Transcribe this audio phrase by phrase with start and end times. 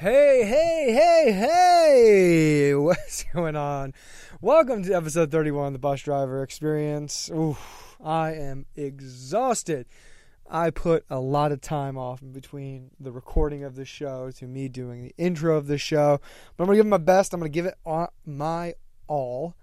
[0.00, 2.74] Hey, hey, hey, hey!
[2.74, 3.92] What's going on?
[4.40, 7.30] Welcome to episode 31 of the Bus Driver Experience.
[7.34, 7.58] Ooh,
[8.02, 9.84] I am exhausted.
[10.48, 14.68] I put a lot of time off between the recording of the show to me
[14.68, 16.18] doing the intro of the show.
[16.56, 17.34] But I'm going to give it my best.
[17.34, 17.76] I'm going to give it
[18.24, 18.72] my
[19.06, 19.54] all.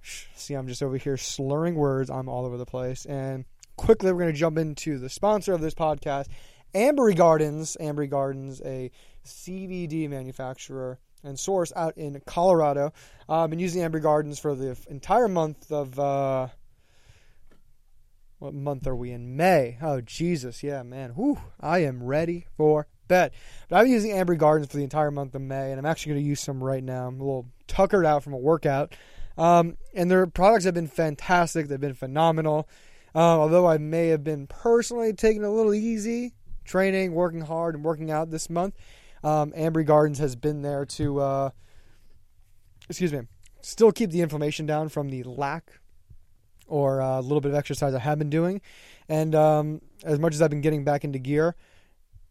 [0.00, 2.08] See, I'm just over here slurring words.
[2.08, 3.04] I'm all over the place.
[3.04, 3.44] And
[3.76, 6.28] quickly, we're going to jump into the sponsor of this podcast,
[6.74, 7.76] Ambary Gardens.
[7.78, 8.90] Ambary Gardens, a
[9.24, 12.92] CBD manufacturer and source out in Colorado.
[13.28, 15.98] Uh, I've been using Ambary Gardens for the entire month of.
[15.98, 16.48] Uh,
[18.38, 19.36] what month are we in?
[19.36, 19.78] May.
[19.80, 20.64] Oh, Jesus.
[20.64, 21.10] Yeah, man.
[21.10, 21.38] Whew.
[21.60, 23.30] I am ready for bed.
[23.68, 26.14] But I've been using Ambary Gardens for the entire month of May, and I'm actually
[26.14, 27.06] going to use some right now.
[27.06, 28.96] I'm a little tuckered out from a workout.
[29.38, 31.68] Um, and their products have been fantastic.
[31.68, 32.68] They've been phenomenal.
[33.14, 37.84] Uh, although I may have been personally taking a little easy, training, working hard, and
[37.84, 38.74] working out this month,
[39.22, 41.50] um, Ambary Gardens has been there to, uh,
[42.88, 43.22] excuse me,
[43.60, 45.80] still keep the inflammation down from the lack
[46.66, 48.60] or a little bit of exercise I have been doing.
[49.08, 51.54] And um, as much as I've been getting back into gear,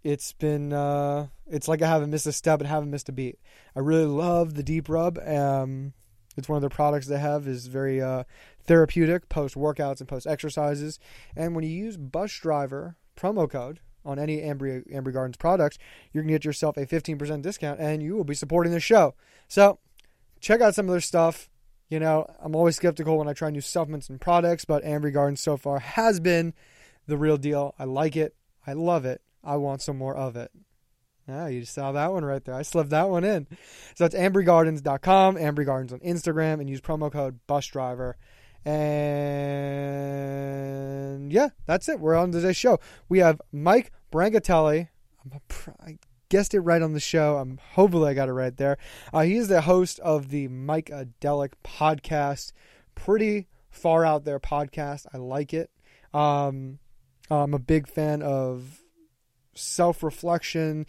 [0.04, 3.40] it's been uh, it's like I haven't missed a step and haven't missed a beat.
[3.76, 5.20] I really love the deep rub.
[5.20, 5.94] Um,
[6.38, 8.24] it's one of their products they have is very uh,
[8.64, 10.98] therapeutic post workouts and post exercises.
[11.36, 15.78] And when you use Bus Driver promo code on any Ambary, Ambary Gardens products,
[16.12, 19.16] you're gonna get yourself a 15% discount, and you will be supporting the show.
[19.48, 19.80] So
[20.40, 21.50] check out some of their stuff.
[21.90, 25.42] You know, I'm always skeptical when I try new supplements and products, but Ambary Gardens
[25.42, 26.54] so far has been
[27.08, 27.76] the real deal.
[27.78, 28.36] I like it.
[28.66, 29.22] I love it.
[29.44, 30.52] I want some more of it.
[31.28, 32.56] Yeah, you saw that one right there.
[32.56, 33.48] I slipped that one in.
[33.96, 38.16] So it's ambarygardens.com, Ambary Gardens on Instagram, and use promo code BUSDRIVER.
[38.66, 40.22] And
[41.32, 42.00] yeah, that's it.
[42.00, 42.80] We're on today's show.
[43.10, 44.90] We have Mike Brancatelli.
[45.84, 45.98] I
[46.30, 47.38] guessed it right on the show.
[47.38, 48.78] I'm hopefully I got it right there.
[49.14, 52.54] Uh, he is the host of the Mikeadelic podcast.
[52.96, 55.06] Pretty far out there podcast.
[55.14, 55.70] I like it.
[56.14, 56.80] Um,
[57.30, 58.82] I'm a big fan of
[59.56, 60.86] self reflection,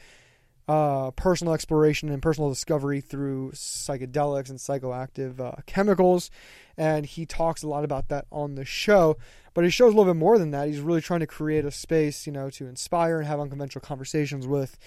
[0.73, 6.31] uh, personal exploration, and personal discovery through psychedelics and psychoactive uh, chemicals.
[6.79, 9.19] And he talks a lot about that on the show.
[9.53, 10.69] But he shows a little bit more than that.
[10.69, 14.47] He's really trying to create a space, you know, to inspire and have unconventional conversations
[14.47, 14.79] with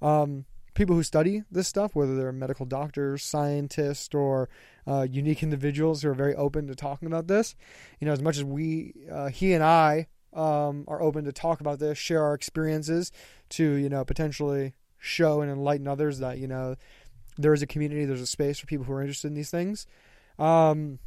[0.00, 0.44] um,
[0.74, 4.48] people who study this stuff, whether they're medical doctors, scientists, or
[4.86, 7.56] uh, unique individuals who are very open to talking about this.
[7.98, 11.60] You know, as much as we, uh, he and I, um, are open to talk
[11.60, 13.10] about this, share our experiences,
[13.50, 16.76] to you know potentially show and enlighten others that you know
[17.36, 19.86] there is a community, there's a space for people who are interested in these things.
[20.38, 20.98] Um,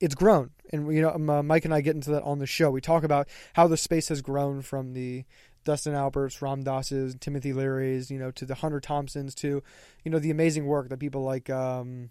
[0.00, 2.70] it's grown, and you know, uh, Mike and I get into that on the show.
[2.70, 5.24] We talk about how the space has grown from the
[5.64, 9.62] Dustin Alberts, Ram Dass's, Timothy Leary's, you know, to the Hunter Thompsons, to
[10.04, 12.10] you know the amazing work that people like um,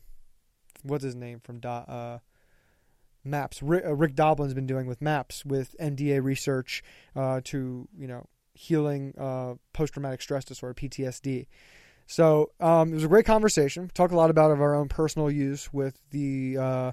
[0.84, 2.20] what's his name from Do- uh,
[3.24, 6.84] Maps Rick, uh, Rick Doblin's been doing with Maps with NDA research
[7.16, 8.28] uh, to you know
[8.60, 11.48] healing uh, post traumatic stress disorder PTSD.
[12.08, 13.90] So um, it was a great conversation.
[13.94, 16.92] Talk a lot about of our own personal use with the uh,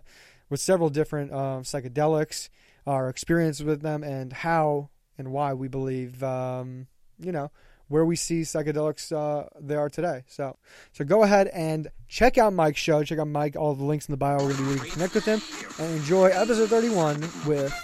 [0.49, 2.51] with several different uh, psychedelics,
[2.87, 6.87] our experience with them, and how and why we believe, um,
[7.19, 7.51] you know,
[7.89, 10.23] where we see psychedelics uh, they are today.
[10.29, 10.57] So,
[10.93, 13.03] so go ahead and check out Mike's show.
[13.03, 13.57] Check out Mike.
[13.57, 14.37] All the links in the bio.
[14.37, 15.41] We're going to be able to connect with him
[15.81, 17.75] and enjoy episode 31 with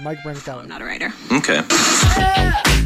[0.00, 0.62] Mike Brancatelli.
[0.62, 1.12] I'm not a writer.
[1.30, 2.84] Okay.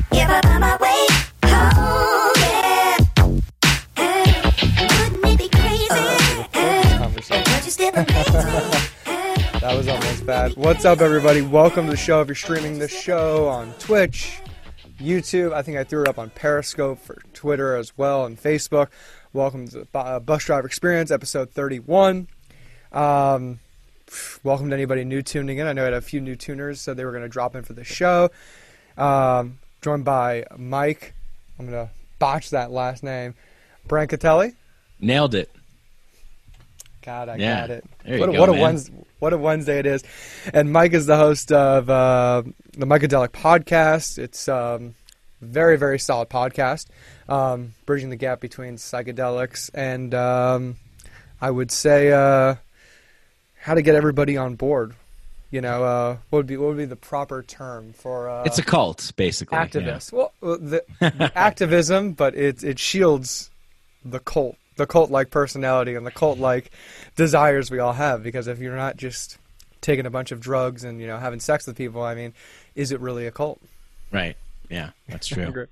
[9.61, 10.55] That was almost bad.
[10.57, 11.41] What's up, everybody?
[11.41, 12.21] Welcome to the show.
[12.21, 14.39] If you're streaming this show on Twitch,
[15.01, 18.89] YouTube, I think I threw it up on Periscope for Twitter as well and Facebook.
[19.33, 22.29] Welcome to the uh, Bus Driver Experience, episode 31.
[22.93, 23.61] Um,
[24.43, 25.67] welcome to anybody new tuning in.
[25.67, 27.63] I know I had a few new tuners so they were going to drop in
[27.63, 28.29] for the show.
[28.99, 31.13] Um, joined by Mike.
[31.59, 33.35] I'm going to botch that last name.
[33.89, 34.55] Brancatelli.
[35.01, 35.51] Nailed it.
[37.03, 37.61] God, I Yeah.
[37.63, 37.85] got it.
[38.05, 38.53] There you what a, go, what a.
[38.53, 40.05] Wednesday, what a Wednesday it is.
[40.55, 42.43] And Mike is the host of uh,
[42.75, 44.19] the Mikeadelic podcast.
[44.19, 44.95] It's um,
[45.41, 46.87] very very solid podcast,
[47.29, 50.77] um, bridging the gap between psychedelics and um,
[51.41, 52.55] I would say uh,
[53.61, 54.95] how to get everybody on board.
[55.53, 58.59] You know, uh, what would be what would be the proper term for uh, It's
[58.59, 59.57] a cult, basically.
[59.59, 59.67] yeah.
[59.67, 60.11] activist?
[60.13, 63.51] Well, the, the activism, but it it shields
[64.05, 66.71] the cult, the cult like personality and the cult like
[67.17, 68.23] desires we all have.
[68.23, 69.37] Because if you're not just
[69.83, 72.33] taking a bunch of drugs and you know having sex with people, I mean,
[72.75, 73.61] is it really a cult?
[74.11, 74.37] Right.
[74.71, 75.67] Yeah, that's true.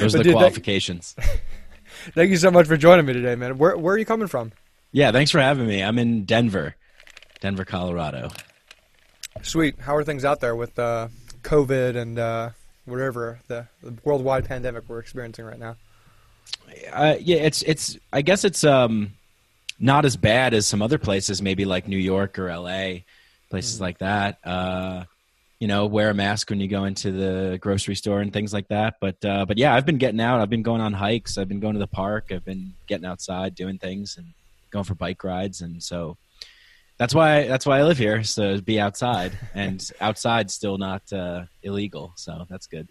[0.00, 1.16] Those are the dude, qualifications.
[2.14, 3.56] Thank you so much for joining me today, man.
[3.56, 4.52] Where where are you coming from?
[4.92, 5.82] Yeah, thanks for having me.
[5.82, 6.76] I'm in Denver,
[7.40, 8.30] Denver, Colorado.
[9.42, 9.78] Sweet.
[9.78, 11.08] How are things out there with uh,
[11.42, 12.50] COVID and uh,
[12.84, 15.76] whatever the, the worldwide pandemic we're experiencing right now?
[16.92, 17.98] Uh, yeah, it's it's.
[18.12, 19.12] I guess it's um,
[19.78, 23.04] not as bad as some other places, maybe like New York or L.A.,
[23.50, 23.84] places mm-hmm.
[23.84, 24.38] like that.
[24.44, 25.04] Uh,
[25.60, 28.68] you know, wear a mask when you go into the grocery store and things like
[28.68, 28.96] that.
[29.00, 30.40] But uh, but yeah, I've been getting out.
[30.40, 31.38] I've been going on hikes.
[31.38, 32.30] I've been going to the park.
[32.30, 34.26] I've been getting outside, doing things, and
[34.70, 35.60] going for bike rides.
[35.60, 36.16] And so
[36.98, 38.22] that's why that's why I live here.
[38.22, 42.12] So be outside, and outside still not uh, illegal.
[42.16, 42.88] So that's good.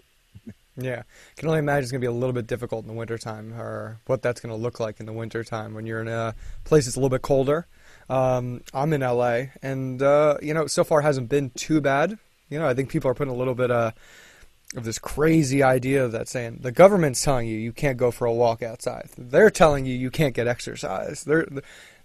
[0.76, 1.04] Yeah,
[1.38, 4.00] can only imagine it's going to be a little bit difficult in the wintertime, or
[4.08, 6.34] what that's going to look like in the wintertime when you're in a
[6.64, 7.68] place that's a little bit colder.
[8.10, 12.18] Um, I'm in LA, and uh, you know, so far hasn't been too bad.
[12.50, 13.92] You know, I think people are putting a little bit uh,
[14.76, 18.34] of this crazy idea that saying the government's telling you you can't go for a
[18.34, 19.10] walk outside.
[19.18, 21.24] They're telling you you can't get exercise.
[21.24, 21.48] They're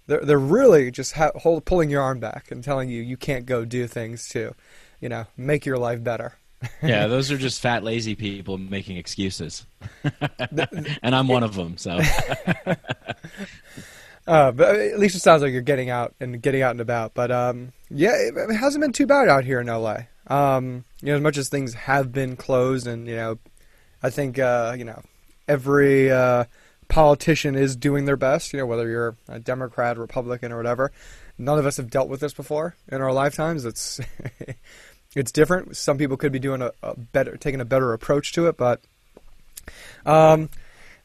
[0.09, 3.45] they're they're really just ha- hold, pulling your arm back and telling you you can't
[3.45, 4.53] go do things to,
[4.99, 6.33] you know, make your life better
[6.81, 9.65] yeah, those are just fat, lazy people making excuses,
[11.03, 11.77] and I'm one of them.
[11.77, 11.91] So,
[14.27, 17.13] uh, but at least it sounds like you're getting out and getting out and about.
[17.13, 20.01] But um, yeah, it, it, hasn't been too bad out here in LA.
[20.27, 23.39] Um, you know, as much as things have been closed, and you know,
[24.03, 25.01] I think uh, you know
[25.47, 26.45] every uh,
[26.89, 28.51] politician is doing their best.
[28.51, 30.91] You know, whether you're a Democrat, Republican, or whatever.
[31.37, 33.63] None of us have dealt with this before in our lifetimes.
[33.63, 34.01] It's
[35.15, 35.77] it's different.
[35.77, 38.81] Some people could be doing a, a better, taking a better approach to it, but
[40.05, 40.49] um,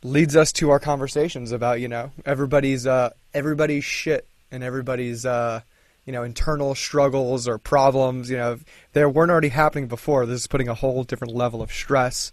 [0.02, 5.60] leads us to our conversations about you know everybody's uh, everybody's shit and everybody's uh,
[6.04, 8.28] you know internal struggles or problems.
[8.28, 8.58] You know,
[8.92, 10.26] they weren't already happening before.
[10.26, 12.32] This is putting a whole different level of stress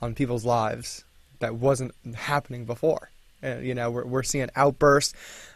[0.00, 1.04] on people's lives
[1.42, 3.10] that wasn't happening before.
[3.42, 5.14] You know, we're we're seeing outbursts.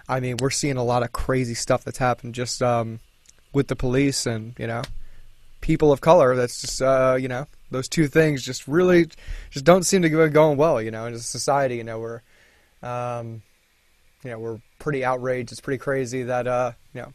[0.08, 3.00] I mean, we're seeing a lot of crazy stuff that's happened just um,
[3.52, 4.82] with the police and you know
[5.60, 6.34] people of color.
[6.34, 9.08] That's just uh, you know those two things just really
[9.50, 10.82] just don't seem to be going well.
[10.82, 12.22] You know, in society, you know, we're
[12.82, 13.42] um,
[14.24, 15.52] you know we're pretty outraged.
[15.52, 17.12] It's pretty crazy that uh, you know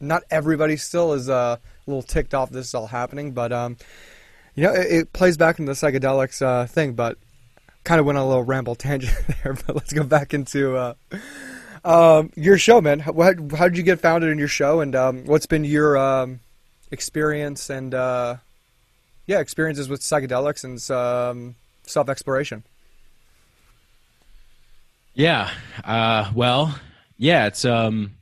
[0.00, 3.76] not everybody still is uh, a little ticked off this is all happening, but um,
[4.54, 6.94] you know it, it plays back into the psychedelics uh, thing.
[6.94, 7.18] But
[7.86, 9.54] kind of went on a little ramble tangent there.
[9.54, 10.76] But let's go back into.
[10.76, 10.94] Uh,
[11.84, 12.98] um, your show, man.
[12.98, 16.40] How, how did you get founded in your show, and um, what's been your um,
[16.90, 18.36] experience and uh,
[19.26, 21.54] yeah, experiences with psychedelics and um,
[21.84, 22.64] self exploration.
[25.14, 25.50] Yeah.
[25.84, 26.78] Uh, well,
[27.16, 28.16] yeah, it's um,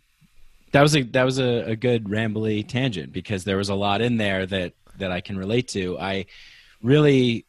[0.73, 4.01] that was a that was a, a good rambly tangent because there was a lot
[4.01, 5.99] in there that that I can relate to.
[5.99, 6.27] I
[6.83, 7.47] really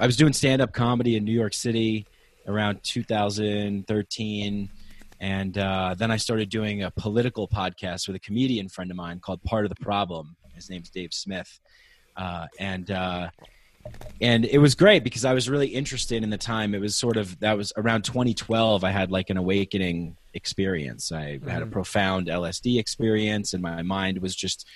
[0.00, 2.06] I was doing stand up comedy in New York City
[2.46, 4.70] around 2013
[5.20, 9.20] and uh, then I started doing a political podcast with a comedian friend of mine
[9.20, 10.34] called Part of the Problem.
[10.54, 11.60] His name's Dave Smith,
[12.16, 13.28] uh, and uh,
[14.20, 16.74] and it was great because I was really interested in the time.
[16.74, 18.82] It was sort of that was around 2012.
[18.82, 21.12] I had like an awakening experience.
[21.12, 21.48] I mm-hmm.
[21.48, 21.72] had a mm-hmm.
[21.72, 24.66] profound LSD experience, and my mind was just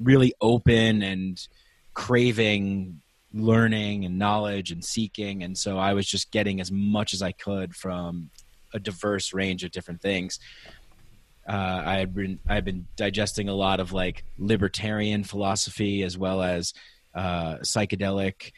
[0.00, 1.40] really open and
[1.94, 3.00] craving
[3.34, 5.42] learning and knowledge and seeking.
[5.42, 8.30] And so I was just getting as much as I could from
[8.72, 10.38] a diverse range of different things
[11.46, 16.16] uh, I had been I had been digesting a lot of like libertarian philosophy as
[16.16, 16.72] well as
[17.14, 18.52] uh, psychedelic,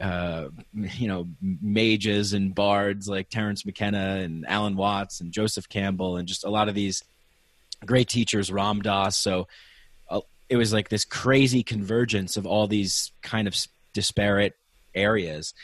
[0.00, 6.16] uh, you know, mages and bards like Terence McKenna and Alan Watts and Joseph Campbell
[6.16, 7.02] and just a lot of these
[7.84, 9.16] great teachers, Ram Dass.
[9.16, 9.48] So
[10.08, 13.56] uh, it was like this crazy convergence of all these kind of
[13.92, 14.54] disparate
[14.94, 15.54] areas.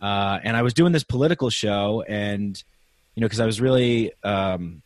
[0.00, 2.62] Uh, and I was doing this political show, and
[3.14, 4.82] you know, because I was really um,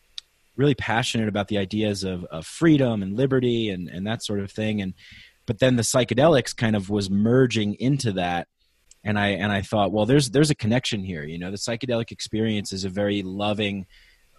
[0.57, 4.51] really passionate about the ideas of, of freedom and liberty and, and that sort of
[4.51, 4.81] thing.
[4.81, 4.95] And
[5.47, 8.49] but then the psychedelics kind of was merging into that.
[9.05, 11.25] And I and I thought, well, there's there's a connection here.
[11.25, 13.87] You know, the psychedelic experience is a very loving,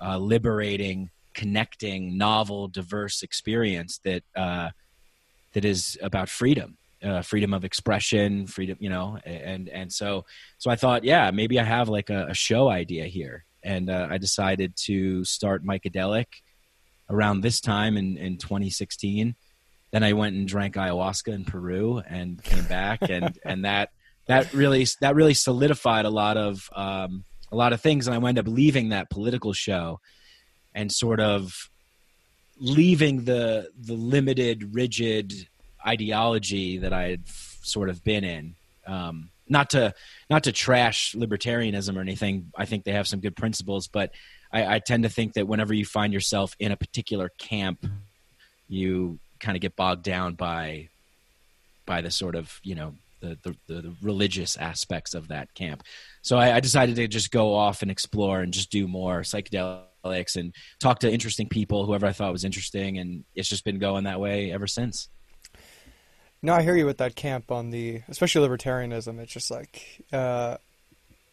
[0.02, 4.70] uh, liberating, connecting, novel, diverse experience that uh,
[5.54, 6.78] that is about freedom.
[7.04, 10.26] Uh, freedom of expression, freedom, you know, and and so
[10.58, 14.08] so I thought, yeah, maybe I have like a, a show idea here, and uh,
[14.10, 16.26] I decided to start Mikeadelic
[17.10, 19.36] around this time in, in 2016.
[19.92, 23.90] Then I went and drank ayahuasca in Peru and came back, and and that
[24.28, 28.18] that really that really solidified a lot of um, a lot of things, and I
[28.18, 30.00] wound up leaving that political show
[30.74, 31.70] and sort of
[32.58, 35.48] leaving the the limited, rigid
[35.86, 38.56] ideology that I had f- sort of been in.
[38.88, 39.94] Um, not to
[40.30, 42.52] not to trash libertarianism or anything.
[42.58, 44.12] I think they have some good principles, but
[44.52, 47.86] I, I tend to think that whenever you find yourself in a particular camp,
[48.68, 50.90] you kind of get bogged down by
[51.86, 55.84] by the sort of you know the, the, the religious aspects of that camp.
[56.22, 60.36] So I, I, decided to just go off and explore and just do more psychedelics
[60.36, 64.04] and talk to interesting people, whoever I thought was interesting, and it's just been going
[64.04, 65.10] that way ever since.
[66.46, 69.18] No, I hear you with that camp on the, especially libertarianism.
[69.18, 70.58] It's just like, uh,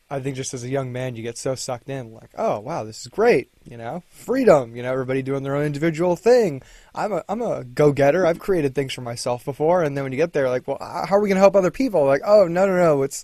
[0.08, 2.84] I think just as a young man, you get so sucked in, like, oh wow,
[2.84, 6.62] this is great, you know, freedom, you know, everybody doing their own individual thing.
[6.94, 8.26] I'm a I'm a go getter.
[8.26, 11.16] I've created things for myself before, and then when you get there, like, well, how
[11.16, 12.06] are we going to help other people?
[12.06, 13.22] Like, oh no no no, it's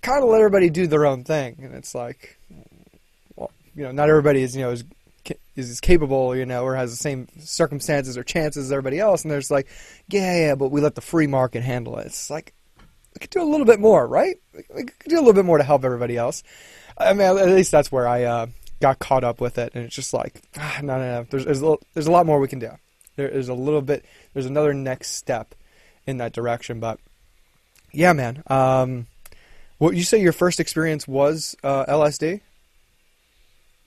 [0.00, 2.38] kind of let everybody do their own thing, and it's like,
[3.36, 4.84] well, you know, not everybody is you know is
[5.56, 9.30] is capable, you know, or has the same circumstances or chances as everybody else, and
[9.30, 9.68] there's like,
[10.08, 12.06] yeah yeah, but we let the free market handle it.
[12.06, 12.54] It's like
[13.14, 14.36] we could do a little bit more, right?
[14.74, 16.42] We could do a little bit more to help everybody else.
[16.96, 18.46] I mean, at least that's where I uh,
[18.80, 21.26] got caught up with it, and it's just like, ah, no, no, no.
[21.30, 22.70] There's there's a, little, there's a lot more we can do.
[23.16, 24.04] There is a little bit.
[24.32, 25.54] There's another next step
[26.06, 27.00] in that direction, but
[27.92, 28.42] yeah, man.
[28.46, 29.06] Um,
[29.78, 32.40] what you say your first experience was uh, LSD?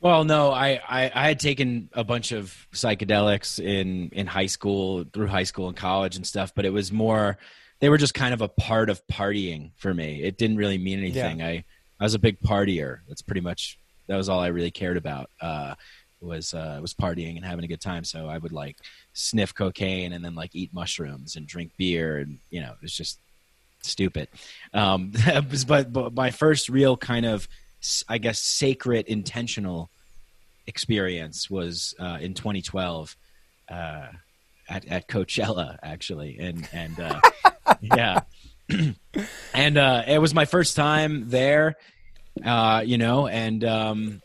[0.02, 5.06] Well, no, I, I, I, had taken a bunch of psychedelics in, in high school,
[5.14, 7.38] through high school and college and stuff, but it was more
[7.82, 10.24] they were just kind of a part of partying for me.
[10.24, 11.40] It didn't really mean anything.
[11.40, 11.48] Yeah.
[11.48, 11.64] I
[12.00, 13.00] I was a big partier.
[13.08, 13.78] That's pretty much
[14.08, 15.30] that was all I really cared about.
[15.40, 15.76] Uh,
[16.22, 18.04] was uh, was partying and having a good time.
[18.04, 18.78] So I would like
[19.14, 22.94] sniff cocaine and then like eat mushrooms and drink beer and you know it was
[22.94, 23.20] just
[23.82, 24.30] stupid.
[24.74, 25.14] Um,
[25.68, 27.48] but, but my first real kind of
[28.08, 29.90] I guess sacred intentional
[30.68, 33.16] experience was uh, in 2012
[33.70, 34.08] uh,
[34.70, 37.20] at, at Coachella actually and and uh,
[37.82, 38.22] yeah.
[39.54, 41.76] and uh, it was my first time there,
[42.46, 44.22] uh, you know, and um,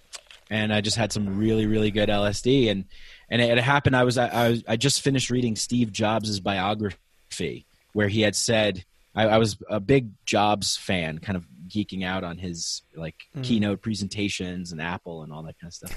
[0.51, 2.85] and I just had some really really good LSD, and
[3.29, 3.97] and it, it happened.
[3.97, 8.85] I was I, was I just finished reading Steve Jobs' biography, where he had said
[9.15, 13.45] I, I was a big Jobs fan, kind of geeking out on his like mm.
[13.45, 15.97] keynote presentations and Apple and all that kind of stuff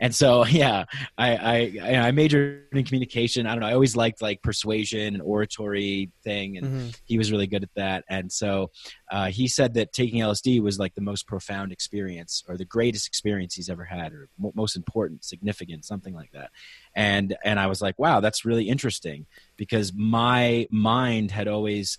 [0.00, 0.84] and so yeah
[1.16, 5.22] I, I i majored in communication i don't know i always liked like persuasion and
[5.22, 6.88] oratory thing and mm-hmm.
[7.04, 8.70] he was really good at that and so
[9.12, 13.06] uh, he said that taking lsd was like the most profound experience or the greatest
[13.06, 16.50] experience he's ever had or mo- most important significant something like that
[16.96, 21.98] and and i was like wow that's really interesting because my mind had always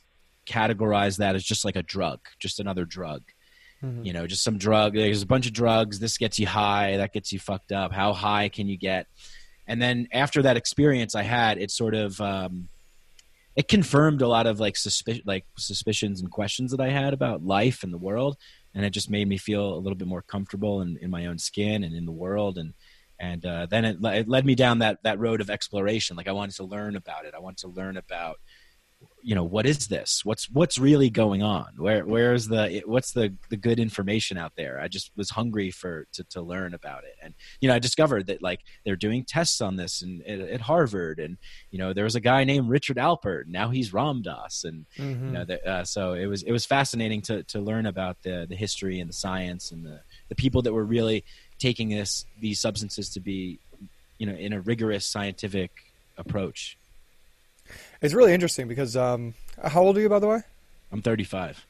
[0.52, 3.22] categorized that as just like a drug just another drug
[3.84, 4.06] Mm-hmm.
[4.06, 4.94] You know, just some drug.
[4.94, 6.00] There's a bunch of drugs.
[6.00, 6.98] This gets you high.
[6.98, 7.92] That gets you fucked up.
[7.92, 9.08] How high can you get?
[9.68, 12.68] And then after that experience I had, it sort of um,
[13.56, 17.44] it confirmed a lot of like suspicion, like suspicions and questions that I had about
[17.44, 18.38] life and the world,
[18.76, 21.38] and it just made me feel a little bit more comfortable in, in my own
[21.38, 22.58] skin and in the world.
[22.58, 22.74] And
[23.20, 26.18] and uh, then it, it led me down that that road of exploration.
[26.18, 27.34] Like I wanted to learn about it.
[27.36, 28.40] I wanted to learn about
[29.24, 30.22] you know what is this?
[30.26, 31.74] What's what's really going on?
[31.78, 34.80] Where where's the what's the the good information out there?
[34.80, 37.16] I just was hungry for to, to learn about it.
[37.22, 40.62] And you know i discovered that like they're doing tests on this and at, at
[40.62, 41.20] harvard.
[41.20, 41.38] And
[41.70, 44.64] you know there was a guy named richard alpert now he's ram dass.
[44.64, 45.26] And mm-hmm.
[45.26, 48.46] you know the, uh, so it was it was fascinating to to learn about the
[48.50, 51.24] the history and the science and the the people that were really
[51.60, 53.60] taking this these substances to be
[54.18, 55.72] you know in a rigorous scientific
[56.18, 56.78] approach
[58.02, 60.42] it's really interesting because um, how old are you, by the way?
[60.92, 61.66] I'm 35.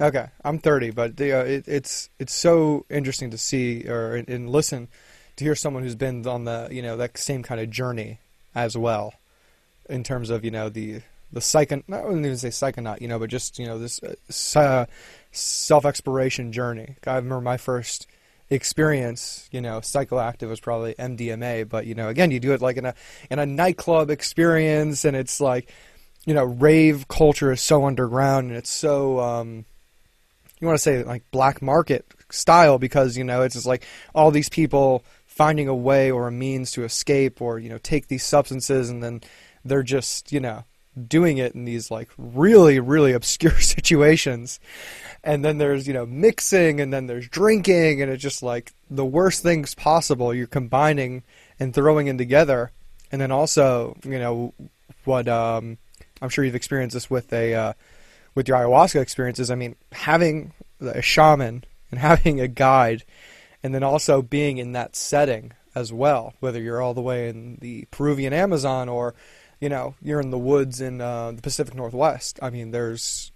[0.00, 4.48] Okay, I'm 30, but the, uh, it, it's it's so interesting to see or and
[4.48, 4.88] listen
[5.36, 8.18] to hear someone who's been on the you know that same kind of journey
[8.54, 9.14] as well,
[9.88, 13.18] in terms of you know the the psycho not wouldn't even say psychonaut you know
[13.18, 14.00] but just you know this
[14.56, 14.86] uh,
[15.30, 16.96] self exploration journey.
[17.06, 18.06] I remember my first
[18.50, 22.76] experience, you know, psychoactive is probably MDMA, but you know, again, you do it like
[22.76, 22.94] in a
[23.30, 25.70] in a nightclub experience, and it's like,
[26.24, 29.64] you know, rave culture is so underground, and it's so um,
[30.60, 33.84] you want to say like black market style because you know it's just like
[34.14, 38.06] all these people finding a way or a means to escape or you know take
[38.08, 39.20] these substances and then
[39.64, 40.64] they're just you know
[41.08, 44.60] doing it in these like really really obscure situations.
[45.24, 49.04] And then there's you know mixing and then there's drinking and it's just like the
[49.04, 51.22] worst things possible you're combining
[51.58, 52.70] and throwing in together.
[53.10, 54.54] And then also you know
[55.04, 55.78] what um,
[56.20, 57.72] i'm sure you've experienced this with a uh,
[58.34, 59.50] with your ayahuasca experiences.
[59.50, 63.04] I mean having a shaman and having a guide
[63.62, 67.56] and then also being in that setting as well whether you're all the way in
[67.62, 69.14] the peruvian amazon or
[69.62, 72.40] you know you're in the woods in uh, the Pacific Northwest.
[72.42, 73.30] I mean, there's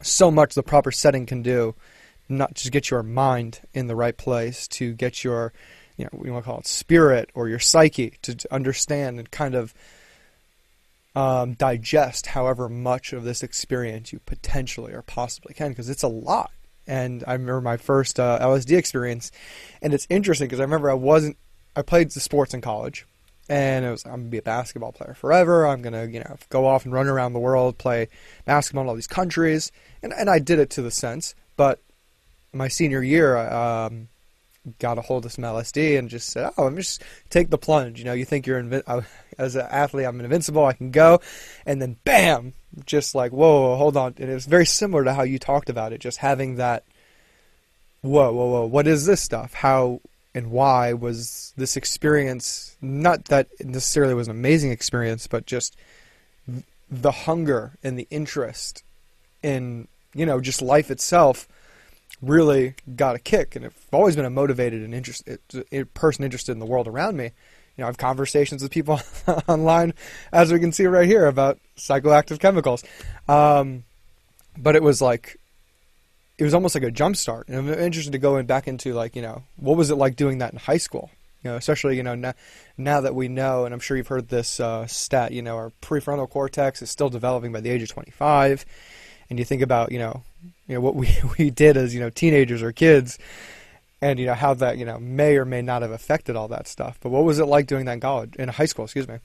[0.00, 1.74] so much the proper setting can do,
[2.28, 5.52] not just get your mind in the right place, to get your,
[5.98, 9.54] you know, we want to call it spirit or your psyche to, understand and kind
[9.54, 9.74] of
[11.14, 16.08] um, digest however much of this experience you potentially or possibly can, because it's a
[16.08, 16.50] lot.
[16.86, 19.30] And I remember my first uh, LSD experience,
[19.82, 21.36] and it's interesting because I remember I wasn't,
[21.74, 23.04] I played the sports in college,
[23.48, 25.66] and it was I'm gonna be a basketball player forever.
[25.66, 28.08] I'm gonna you know go off and run around the world, play
[28.44, 29.72] basketball in all these countries,
[30.02, 31.34] and and I did it to the sense.
[31.56, 31.80] But
[32.52, 34.08] my senior year, I um,
[34.78, 37.58] got a hold of some LSD and just said, "Oh, let me just take the
[37.58, 39.04] plunge." You know, you think you're invi-
[39.38, 40.64] as an athlete, I'm invincible.
[40.64, 41.20] I can go,
[41.64, 44.14] and then bam, just like whoa, hold on.
[44.18, 46.84] And it was very similar to how you talked about it, just having that.
[48.02, 48.66] Whoa, whoa, whoa!
[48.66, 49.54] What is this stuff?
[49.54, 50.00] How
[50.36, 55.76] and why was this experience not that necessarily was an amazing experience but just
[56.90, 58.84] the hunger and the interest
[59.42, 61.48] in you know just life itself
[62.22, 63.56] really got a kick.
[63.56, 65.38] And i've always been a motivated and interested
[65.94, 67.24] person interested in the world around me.
[67.24, 69.00] You know i have conversations with people
[69.48, 69.94] online
[70.32, 72.84] as we can see right here about psychoactive chemicals.
[73.28, 73.84] Um,
[74.56, 75.38] but it was like
[76.38, 77.48] it was almost like a jump start.
[77.48, 80.16] And I'm interested to go in back into like, you know, what was it like
[80.16, 81.10] doing that in high school?
[81.42, 82.34] You know, especially, you know, now,
[82.76, 85.72] now that we know, and I'm sure you've heard this uh, stat, you know, our
[85.80, 88.66] prefrontal cortex is still developing by the age of 25.
[89.30, 90.22] And you think about, you know,
[90.66, 93.18] you know what we, we did as, you know, teenagers or kids
[94.02, 96.68] and, you know, how that, you know, may or may not have affected all that
[96.68, 96.98] stuff.
[97.00, 99.18] But what was it like doing that in college, in high school, excuse me?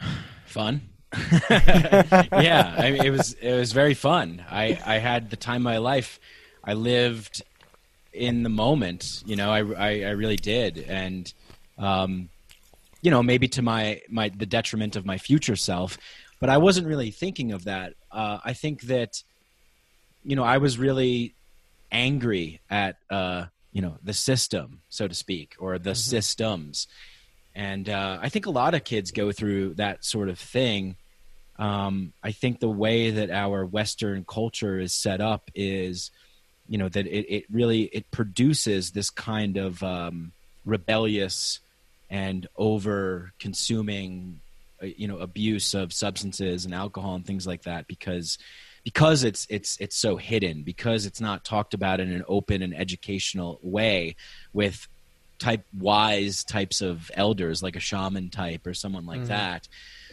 [0.46, 0.80] Fun.
[1.50, 4.44] yeah, I mean, it was it was very fun.
[4.50, 6.20] I I had the time of my life.
[6.62, 7.42] I lived
[8.12, 9.22] in the moment.
[9.24, 11.32] You know, I I, I really did, and
[11.78, 12.28] um,
[13.00, 15.96] you know, maybe to my my the detriment of my future self,
[16.40, 17.94] but I wasn't really thinking of that.
[18.12, 19.22] Uh, I think that
[20.24, 21.34] you know I was really
[21.90, 25.94] angry at uh, you know the system, so to speak, or the mm-hmm.
[25.94, 26.86] systems
[27.58, 30.94] and uh, I think a lot of kids go through that sort of thing.
[31.58, 36.12] Um, I think the way that our Western culture is set up is,
[36.68, 40.30] you know, that it, it really it produces this kind of um,
[40.64, 41.58] rebellious
[42.08, 44.38] and over consuming,
[44.80, 48.38] uh, you know, abuse of substances and alcohol and things like that because
[48.84, 52.72] because it's it's it's so hidden because it's not talked about in an open and
[52.72, 54.14] educational way
[54.52, 54.86] with
[55.38, 59.28] type wise types of elders like a shaman type or someone like mm-hmm.
[59.28, 59.68] that.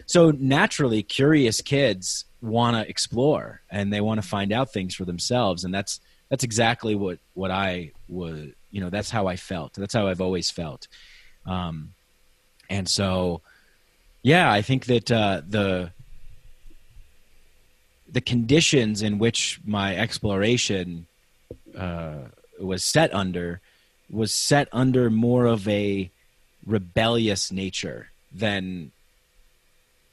[0.05, 5.05] So naturally curious kids want to explore and they want to find out things for
[5.05, 5.63] themselves.
[5.63, 9.73] And that's that's exactly what what i was you know that's how i felt.
[9.73, 10.87] That's how i've always felt.
[11.45, 11.93] Um
[12.69, 13.41] and so
[14.23, 15.91] yeah i think that uh the
[18.11, 21.05] the conditions in which my exploration
[21.77, 22.15] uh
[22.59, 23.61] was set under
[24.09, 26.09] was set under more of a
[26.65, 28.91] rebellious nature than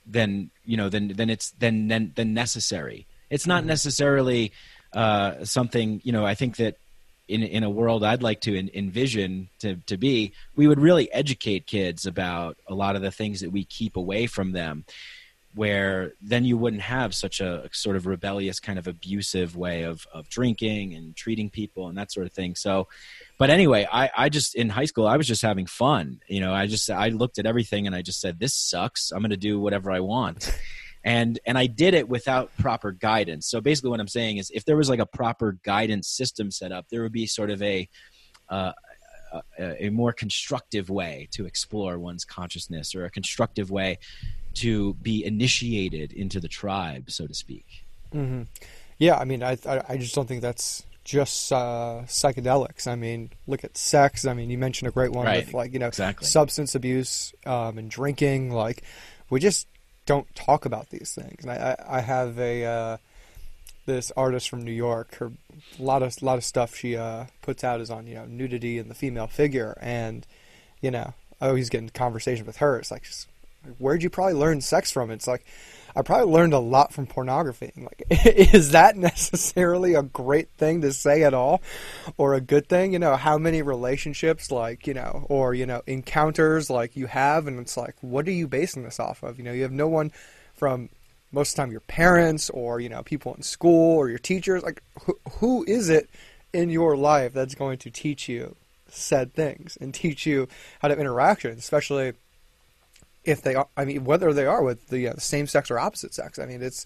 [0.07, 3.07] than you know than than it's than than, than necessary.
[3.31, 3.68] It's not mm-hmm.
[3.68, 4.52] necessarily
[4.92, 6.24] uh, something you know.
[6.24, 6.76] I think that
[7.28, 11.66] in in a world I'd like to envision to to be, we would really educate
[11.66, 14.85] kids about a lot of the things that we keep away from them
[15.55, 20.07] where then you wouldn't have such a sort of rebellious kind of abusive way of,
[20.12, 22.55] of drinking and treating people and that sort of thing.
[22.55, 22.88] So
[23.38, 26.21] but anyway I, I just in high school i was just having fun.
[26.27, 29.12] You know i just i looked at everything and i just said this sucks.
[29.12, 30.51] I'm going to do whatever i want.
[31.05, 33.51] And and i did it without proper guidance.
[33.51, 36.71] So basically what i'm saying is if there was like a proper guidance system set
[36.71, 37.88] up there would be sort of a
[38.49, 38.73] uh,
[39.59, 43.99] a, a more constructive way to explore one's consciousness or a constructive way
[44.57, 47.85] to be initiated into the tribe, so to speak.
[48.15, 48.43] Mm-hmm.
[48.99, 49.57] Yeah, I mean, I,
[49.88, 52.87] I just don't think that's just uh, psychedelics.
[52.87, 54.25] I mean, look at sex.
[54.25, 55.45] I mean, you mentioned a great one right.
[55.45, 56.27] with like you know exactly.
[56.27, 58.53] substance abuse um, and drinking.
[58.53, 58.83] Like,
[59.31, 59.67] we just
[60.07, 61.43] don't talk about these things.
[61.43, 62.97] And I, I, I have a uh,
[63.87, 65.17] this artist from New York.
[65.17, 65.33] Her
[65.79, 68.79] a lot of lot of stuff she uh, puts out is on you know nudity
[68.79, 70.27] and the female figure, and
[70.81, 72.79] you know I always get in conversation with her.
[72.79, 73.07] It's like
[73.79, 75.11] where'd you probably learn sex from?
[75.11, 75.44] It's like
[75.94, 77.72] I probably learned a lot from pornography.
[77.83, 81.61] Like, is that necessarily a great thing to say at all,
[82.16, 82.92] or a good thing?
[82.92, 87.46] You know, how many relationships, like you know, or you know, encounters like you have,
[87.46, 89.38] and it's like, what are you basing this off of?
[89.38, 90.12] You know, you have no one
[90.55, 90.90] from
[91.33, 94.62] most of the time your parents or you know people in school or your teachers.
[94.62, 96.09] Like, who, who is it
[96.53, 98.55] in your life that's going to teach you
[98.88, 100.48] said things and teach you
[100.81, 102.12] how to interact, especially
[103.25, 106.15] if they are, I mean, whether they are with the, uh, same sex or opposite
[106.15, 106.39] sex.
[106.39, 106.85] I mean, it's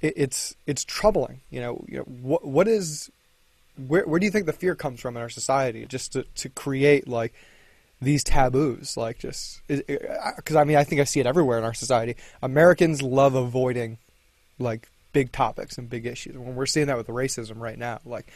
[0.00, 1.40] it, it's it's troubling.
[1.50, 3.10] You know, you know what what is
[3.76, 6.48] where where do you think the fear comes from in our society just to to
[6.48, 7.32] create like
[8.02, 11.74] these taboos like just because I mean I think I see it everywhere in our
[11.74, 12.16] society.
[12.42, 13.98] Americans love avoiding
[14.58, 16.36] like big topics and big issues.
[16.36, 18.30] When we're seeing that with racism right now, like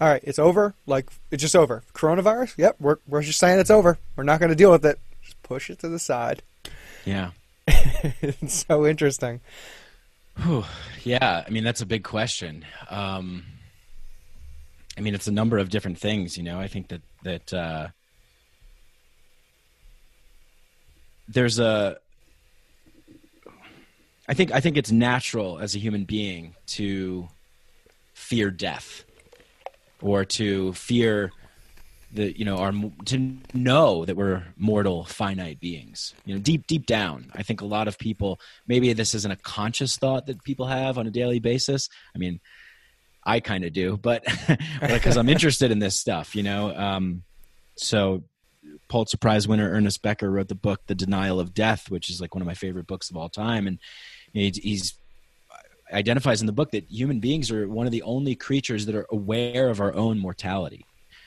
[0.00, 0.74] all right, it's over.
[0.86, 1.84] Like it's just over.
[1.94, 2.56] Coronavirus.
[2.58, 3.98] Yep, we're we're just saying it's over.
[4.16, 4.98] We're not going to deal with it.
[5.22, 6.42] Just push it to the side.
[7.04, 7.30] Yeah.
[7.66, 9.40] it's so interesting.
[10.42, 10.64] Whew.
[11.04, 12.64] Yeah, I mean that's a big question.
[12.88, 13.44] Um,
[14.96, 16.36] I mean it's a number of different things.
[16.36, 17.88] You know, I think that that uh,
[21.28, 21.98] there's a.
[24.28, 27.28] I think I think it's natural as a human being to
[28.14, 29.04] fear death
[30.00, 31.32] or to fear
[32.12, 32.72] the you know our
[33.04, 37.64] to know that we're mortal finite beings you know deep deep down i think a
[37.64, 41.38] lot of people maybe this isn't a conscious thought that people have on a daily
[41.38, 42.40] basis i mean
[43.24, 44.24] i kind of do but
[44.80, 47.22] because i'm interested in this stuff you know um,
[47.76, 48.22] so
[48.88, 52.34] pulitzer prize winner ernest becker wrote the book the denial of death which is like
[52.34, 53.78] one of my favorite books of all time and
[54.32, 54.94] he he's
[55.92, 59.06] identifies in the book that human beings are one of the only creatures that are
[59.10, 60.86] aware of our own mortality.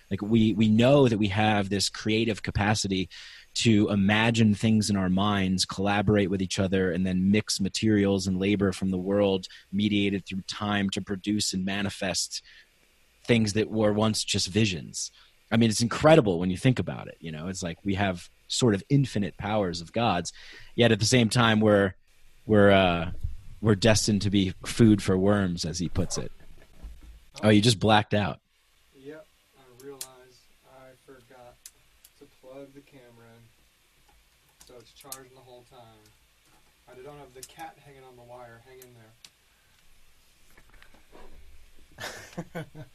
[0.09, 3.09] Like we we know that we have this creative capacity
[3.55, 8.37] to imagine things in our minds, collaborate with each other, and then mix materials and
[8.39, 12.41] labor from the world, mediated through time, to produce and manifest
[13.25, 15.11] things that were once just visions.
[15.51, 17.17] I mean, it's incredible when you think about it.
[17.19, 20.33] You know, it's like we have sort of infinite powers of gods,
[20.75, 21.93] yet at the same time we're
[22.45, 23.11] we're uh,
[23.61, 26.31] we're destined to be food for worms, as he puts it.
[27.43, 28.39] Oh, you just blacked out.
[28.95, 29.25] Yep,
[29.57, 30.05] I realized
[30.67, 31.55] I forgot
[32.19, 33.43] to plug the camera in,
[34.67, 36.03] so it's charging the whole time.
[36.89, 38.61] I don't have the cat hanging on the wire.
[38.65, 38.95] Hang in
[42.55, 42.65] there.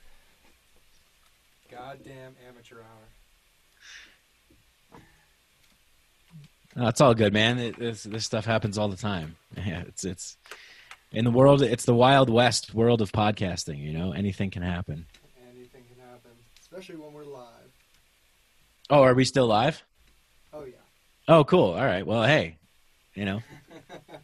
[1.70, 3.09] Goddamn amateur hour.
[6.76, 7.59] No, it's all good, man.
[7.59, 9.37] It, this this stuff happens all the time.
[9.66, 10.37] Yeah, it's it's
[11.12, 11.61] in the world.
[11.62, 13.79] It's the wild west world of podcasting.
[13.79, 15.07] You know, anything can happen.
[15.53, 17.72] Anything can happen, especially when we're live.
[18.88, 19.83] Oh, are we still live?
[20.53, 20.76] Oh yeah.
[21.29, 21.72] Oh, cool.
[21.72, 22.07] All right.
[22.07, 22.57] Well, hey,
[23.14, 23.42] you know,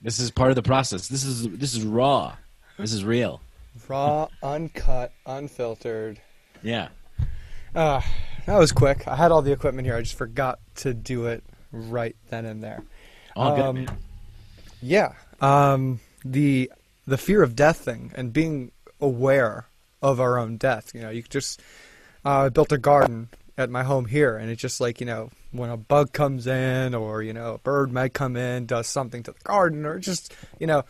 [0.02, 1.08] this is part of the process.
[1.08, 2.36] This is this is raw.
[2.78, 3.40] This is real.
[3.88, 6.20] Raw, uncut, unfiltered.
[6.62, 6.88] Yeah.
[7.74, 8.00] Uh,
[8.46, 9.06] that was quick.
[9.06, 9.96] I had all the equipment here.
[9.96, 12.82] I just forgot to do it right then and there.
[13.34, 13.98] All good, um, man.
[14.80, 15.12] Yeah.
[15.40, 16.70] Um, the
[17.06, 19.66] the fear of death thing and being aware
[20.02, 20.92] of our own death.
[20.94, 21.60] You know, you just
[22.24, 25.70] uh, built a garden at my home here, and it's just like you know when
[25.70, 29.32] a bug comes in, or you know a bird might come in, does something to
[29.32, 30.84] the garden, or just you know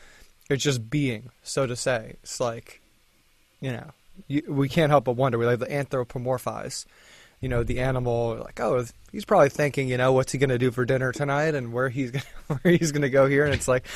[0.48, 2.16] it's just being, so to say.
[2.22, 2.81] It's like
[3.61, 3.90] you know
[4.29, 5.38] you, we can't help but wonder.
[5.38, 6.87] We like to anthropomorphize
[7.40, 10.70] you know the animal like oh he's probably thinking you know what's he to do
[10.70, 12.11] for dinner tonight and where he's
[12.48, 13.87] gonna, where he's to go here and it's like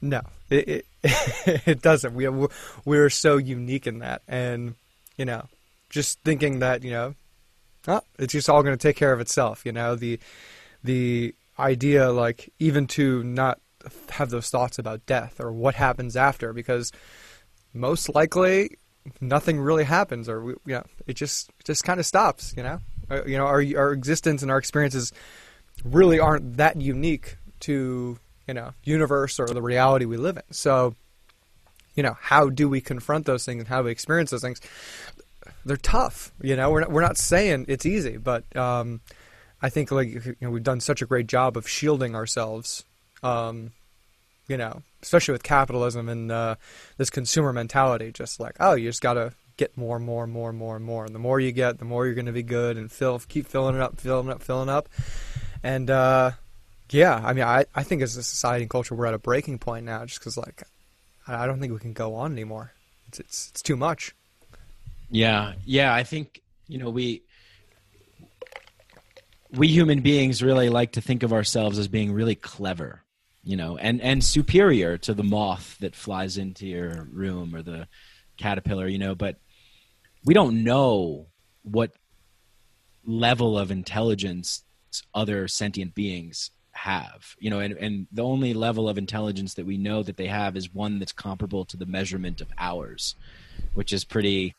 [0.00, 0.86] no it it,
[1.66, 2.50] it doesn't we have,
[2.84, 4.74] we're so unique in that and
[5.16, 5.46] you know
[5.90, 7.14] just thinking that you know
[7.88, 10.18] oh, it's just all going to take care of itself you know the
[10.84, 13.60] the idea like even to not
[14.10, 16.92] have those thoughts about death or what happens after because
[17.72, 18.70] most likely
[19.20, 22.54] nothing really happens, or we, you know, it just just kind of stops.
[22.56, 25.12] You know, uh, you know, our our existence and our experiences
[25.84, 28.18] really aren't that unique to
[28.48, 30.42] you know universe or the reality we live in.
[30.50, 30.94] So,
[31.94, 34.60] you know, how do we confront those things and how we experience those things?
[35.66, 36.32] They're tough.
[36.40, 39.00] You know, we're not, we're not saying it's easy, but um,
[39.60, 42.84] I think like you know, we've done such a great job of shielding ourselves.
[43.22, 43.72] Um,
[44.48, 46.54] you know, especially with capitalism and uh,
[46.98, 50.76] this consumer mentality, just like, oh, you just got to get more, more, more, more,
[50.76, 51.04] and more.
[51.04, 53.74] And the more you get, the more you're to be good and fill, keep filling
[53.74, 54.88] it up, filling it up, filling up.
[55.62, 56.32] And uh,
[56.90, 59.58] yeah, I mean, I, I think as a society and culture, we're at a breaking
[59.58, 60.62] point now just because, like,
[61.26, 62.72] I don't think we can go on anymore.
[63.08, 64.14] It's, it's, it's too much.
[65.10, 65.54] Yeah.
[65.64, 65.94] Yeah.
[65.94, 67.22] I think, you know, we,
[69.52, 73.02] we human beings really like to think of ourselves as being really clever
[73.46, 77.86] you know, and and superior to the moth that flies into your room or the
[78.36, 79.36] caterpillar, you know, but
[80.24, 81.28] we don't know
[81.62, 81.92] what
[83.06, 84.64] level of intelligence
[85.14, 89.78] other sentient beings have you know and, and the only level of intelligence that we
[89.78, 93.14] know that they have is one that's comparable to the measurement of ours
[93.72, 94.54] which is pretty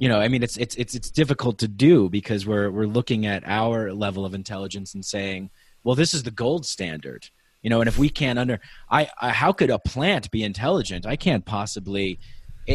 [0.00, 3.26] you know i mean it's it's it's, it's difficult to do because we're we're looking
[3.26, 5.50] at our level of intelligence and saying
[5.84, 7.28] well this is the gold standard
[7.60, 8.58] you know and if we can't under
[8.90, 12.18] I, I how could a plant be intelligent i can't possibly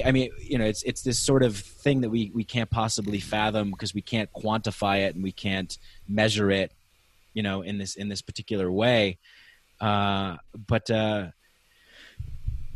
[0.03, 3.19] I mean, you know, it's it's this sort of thing that we we can't possibly
[3.19, 6.73] fathom because we can't quantify it and we can't measure it,
[7.33, 9.19] you know, in this in this particular way.
[9.79, 10.35] Uh,
[10.67, 11.27] but uh,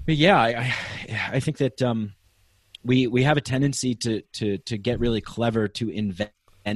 [0.06, 0.74] but yeah, I I,
[1.34, 2.14] I think that um,
[2.84, 6.32] we we have a tendency to to to get really clever to invent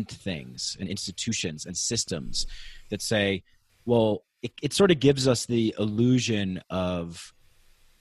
[0.08, 2.48] things and institutions and systems
[2.90, 3.44] that say,
[3.86, 7.34] well, it, it sort of gives us the illusion of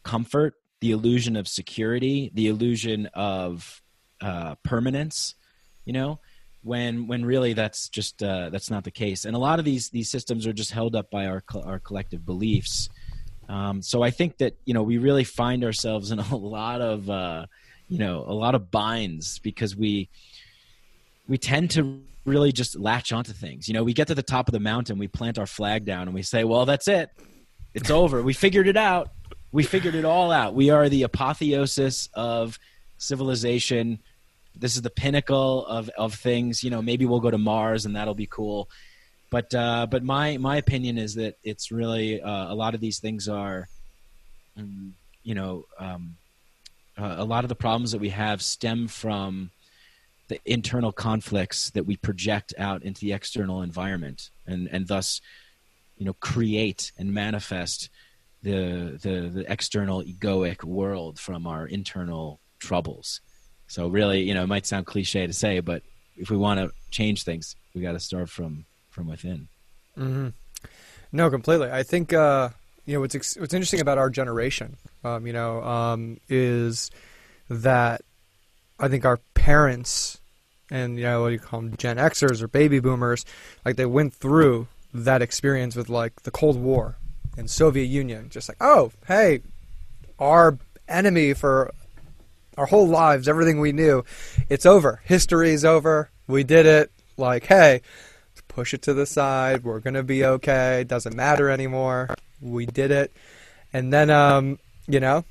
[0.02, 3.80] comfort the illusion of security, the illusion of
[4.20, 5.36] uh, permanence.
[5.84, 6.20] You know,
[6.62, 9.24] when when really that's just uh, that's not the case.
[9.24, 12.26] And a lot of these these systems are just held up by our our collective
[12.26, 12.88] beliefs.
[13.48, 17.08] Um, so I think that you know we really find ourselves in a lot of
[17.08, 17.46] uh,
[17.92, 20.08] you know a lot of binds because we
[21.28, 23.68] we tend to really just latch onto things.
[23.68, 26.02] You know, we get to the top of the mountain, we plant our flag down,
[26.02, 27.10] and we say, "Well, that's it.
[27.74, 28.22] It's over.
[28.22, 29.10] We figured it out
[29.52, 30.54] we figured it all out.
[30.54, 32.58] We are the apotheosis of
[32.96, 34.00] civilization.
[34.56, 36.64] This is the pinnacle of, of things.
[36.64, 38.70] You know, maybe we'll go to Mars and that'll be cool.
[39.30, 42.98] But uh, but my my opinion is that it's really uh, a lot of these
[42.98, 43.68] things are,
[44.58, 46.16] um, you know, um,
[46.98, 49.50] uh, a lot of the problems that we have stem from
[50.28, 55.20] the internal conflicts that we project out into the external environment, and and thus,
[55.96, 57.90] you know, create and manifest
[58.42, 63.20] the, the the external egoic world from our internal troubles.
[63.66, 65.82] So really, you know, it might sound cliche to say, but
[66.16, 69.48] if we want to change things, we got to start from from within.
[69.96, 70.28] Mm-hmm.
[71.12, 71.70] No, completely.
[71.70, 72.50] I think uh,
[72.84, 76.90] you know what's ex- what's interesting about our generation, um, you know, um, is
[77.48, 78.02] that
[78.78, 80.20] I think our parents
[80.70, 83.24] and you know what do you call them, Gen Xers or baby boomers,
[83.64, 86.96] like they went through that experience with like the Cold War,
[87.36, 88.28] and Soviet Union.
[88.30, 89.40] Just like, oh, hey,
[90.18, 91.72] our enemy for
[92.56, 94.04] our whole lives, everything we knew,
[94.48, 95.00] it's over.
[95.04, 96.10] History is over.
[96.26, 96.90] We did it.
[97.16, 97.82] Like, hey,
[98.48, 99.64] push it to the side.
[99.64, 100.82] We're gonna be okay.
[100.82, 102.14] It doesn't matter anymore.
[102.42, 103.12] We did it.
[103.72, 105.24] And then, um, you know,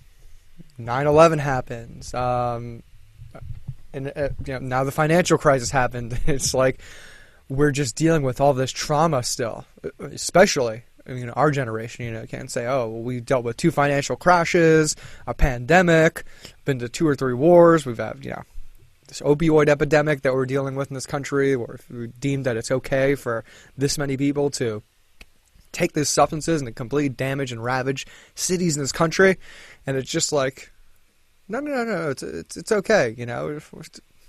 [0.80, 2.13] 9/11 happens.
[2.13, 2.84] Um,
[3.93, 6.19] and uh, you know, now the financial crisis happened.
[6.28, 6.80] It's like
[7.50, 9.65] we're just dealing with all this trauma still,
[10.00, 13.71] especially I mean, our generation you know can't say oh well, we dealt with two
[13.71, 14.95] financial crashes
[15.28, 16.24] a pandemic
[16.65, 18.43] been to two or three wars we've had you know
[19.08, 22.71] this opioid epidemic that we're dealing with in this country where we deemed that it's
[22.71, 23.43] okay for
[23.78, 24.82] this many people to
[25.71, 28.05] take these substances and completely damage and ravage
[28.36, 29.38] cities in this country
[29.88, 30.71] and it's just like
[31.47, 33.60] no no no no it's it's, it's okay you know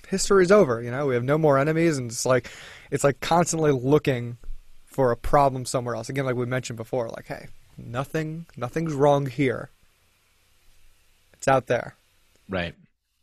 [0.09, 2.51] history's over you know we have no more enemies and it's like
[2.91, 4.37] it's like constantly looking
[4.93, 6.09] for a problem somewhere else.
[6.09, 9.71] Again, like we mentioned before, like, hey, nothing, nothing's wrong here.
[11.35, 11.97] It's out there.
[12.49, 12.75] Right.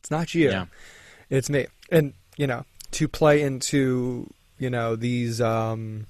[0.01, 0.49] It's not you.
[0.49, 0.65] Yeah.
[1.29, 1.67] It's me.
[1.91, 6.07] And you know, to play into you know these um,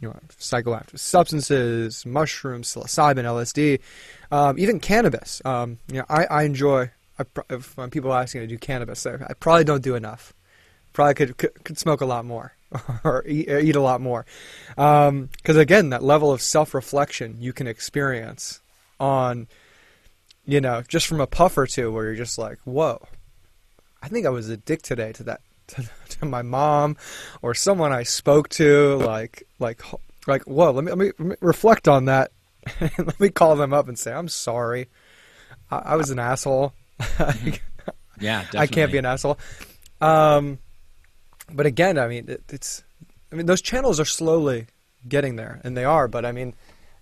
[0.00, 3.80] you know psychoactive substances, mushrooms, psilocybin, LSD,
[4.30, 5.42] um, even cannabis.
[5.44, 6.90] Um, you know, I, I enjoy.
[7.18, 10.32] I, if, when people ask me to do cannabis, I, I probably don't do enough.
[10.92, 12.54] Probably could, could could smoke a lot more.
[13.04, 14.26] or eat, eat, a lot more.
[14.68, 18.60] Because um, again, that level of self reflection you can experience
[19.00, 19.48] on,
[20.44, 23.02] you know, just from a puff or two, where you're just like, whoa,
[24.02, 26.96] I think I was a dick today to that, to, to my mom
[27.42, 28.96] or someone I spoke to.
[28.96, 29.82] Like, like,
[30.26, 32.32] like, whoa, let me, let me, let me reflect on that.
[32.80, 34.88] and let me call them up and say, I'm sorry.
[35.70, 36.72] I, I was an asshole.
[37.00, 38.58] yeah, definitely.
[38.58, 39.38] I can't be an asshole.
[40.00, 40.58] Um,
[41.52, 42.82] but again, I mean, it, it's,
[43.32, 44.66] I mean, those channels are slowly
[45.06, 46.08] getting there, and they are.
[46.08, 46.54] But I mean,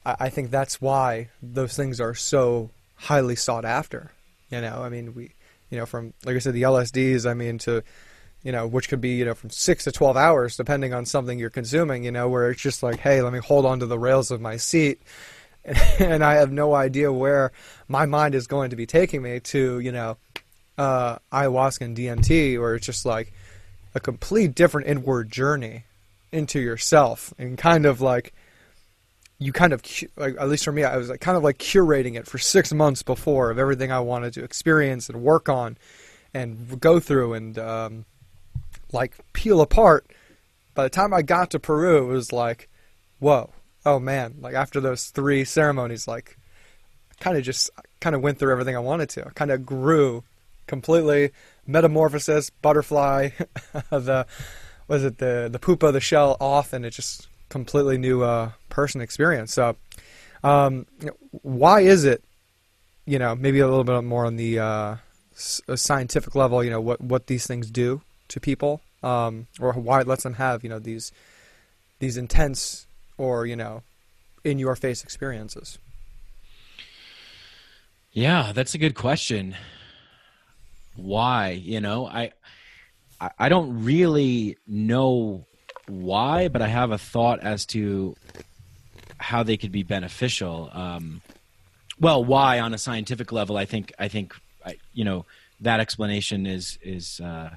[0.05, 4.13] I, I think that's why those things are so highly sought after.
[4.51, 5.33] You know, I mean, we,
[5.71, 7.29] you know, from like I said, the LSDs.
[7.29, 7.83] I mean, to
[8.47, 11.37] you know, which could be you know from six to twelve hours, depending on something
[11.37, 12.05] you're consuming.
[12.05, 14.41] You know, where it's just like, hey, let me hold on to the rails of
[14.41, 15.03] my seat,
[15.65, 17.51] and I have no idea where
[17.89, 19.81] my mind is going to be taking me to.
[19.81, 20.17] You know,
[20.79, 23.33] uh, ayahuasca and DMT, where it's just like
[23.97, 25.83] a complete different inward journey
[26.31, 28.33] into yourself and kind of like
[29.39, 29.83] you kind of
[30.17, 32.73] like at least for me I was like kind of like curating it for 6
[32.75, 35.79] months before of everything I wanted to experience and work on
[36.35, 38.05] and go through and um,
[38.93, 40.07] like peel apart
[40.75, 42.69] by the time I got to Peru it was like
[43.19, 43.51] whoa
[43.85, 46.39] oh man like after those 3 ceremonies like
[47.21, 47.71] kind of just
[48.01, 50.23] kind of went through everything I wanted to kind of grew
[50.67, 51.31] completely
[51.67, 53.31] metamorphosis, butterfly,
[53.91, 54.27] the
[54.89, 59.01] was it the the pupa, the shell off, and it just completely new uh, person
[59.01, 59.53] experience.
[59.55, 59.77] So
[60.43, 60.87] Um,
[61.43, 62.23] why is it?
[63.05, 64.97] You know, maybe a little bit more on the uh,
[65.35, 66.63] scientific level.
[66.63, 70.35] You know, what what these things do to people, um, or why it lets them
[70.35, 71.13] have you know these
[71.99, 72.87] these intense
[73.19, 73.83] or you know
[74.45, 75.79] in your face experiences.
[78.13, 79.57] Yeah, that's a good question.
[80.95, 81.51] Why?
[81.51, 82.33] You know, I
[83.39, 85.47] I don't really know
[85.89, 88.17] why, but I have a thought as to
[89.19, 90.71] how they could be beneficial.
[90.73, 91.23] Um,
[91.99, 93.57] well, why on a scientific level?
[93.57, 94.35] I think I think
[94.93, 95.27] you know
[95.61, 97.51] that explanation is is uh,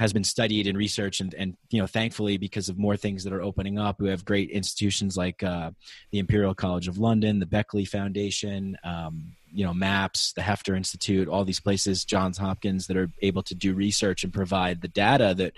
[0.00, 3.34] has been studied and researched and, and you know thankfully because of more things that
[3.34, 5.70] are opening up we have great institutions like uh,
[6.10, 11.28] the imperial college of london the beckley foundation um, you know maps the Heffter institute
[11.28, 15.34] all these places johns hopkins that are able to do research and provide the data
[15.36, 15.52] that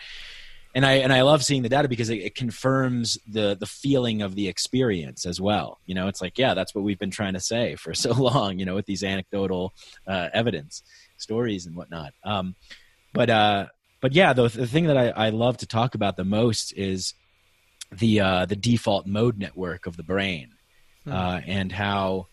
[0.74, 4.22] and I and I love seeing the data because it, it, confirms the the feeling
[4.22, 5.78] of the experience as well.
[5.84, 8.58] You know, it's like yeah, that's what we've been trying to say for so long.
[8.58, 9.74] You know, with these anecdotal
[10.06, 10.82] uh, evidence
[11.18, 12.14] stories and whatnot.
[12.24, 12.56] Um,
[13.12, 13.66] but uh,
[14.02, 17.14] but yeah, the the thing that I, I love to talk about the most is
[17.90, 20.50] the uh, the default mode network of the brain,
[21.04, 21.12] hmm.
[21.12, 22.26] uh, and how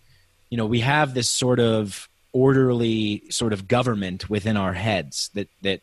[0.50, 5.48] you know we have this sort of orderly sort of government within our heads that
[5.62, 5.82] that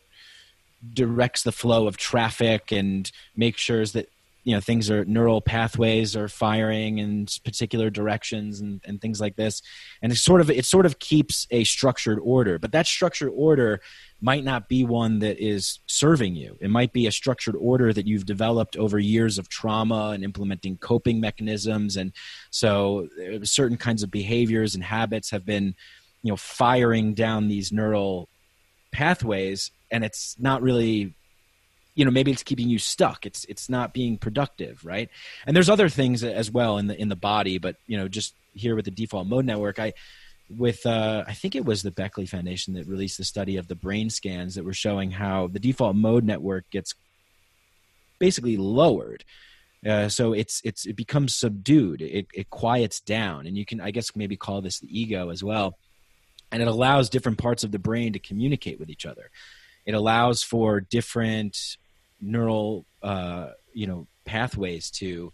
[0.93, 4.09] directs the flow of traffic and makes sure that
[4.47, 9.35] you know things are neural pathways are firing in particular directions and, and things like
[9.35, 9.61] this.
[10.01, 13.81] And it sort of it sort of keeps a structured order but that structured order
[14.21, 16.57] might not be one that is serving you.
[16.61, 20.77] It might be a structured order that you've developed over years of trauma and implementing
[20.77, 21.97] coping mechanisms.
[21.97, 22.13] And
[22.49, 25.75] so uh, certain kinds of behaviors and habits have been
[26.23, 28.29] you know firing down these neural
[28.93, 31.16] pathways and it's not really
[31.97, 33.25] you know maybe it's keeping you stuck.
[33.25, 35.09] It's it's not being productive right?
[35.45, 38.33] And there's other things as well in the in the body but you know just
[38.53, 39.93] here with the default mode network i
[40.49, 43.75] with uh, i think it was the beckley foundation that released the study of the
[43.75, 46.95] brain scans that were showing how the default mode network gets
[48.19, 49.23] basically lowered.
[49.85, 52.01] Uh, so it's it's it becomes subdued.
[52.01, 53.45] It, it quiets down.
[53.45, 55.77] And you can i guess maybe call this the ego as well.
[56.51, 59.29] And it allows different parts of the brain to communicate with each other.
[59.85, 61.77] It allows for different
[62.21, 65.31] neural uh, you know pathways to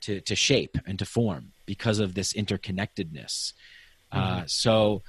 [0.00, 3.52] to to shape and to form because of this interconnectedness.
[4.12, 4.38] Uh, mm-hmm.
[4.40, 5.02] uh, so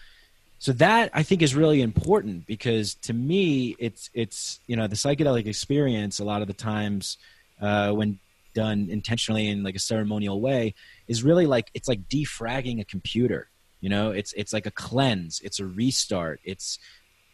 [0.60, 4.96] so that i think is really important because to me it's it's you know the
[4.96, 7.20] psychedelic experience a lot of the times
[7.62, 8.20] uh, when
[8.56, 10.74] done intentionally in like a ceremonial way
[11.08, 13.50] is really like it's like defragging a computer
[13.82, 14.12] you know?
[14.12, 15.40] It's it's like a cleanse.
[15.42, 16.40] It's a restart.
[16.44, 16.80] It's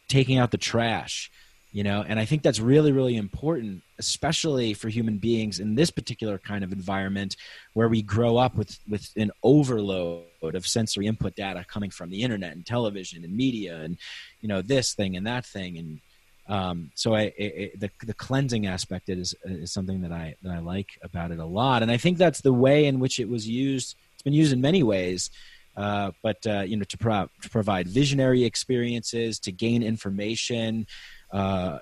[0.07, 1.31] taking out the trash
[1.73, 5.91] you know and i think that's really really important especially for human beings in this
[5.91, 7.35] particular kind of environment
[7.73, 12.21] where we grow up with with an overload of sensory input data coming from the
[12.21, 13.97] internet and television and media and
[14.39, 15.99] you know this thing and that thing and
[16.47, 20.59] um, so I, it, the the cleansing aspect is is something that I that I
[20.59, 23.47] like about it a lot, and I think that's the way in which it was
[23.47, 23.95] used.
[24.15, 25.29] It's been used in many ways,
[25.77, 30.85] uh, but uh, you know to, pro- to, provide visionary experiences, to gain information,
[31.33, 31.79] uh,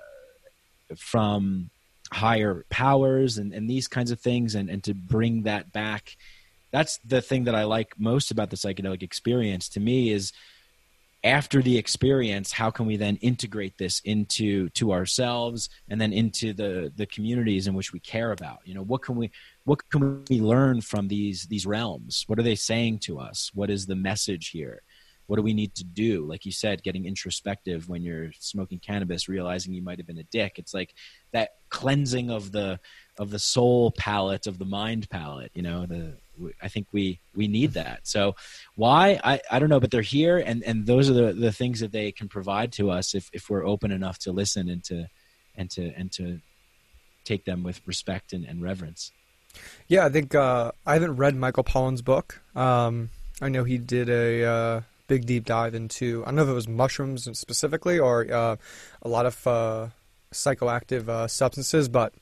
[0.96, 1.70] from
[2.10, 6.16] higher powers and, and these kinds of things and, and to bring that back.
[6.70, 10.32] That's the thing that i like most about the psychedelic experience to me is
[11.24, 16.52] after the experience how can we then integrate this into to ourselves and then into
[16.52, 18.58] the the communities in which we care about?
[18.64, 19.30] You know what can we
[19.64, 22.24] what can we learn from these these realms?
[22.26, 23.50] What are they saying to us?
[23.54, 24.82] What is the message here
[25.32, 26.26] what do we need to do?
[26.26, 30.24] Like you said getting introspective when you're smoking cannabis realizing you might have been a
[30.24, 30.58] dick.
[30.58, 30.92] It's like
[31.32, 32.78] that cleansing of the
[33.18, 36.18] of the soul palate of the mind palate you know the
[36.60, 38.00] i think we we need that.
[38.02, 38.36] So
[38.74, 41.80] why i i don't know but they're here and and those are the the things
[41.80, 45.08] that they can provide to us if if we're open enough to listen and to
[45.56, 46.42] and to and to
[47.24, 49.12] take them with respect and, and reverence.
[49.88, 52.42] Yeah i think uh i haven't read michael pollan's book.
[52.54, 53.08] Um
[53.40, 54.80] i know he did a uh
[55.12, 58.56] big deep dive into I don't know if it was mushrooms specifically or uh,
[59.02, 59.88] a lot of uh,
[60.32, 62.14] psychoactive uh, substances, but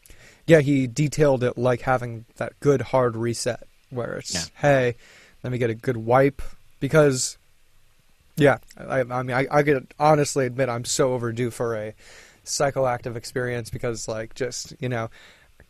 [0.44, 4.42] yeah, he detailed it like having that good hard reset where it's yeah.
[4.56, 4.96] hey,
[5.44, 6.42] let me get a good wipe
[6.80, 7.38] because
[8.36, 11.94] yeah, I, I mean I, I could honestly admit I'm so overdue for a
[12.44, 15.10] psychoactive experience because like just you know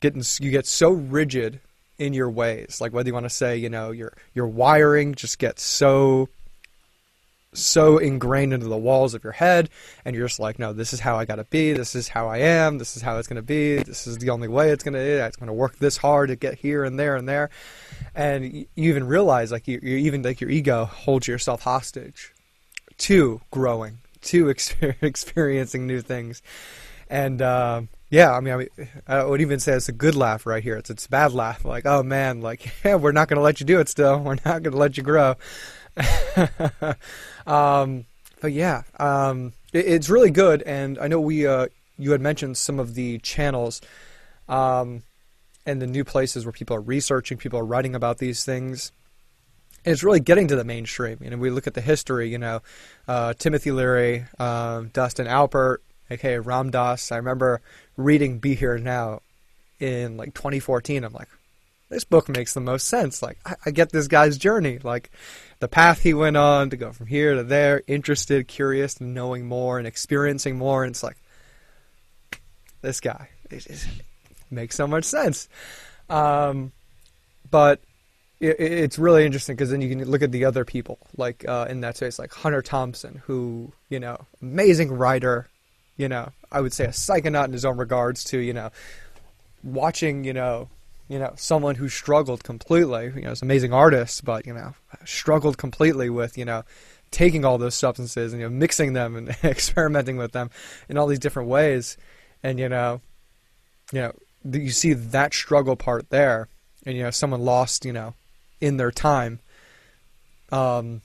[0.01, 1.61] getting you get so rigid
[1.99, 5.39] in your ways like whether you want to say you know your your wiring just
[5.39, 6.31] gets so
[7.53, 9.69] so ingrained into the walls of your head
[10.05, 12.39] and you're just like no this is how i gotta be this is how i
[12.39, 15.37] am this is how it's gonna be this is the only way it's gonna it's
[15.37, 17.51] gonna work this hard to get here and there and there
[18.15, 22.33] and you even realize like you, you even like your ego holds yourself hostage
[22.99, 24.49] to growing to
[25.03, 26.43] experiencing new things
[27.11, 28.69] and uh, yeah, I mean, I mean,
[29.09, 30.77] I would even say it's a good laugh right here.
[30.77, 31.65] It's it's a bad laugh.
[31.65, 33.89] Like, oh man, like yeah, we're not going to let you do it.
[33.89, 35.35] Still, we're not going to let you grow.
[37.47, 38.05] um,
[38.41, 40.63] but yeah, um, it, it's really good.
[40.63, 41.67] And I know we uh,
[41.99, 43.81] you had mentioned some of the channels
[44.49, 45.03] um,
[45.67, 48.93] and the new places where people are researching, people are writing about these things.
[49.85, 51.19] And it's really getting to the mainstream.
[51.23, 52.29] You know, we look at the history.
[52.29, 52.61] You know,
[53.09, 57.13] uh, Timothy Leary, uh, Dustin Albert, aka Ram Dass.
[57.13, 57.63] I remember
[57.97, 59.21] reading Be Here Now
[59.79, 61.05] in like 2014.
[61.05, 61.29] I'm like,
[61.89, 63.23] this book makes the most sense.
[63.23, 64.79] Like, I, I get this guy's journey.
[64.83, 65.11] Like,
[65.61, 69.79] the path he went on to go from here to there, interested, curious, knowing more
[69.79, 70.83] and experiencing more.
[70.85, 71.17] And it's like,
[72.81, 73.29] this guy.
[73.51, 73.87] It, it
[74.51, 75.49] makes so much sense.
[76.09, 76.73] Um,
[77.51, 77.81] but
[78.41, 81.67] it, it's really interesting because then you can look at the other people, like uh,
[81.69, 85.49] in that space, like Hunter Thompson, who, you know, amazing writer,
[85.97, 88.71] you know, I would say a psychonaut in his own regards to, you know,
[89.63, 90.69] watching, you know,
[91.11, 94.75] you know, someone who struggled completely, you know, is an amazing artist, but, you know,
[95.05, 96.63] struggled completely with, you know,
[97.11, 100.51] taking all those substances and, you know, mixing them and experimenting with them
[100.89, 101.97] in all these different ways.
[102.45, 103.01] And, you know,
[103.93, 104.13] you know,
[104.53, 106.47] you see that struggle part there
[106.87, 108.15] and, you know, someone lost, you know,
[108.61, 109.41] in their time,
[110.53, 111.03] um,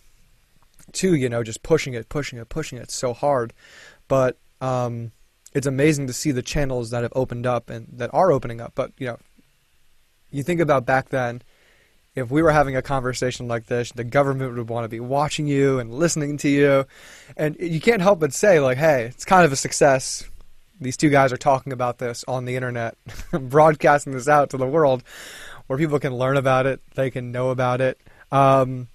[0.94, 3.54] to, you know, just pushing it, pushing it, pushing it so hard.
[4.08, 5.14] But, um,
[5.56, 8.74] it's amazing to see the channels that have opened up and that are opening up.
[8.76, 9.18] But you know,
[10.32, 11.42] you think about back then,
[12.16, 15.48] if we were having a conversation like this, the government would want to be watching
[15.48, 16.86] you and listening to you,
[17.36, 20.24] and you can't help but say like, "Hey, it's kind of a success."
[20.80, 22.98] These two guys are talking about this on the internet,
[23.32, 25.04] broadcasting this out to the world,
[25.68, 28.00] where people can learn about it, they can know about it.
[28.32, 28.88] Um,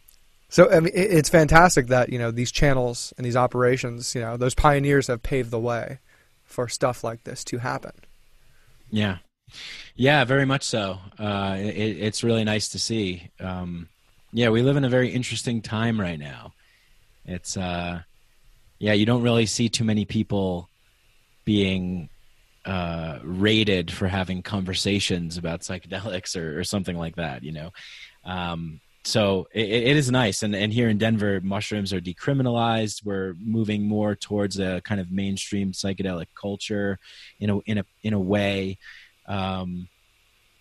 [0.49, 4.37] so I mean, it's fantastic that you know these channels and these operations, you know,
[4.37, 5.99] those pioneers have paved the way
[6.43, 7.93] for stuff like this to happen.
[8.91, 9.19] Yeah,
[9.97, 10.99] yeah, very much so.
[11.19, 13.31] Uh, it, it's really nice to see.
[13.39, 13.89] Um,
[14.33, 16.53] yeah, we live in a very interesting time right now.
[17.25, 18.03] It's uh,
[18.79, 20.69] yeah, you don't really see too many people
[21.45, 22.09] being
[22.65, 27.43] uh, rated for having conversations about psychedelics or, or something like that.
[27.43, 27.71] You know,
[28.25, 33.35] um, so it, it is nice and, and here in denver mushrooms are decriminalized we're
[33.41, 36.99] moving more towards a kind of mainstream psychedelic culture
[37.39, 38.79] in a in a in a way
[39.31, 39.89] um,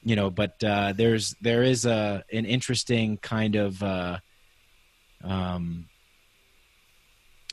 [0.03, 4.17] you know but uh, there's there is a an interesting kind of uh,
[5.23, 5.87] um,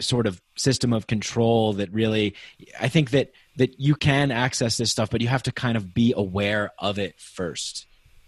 [0.00, 2.34] sort of system of control that really
[2.78, 5.94] i think that that you can access this stuff but you have to kind of
[5.94, 7.86] be aware of it first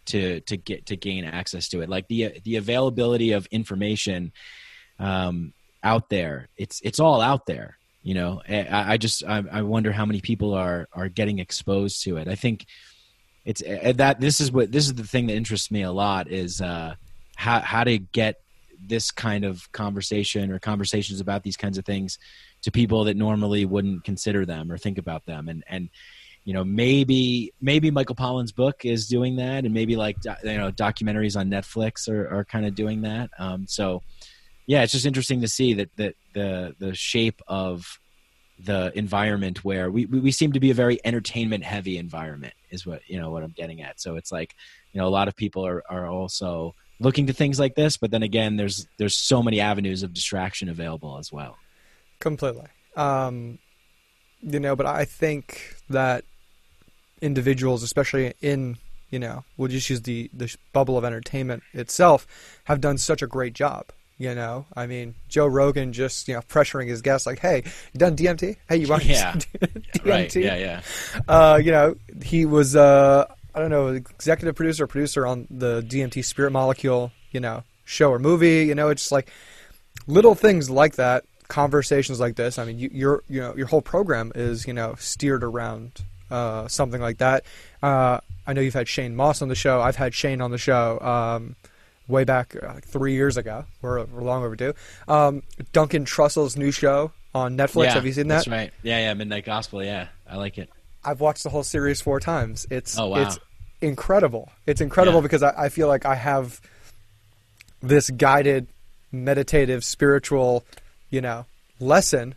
[0.08, 1.88] to to get to gain access to it.
[1.88, 4.32] Like the the availability of information
[4.98, 9.62] um, out there it's it's all out there you know i, I just I, I,
[9.62, 12.28] wonder how many people are are getting exposed to it.
[12.28, 12.66] I think
[13.48, 16.60] it's that this is what this is the thing that interests me a lot is
[16.60, 16.94] uh,
[17.34, 18.42] how how to get
[18.78, 22.18] this kind of conversation or conversations about these kinds of things
[22.60, 25.48] to people that normally wouldn't consider them or think about them.
[25.48, 25.88] And and
[26.44, 30.70] you know maybe maybe michael pollan's book is doing that and maybe like you know
[30.70, 33.30] documentaries on netflix are, are kind of doing that.
[33.38, 34.02] Um, so
[34.68, 37.98] yeah it's just interesting to see that that the the shape of
[38.60, 43.00] the environment where we, we seem to be a very entertainment heavy environment is what
[43.08, 44.00] you know what i'm getting at.
[44.00, 44.54] So it's like
[44.92, 48.10] you know a lot of people are, are also looking to things like this but
[48.10, 51.56] then again there's there's so many avenues of distraction available as well.
[52.20, 52.66] Completely.
[52.96, 53.58] Um
[54.40, 56.24] you know but i think that
[57.20, 58.76] individuals, especially in
[59.10, 62.26] you know, we'll just use the the bubble of entertainment itself,
[62.64, 63.86] have done such a great job.
[64.18, 67.62] You know, I mean, Joe Rogan just you know pressuring his guests like, "Hey,
[67.92, 68.56] you done DMT?
[68.68, 69.32] Hey, you want yeah.
[69.36, 70.04] DMT?
[70.04, 70.34] Right.
[70.34, 70.80] Yeah, yeah.
[71.28, 76.24] Uh, you know, he was uh, I don't know, executive producer, producer on the DMT
[76.24, 78.66] Spirit Molecule, you know, show or movie.
[78.66, 79.30] You know, it's just like
[80.06, 82.58] little things like that, conversations like this.
[82.58, 85.92] I mean, you, your you know your whole program is you know steered around
[86.30, 87.44] uh, something like that.
[87.82, 89.80] Uh, I know you've had Shane Mauss on the show.
[89.80, 91.56] I've had Shane on the show um,
[92.08, 93.64] way back uh, like three years ago.
[93.82, 94.74] We're, we're long overdue.
[95.06, 95.42] Um,
[95.72, 97.84] Duncan Trussell's new show on Netflix.
[97.84, 98.36] Yeah, Have you seen that?
[98.36, 98.72] That's right.
[98.82, 99.14] Yeah, yeah.
[99.14, 99.84] Midnight Gospel.
[99.84, 100.70] Yeah, I like it.
[101.04, 102.66] I've watched the whole series four times.
[102.70, 103.18] It's oh, wow.
[103.18, 103.38] it's
[103.80, 104.50] incredible.
[104.66, 105.22] It's incredible Yeah.
[105.22, 106.60] because I, I feel like I have
[107.80, 108.66] this guided,
[109.12, 110.64] meditative, spiritual
[111.10, 111.46] you know,
[111.80, 112.34] lesson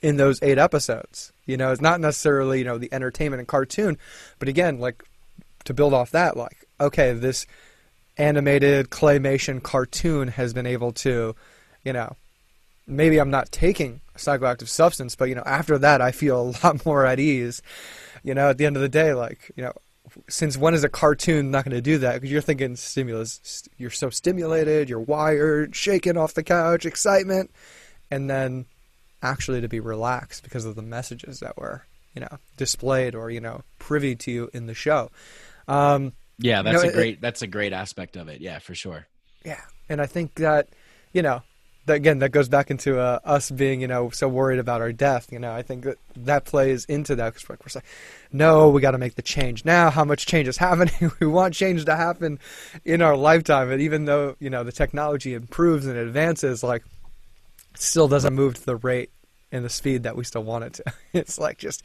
[0.00, 1.32] in those eight episodes.
[1.46, 3.98] You know, it's not necessarily, you know, the entertainment and cartoon,
[4.38, 5.02] but again, like
[5.64, 7.46] to build off that, like, okay, this
[8.16, 11.34] animated claymation cartoon has been able to,
[11.84, 12.16] you know,
[12.86, 16.66] maybe I'm not taking a psychoactive substance, but you know, after that I feel a
[16.66, 17.62] lot more at ease.
[18.22, 19.72] You know, at the end of the day, like, you know,
[20.28, 22.14] since when is a cartoon not going to do that?
[22.14, 27.50] Because you're thinking stimulus, you're so stimulated, you're wired, shaking off the couch, excitement,
[28.10, 28.66] and then
[29.22, 31.84] actually to be relaxed because of the messages that were,
[32.14, 35.10] you know, displayed or you know privy to you in the show.
[35.66, 36.12] Um,
[36.42, 38.40] yeah, that's you know, a great it, that's a great aspect of it.
[38.40, 39.06] Yeah, for sure.
[39.44, 40.68] Yeah, and I think that
[41.12, 41.42] you know
[41.86, 44.92] that, again that goes back into uh, us being you know so worried about our
[44.92, 45.32] death.
[45.32, 47.84] You know, I think that that plays into that because we're like,
[48.32, 49.90] no, we got to make the change now.
[49.90, 51.10] How much change is happening?
[51.20, 52.38] we want change to happen
[52.84, 56.84] in our lifetime, and even though you know the technology improves and advances, like
[57.74, 59.10] it still doesn't move to the rate
[59.50, 60.84] and the speed that we still want it to.
[61.12, 61.82] It's like just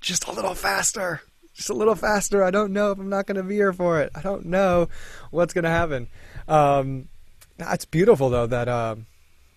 [0.00, 1.20] just a little faster.
[1.54, 2.42] Just a little faster.
[2.42, 4.10] I don't know if I'm not going to be here for it.
[4.14, 4.88] I don't know
[5.30, 6.08] what's going to happen.
[6.48, 7.08] Um,
[7.58, 9.06] it's beautiful though that um,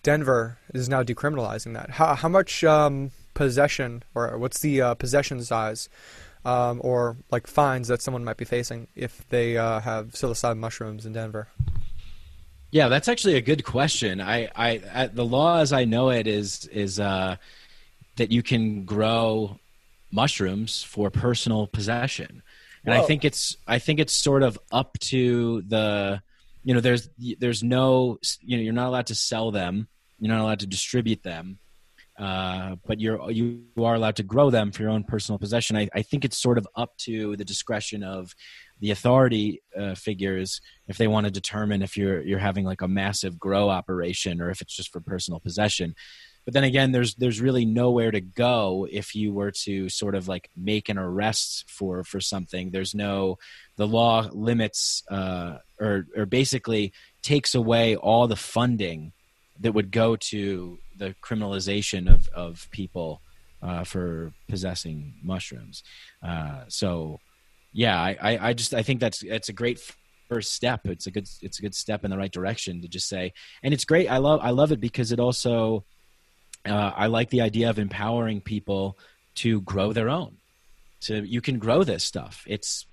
[0.02, 1.90] Denver is now decriminalizing that.
[1.90, 5.88] How how much um, possession or what's the uh, possession size
[6.44, 11.06] um, or like fines that someone might be facing if they uh, have psilocybin mushrooms
[11.06, 11.48] in Denver?
[12.70, 14.20] Yeah, that's actually a good question.
[14.20, 17.36] I, I, the law as I know it is is uh,
[18.16, 19.60] that you can grow
[20.14, 22.42] mushrooms for personal possession,
[22.84, 23.02] and Whoa.
[23.02, 26.22] I think it's I think it's sort of up to the,
[26.62, 27.08] you know, there's
[27.38, 29.88] there's no, you know, you're not allowed to sell them,
[30.18, 31.58] you're not allowed to distribute them,
[32.18, 35.76] uh, but you're you are allowed to grow them for your own personal possession.
[35.76, 38.34] I, I think it's sort of up to the discretion of
[38.80, 42.88] the authority uh, figures if they want to determine if you're you're having like a
[42.88, 45.94] massive grow operation or if it's just for personal possession
[46.44, 50.28] but then again there's there's really nowhere to go if you were to sort of
[50.28, 53.38] like make an arrest for for something there's no
[53.76, 56.92] the law limits uh, or or basically
[57.22, 59.12] takes away all the funding
[59.60, 63.20] that would go to the criminalization of of people
[63.62, 65.82] uh, for possessing mushrooms
[66.22, 67.18] uh, so
[67.74, 69.80] yeah, I, I just I think that's it's a great
[70.28, 70.82] first step.
[70.84, 73.32] It's a good it's a good step in the right direction to just say,
[73.64, 74.08] and it's great.
[74.08, 75.84] I love I love it because it also
[76.66, 78.98] uh, I like the idea of empowering people
[79.36, 80.36] to grow their own.
[81.00, 82.44] So you can grow this stuff.
[82.46, 82.86] It's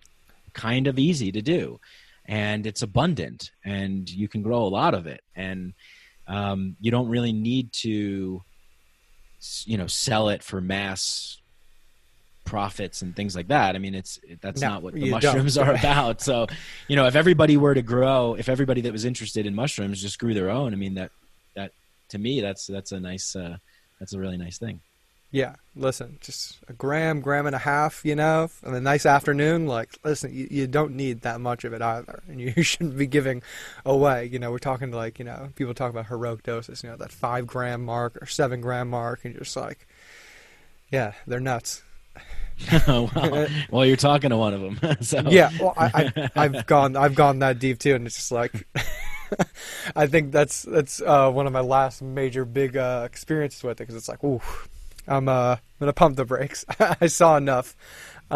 [0.53, 1.79] kind of easy to do,
[2.25, 5.73] and it's abundant, and you can grow a lot of it, and
[6.27, 8.43] um, you don't really need to,
[9.65, 11.37] you know, sell it for mass
[12.43, 13.75] profits and things like that.
[13.75, 16.21] I mean, it's that's no, not what the mushrooms are about.
[16.21, 16.47] So,
[16.87, 20.19] you know, if everybody were to grow, if everybody that was interested in mushrooms just
[20.19, 21.11] grew their own, I mean, that
[21.55, 21.71] that
[22.11, 23.57] to me, that's that's a nice, uh,
[23.99, 24.81] that's a really nice thing.
[25.33, 29.65] Yeah, listen, just a gram, gram and a half, you know, and a nice afternoon.
[29.65, 33.07] Like, listen, you, you don't need that much of it either, and you shouldn't be
[33.07, 33.41] giving
[33.85, 34.25] away.
[34.25, 36.97] You know, we're talking to like, you know, people talk about heroic doses, you know,
[36.97, 39.87] that five gram mark or seven gram mark, and you're just like,
[40.91, 41.81] yeah, they're nuts.
[42.87, 43.09] well,
[43.71, 44.97] well, you're talking to one of them.
[45.01, 45.21] so.
[45.29, 48.67] Yeah, well, I, I, have gone, I've gone that deep too, and it's just like,
[49.95, 53.83] I think that's that's uh, one of my last major big uh, experiences with it
[53.83, 54.41] because it's like, ooh,
[55.07, 56.65] I'm uh, gonna pump the brakes.
[56.79, 57.75] I saw enough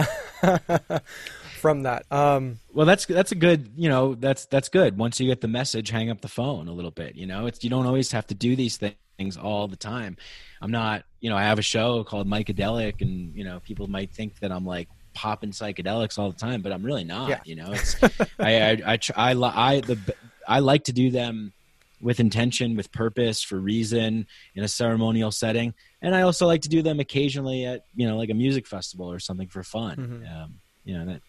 [1.59, 2.05] from that.
[2.11, 4.97] Um, well, that's that's a good, you know, that's that's good.
[4.97, 7.15] Once you get the message, hang up the phone a little bit.
[7.15, 10.17] You know, it's you don't always have to do these things all the time.
[10.61, 14.11] I'm not, you know, I have a show called Mikeadelic, and you know, people might
[14.11, 17.29] think that I'm like popping psychedelics all the time, but I'm really not.
[17.29, 17.39] Yeah.
[17.45, 17.95] You know, it's
[18.39, 20.15] I I I, I, I the
[20.47, 21.53] I like to do them
[22.01, 26.69] with intention, with purpose, for reason, in a ceremonial setting, and I also like to
[26.69, 29.97] do them occasionally at you know like a music festival or something for fun.
[29.97, 30.41] Mm-hmm.
[30.43, 31.21] Um, you know that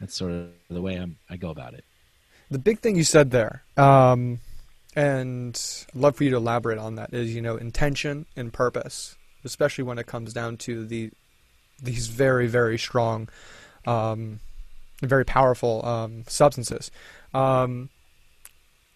[0.00, 1.84] that's sort of the way I'm, I go about it.
[2.50, 3.62] The big thing you said there.
[3.76, 4.40] Um,
[4.96, 5.60] and
[5.94, 9.84] I'd love for you to elaborate on that is you know intention and purpose especially
[9.84, 11.10] when it comes down to the
[11.80, 13.28] these very very strong
[13.86, 14.40] um,
[15.02, 16.90] very powerful um, substances
[17.34, 17.90] um,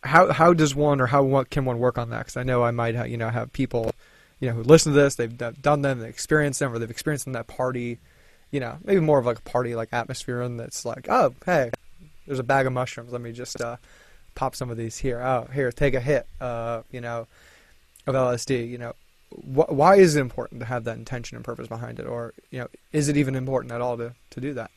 [0.03, 2.62] how how does one or how what can one work on that because I know
[2.62, 3.92] I might have, you know have people
[4.38, 7.26] you know who listen to this they've done them they've experienced them or they've experienced
[7.26, 7.98] in that party
[8.51, 11.70] you know maybe more of like a party like atmosphere and that's like oh hey
[12.26, 13.76] there's a bag of mushrooms let me just uh,
[14.34, 15.20] pop some of these here.
[15.20, 16.26] Oh, here, take a hit.
[16.40, 17.26] Uh, you know,
[18.07, 18.68] of LSD.
[18.68, 18.94] You know,
[19.30, 22.61] wh- why is it important to have that intention and purpose behind it, or you
[22.61, 24.70] know, is it even important at all to to do that?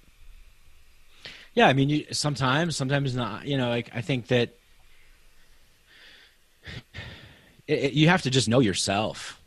[1.54, 3.46] Yeah, I mean, you, sometimes, sometimes not.
[3.46, 4.56] You know, like I think that
[7.68, 9.40] it, it, you have to just know yourself.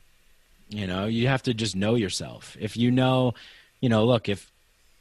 [0.69, 2.57] You know, you have to just know yourself.
[2.59, 3.35] If you know,
[3.81, 4.51] you know, look, if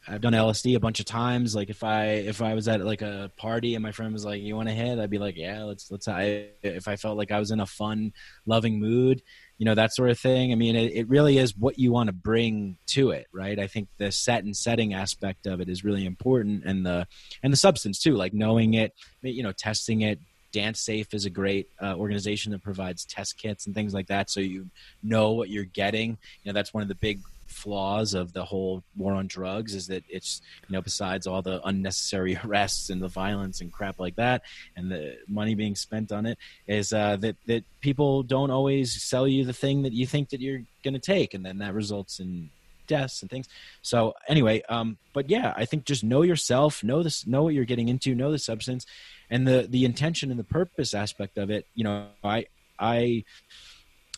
[0.07, 1.55] I've done LSD a bunch of times.
[1.55, 4.41] Like if I if I was at like a party and my friend was like,
[4.41, 7.31] "You want to hit?" I'd be like, "Yeah, let's let's." I, if I felt like
[7.31, 8.13] I was in a fun,
[8.45, 9.23] loving mood,
[9.57, 10.51] you know, that sort of thing.
[10.51, 13.57] I mean, it, it really is what you want to bring to it, right?
[13.57, 17.07] I think the set and setting aspect of it is really important, and the
[17.41, 18.93] and the substance too, like knowing it,
[19.23, 20.19] you know, testing it,
[20.55, 24.39] DanceSafe is a great uh, organization that provides test kits and things like that, so
[24.39, 24.69] you
[25.03, 26.11] know what you're getting.
[26.43, 29.87] You know, that's one of the big flaws of the whole war on drugs is
[29.87, 34.15] that it's you know besides all the unnecessary arrests and the violence and crap like
[34.15, 34.41] that
[34.75, 39.27] and the money being spent on it is uh, that that people don't always sell
[39.27, 42.19] you the thing that you think that you're going to take and then that results
[42.19, 42.49] in
[42.87, 43.47] deaths and things.
[43.81, 47.65] So anyway, um, but yeah, I think just know yourself, know this, know what you're
[47.65, 48.85] getting into, know the substance,
[49.29, 51.67] and the the intention and the purpose aspect of it.
[51.73, 52.45] You know, I
[52.79, 53.23] I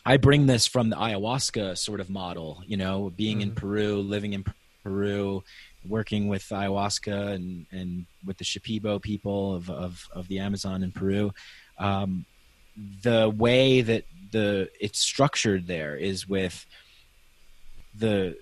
[0.04, 2.62] I bring this from the ayahuasca sort of model.
[2.66, 3.50] You know, being mm-hmm.
[3.50, 4.44] in Peru, living in
[4.82, 5.42] Peru,
[5.86, 10.92] working with ayahuasca and and with the Shipibo people of of, of the Amazon in
[10.92, 11.32] Peru.
[11.78, 12.26] Um,
[13.02, 16.66] the way that the it's structured there is with
[17.94, 18.36] the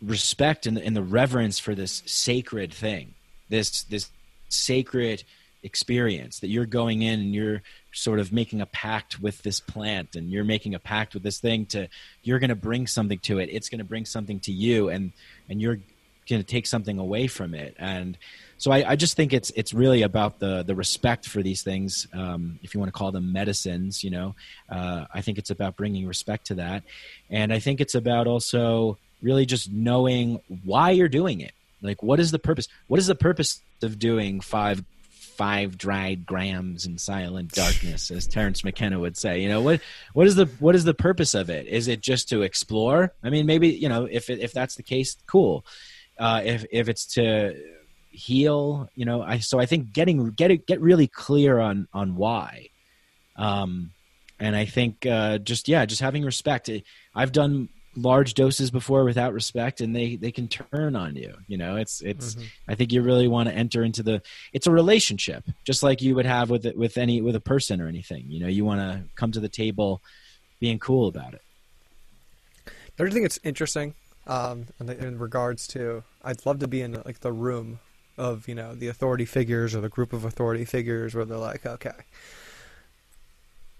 [0.00, 3.14] respect and the, and the reverence for this sacred thing,
[3.48, 4.10] this this
[4.48, 5.24] sacred
[5.62, 10.14] experience that you're going in and you're sort of making a pact with this plant
[10.14, 11.88] and you're making a pact with this thing to
[12.22, 15.12] you're going to bring something to it it's going to bring something to you and
[15.48, 15.78] and you're
[16.28, 18.18] going to take something away from it and
[18.58, 22.06] so I, I, just think it's it's really about the the respect for these things
[22.12, 24.34] um, if you want to call them medicines you know
[24.68, 26.82] uh, i think it's about bringing respect to that
[27.30, 31.52] and i think it's about also really just knowing why you're doing it.
[31.82, 32.68] Like, what is the purpose?
[32.86, 34.82] What is the purpose of doing five
[35.38, 39.40] five dried grams in silent darkness, as Terence McKenna would say.
[39.40, 39.80] You know what?
[40.12, 41.66] What is the what is the purpose of it?
[41.66, 43.14] Is it just to explore?
[43.22, 45.64] I mean, maybe you know if it, if that's the case, cool.
[46.18, 47.54] Uh, if if it's to
[48.10, 52.68] heal, you know, I so I think getting get get really clear on on why.
[53.36, 53.92] Um,
[54.40, 56.68] and I think uh, just yeah, just having respect.
[57.14, 57.68] I've done
[58.00, 61.76] large doses before without respect and they they can turn on you you know?
[61.76, 62.46] It's it's mm-hmm.
[62.68, 64.22] i think you really want to enter into the
[64.52, 67.80] it's a relationship just like you would have with it with any with a person
[67.80, 68.48] or anything you know?
[68.48, 70.00] You want to come to the table
[70.60, 71.42] being cool about it.
[72.96, 73.94] Don't you think it's interesting
[74.28, 77.80] um, in, the, in regards to i'd love to be in like the room
[78.16, 81.64] of you know the authority figures or the group of authority figures where they're like
[81.64, 81.90] okay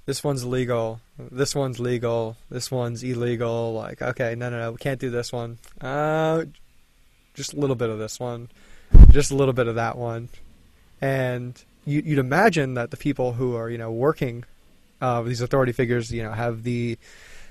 [0.09, 3.75] this one's legal, this one's legal, this one's illegal.
[3.75, 5.59] Like, okay, no, no, no, we can't do this one.
[5.83, 6.47] Uh,
[7.35, 8.49] just a little bit of this one,
[9.11, 10.31] just a little bit of that one,
[11.03, 14.45] and you, would imagine that the people who are, you know, working
[15.03, 16.97] uh, these authority figures, you know, have the,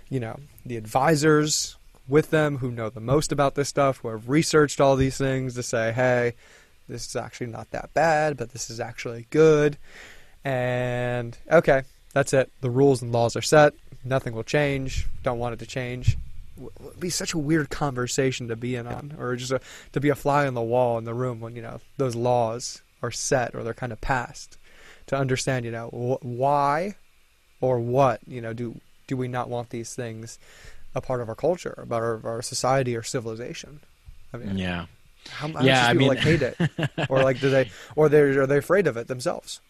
[0.10, 1.78] you know, the advisors
[2.08, 5.54] with them who know the most about this stuff, who have researched all these things
[5.54, 6.34] to say, hey,
[6.90, 9.78] this is actually not that bad, but this is actually good.
[10.44, 11.84] And okay,
[12.18, 12.52] that's it.
[12.62, 13.74] The rules and laws are set.
[14.04, 15.06] Nothing will change.
[15.22, 16.18] Don't want it to change.
[16.60, 19.62] It'd be such a weird conversation to be in on, or just a,
[19.92, 22.82] to be a fly on the wall in the room when you know those laws
[23.04, 24.58] are set or they're kind of passed.
[25.08, 26.96] To understand, you know, wh- why
[27.62, 30.40] or what, you know, do do we not want these things
[30.96, 33.80] a part of our culture, about our, our society or civilization?
[34.34, 34.88] I mean, yeah.
[35.30, 36.58] How, how yeah, I mean, like hate it,
[37.10, 39.62] or like do they, or they are they afraid of it themselves?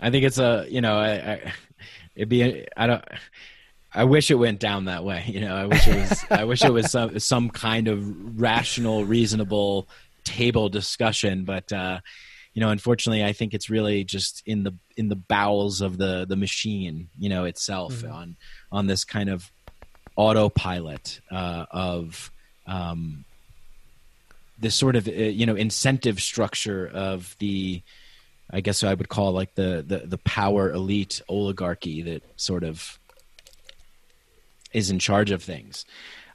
[0.00, 1.52] I think it's a you know I, I
[2.14, 3.04] it'd be I don't
[3.96, 5.24] I wish it went down that way.
[5.26, 9.04] You know, I wish it was I wish it was some some kind of rational,
[9.04, 9.88] reasonable
[10.24, 12.00] table discussion, but uh,
[12.52, 16.26] you know, unfortunately, I think it's really just in the in the bowels of the
[16.28, 18.12] the machine, you know, itself mm-hmm.
[18.12, 18.36] on
[18.70, 19.50] on this kind of
[20.16, 22.30] autopilot uh, of
[22.66, 23.24] um,
[24.58, 27.82] this sort of uh, you know incentive structure of the
[28.50, 32.98] I guess I would call like the, the, the power elite oligarchy that sort of
[34.72, 35.84] is in charge of things.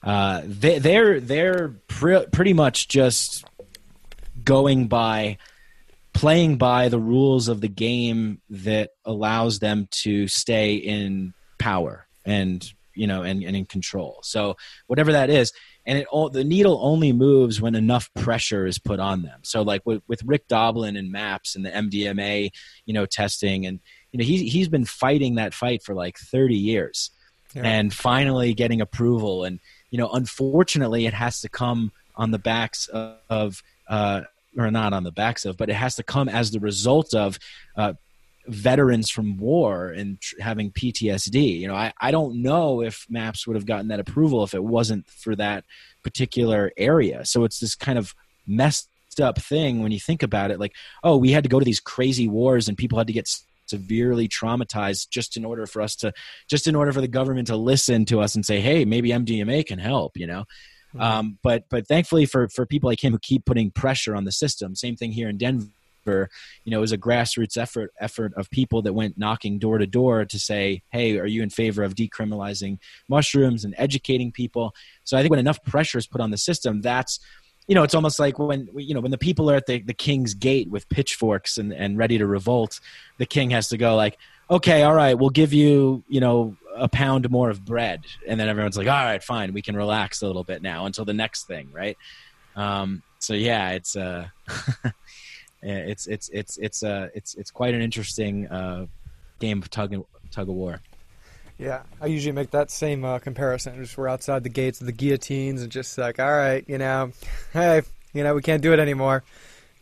[0.03, 3.45] Uh, they, they're they're pre- pretty much just
[4.43, 5.38] going by
[6.14, 12.74] playing by the rules of the game that allows them to stay in power and
[12.95, 14.20] you know and, and in control.
[14.24, 14.57] So
[14.88, 15.53] whatever that is,
[15.86, 19.40] and it all the needle only moves when enough pressure is put on them.
[19.44, 22.52] So like with, with Rick Doblin and MAPS and the MDMA,
[22.86, 23.80] you know, testing and
[24.12, 27.12] you know he's he's been fighting that fight for like 30 years,
[27.54, 27.64] yeah.
[27.64, 29.44] and finally getting approval.
[29.44, 29.60] And
[29.90, 34.22] you know, unfortunately, it has to come on the backs of, of uh,
[34.58, 37.40] or not on the backs of, but it has to come as the result of
[37.76, 37.94] uh,
[38.48, 41.60] veterans from war and tr- having PTSD.
[41.60, 44.64] You know, I, I don't know if MAPS would have gotten that approval if it
[44.64, 45.66] wasn't for that
[46.04, 47.26] particular area.
[47.26, 48.14] So it's this kind of
[48.48, 48.89] messed
[49.22, 50.60] up thing when you think about it.
[50.60, 50.74] Like,
[51.04, 53.30] oh, we had to go to these crazy wars and people had to get
[53.68, 56.14] severely traumatized just in order for us to,
[56.50, 59.66] just in order for the government to listen to us and say, hey, maybe MDMA
[59.66, 60.18] can help.
[60.18, 60.46] You know.
[60.94, 61.02] Mm-hmm.
[61.02, 64.32] Um, but but thankfully for for people like him who keep putting pressure on the
[64.32, 65.68] system, same thing here in Denver
[66.06, 69.88] you know, it was a grassroots effort effort of people that went knocking door to
[69.88, 74.74] door to say, "Hey, are you in favor of decriminalizing mushrooms and educating people?"
[75.04, 77.20] So I think when enough pressure is put on the system, that's
[77.68, 79.93] you know, it's almost like when you know when the people are at the, the
[79.93, 82.80] king's gate with pitchforks and, and ready to revolt,
[83.18, 84.18] the king has to go like,
[84.49, 88.49] "Okay, all right, we'll give you you know a pound more of bread," and then
[88.49, 91.43] everyone's like, "All right, fine, we can relax a little bit now until the next
[91.45, 91.97] thing, right?"
[92.56, 94.28] Um, so yeah, it's uh,
[95.62, 98.88] it's it's it's it's uh it's it's quite an interesting uh,
[99.39, 100.82] game of tug and, tug of war.
[101.57, 103.76] Yeah, I usually make that same uh, comparison.
[103.76, 107.12] Just we're outside the gates of the guillotines and just like, all right, you know,
[107.53, 107.84] hey,
[108.14, 109.24] you know, we can't do it anymore.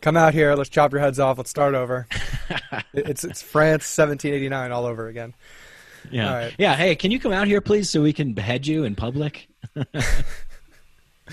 [0.02, 2.08] Come out here, let's chop your heads off, let's start over.
[2.94, 5.34] it's it's France 1789 all over again.
[6.12, 6.56] Yeah, right.
[6.58, 6.76] yeah.
[6.76, 9.48] Hey, can you come out here, please, so we can behead you in public?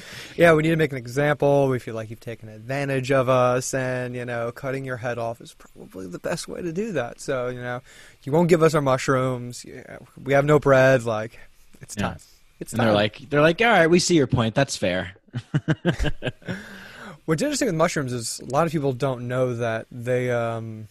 [0.36, 1.68] yeah, we need to make an example.
[1.68, 5.40] We feel like you've taken advantage of us, and you know, cutting your head off
[5.40, 7.20] is probably the best way to do that.
[7.20, 7.82] So you know,
[8.22, 9.64] you won't give us our mushrooms.
[9.64, 11.04] Yeah, we have no bread.
[11.04, 11.38] Like,
[11.80, 12.16] it's time.
[12.18, 12.36] Yeah.
[12.58, 12.86] It's and time.
[12.88, 14.54] they're like, they're like, all right, we see your point.
[14.54, 15.14] That's fair.
[17.26, 20.88] What's interesting with mushrooms is a lot of people don't know that they, um,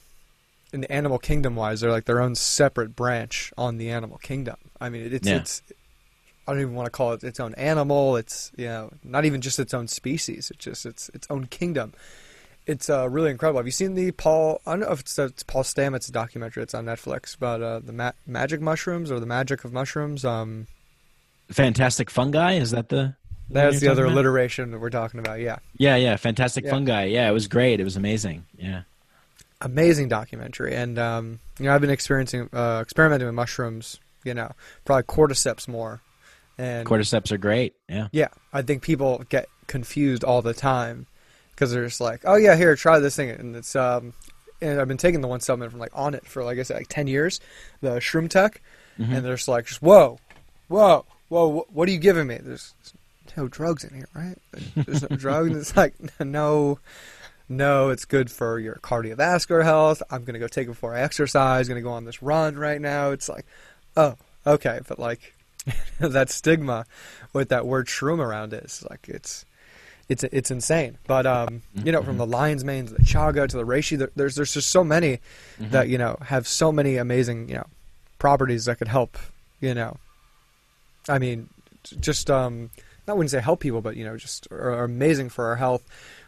[0.74, 4.58] in the animal kingdom wise, they're like their own separate branch on the animal kingdom.
[4.80, 5.38] I mean, it's yeah.
[5.38, 5.64] it's
[6.48, 8.18] I don't even want to call it its own animal.
[8.18, 10.52] It's you know not even just its own species.
[10.52, 11.94] It's just its its own kingdom.
[12.68, 13.60] It's uh, really incredible.
[13.60, 14.62] Have you seen the Paul?
[14.66, 16.64] I don't know if it's, it's Paul Stamets documentary.
[16.64, 20.26] It's on Netflix about uh, the ma- magic mushrooms or the magic of mushrooms.
[20.26, 20.68] Um,
[21.50, 23.16] Fantastic fungi is that the?
[23.50, 24.14] That's the other about?
[24.14, 25.40] alliteration that we're talking about.
[25.40, 25.60] Yeah.
[25.78, 26.16] Yeah, yeah.
[26.16, 26.72] Fantastic yeah.
[26.72, 27.06] fungi.
[27.06, 27.80] Yeah, it was great.
[27.80, 28.46] It was amazing.
[28.58, 28.82] Yeah.
[29.62, 34.00] Amazing documentary, and um, you know I've been experiencing uh, experimenting with mushrooms.
[34.24, 34.52] You know,
[34.84, 36.02] probably cordyceps more
[36.58, 37.76] and cordyceps are great.
[37.90, 38.08] Yeah.
[38.12, 41.08] Yeah, I think people get confused all the time
[41.52, 44.14] because they're just like, "Oh yeah, here, try this thing," and it's um,
[44.62, 46.88] and I've been taking the one supplement from like Onnit for like I said like
[46.90, 47.40] ten years,
[47.82, 48.62] the Shroom Tech,
[49.00, 49.14] mm-hmm.
[49.14, 50.20] and they're just like, just whoa,
[50.68, 52.40] whoa, whoa, what are you giving me?
[52.42, 52.74] There's
[53.38, 54.38] no drugs in here, right?
[54.76, 55.56] There's no drugs.
[55.56, 56.80] It's like no.
[57.48, 60.02] No, it's good for your cardiovascular health.
[60.10, 61.68] I'm gonna go take it before I exercise.
[61.68, 63.12] Gonna go on this run right now.
[63.12, 63.46] It's like,
[63.96, 64.16] oh,
[64.48, 65.35] okay, but like
[66.00, 66.86] that stigma
[67.34, 68.58] with that word shroom around it.
[68.58, 69.46] it is like it's
[70.08, 70.98] it's it's insane.
[71.08, 74.36] But um, you know, from the lion's mane to the chaga to the reishi, there's
[74.36, 75.20] there's just so many
[75.60, 75.72] mm-hmm.
[75.72, 77.68] that you know have so many amazing you know
[78.20, 79.18] properties that could help.
[79.62, 79.98] You know,
[81.10, 81.50] I mean,
[82.00, 82.70] just um,
[83.08, 85.84] I wouldn't say help people, but you know, just are, are amazing for our health,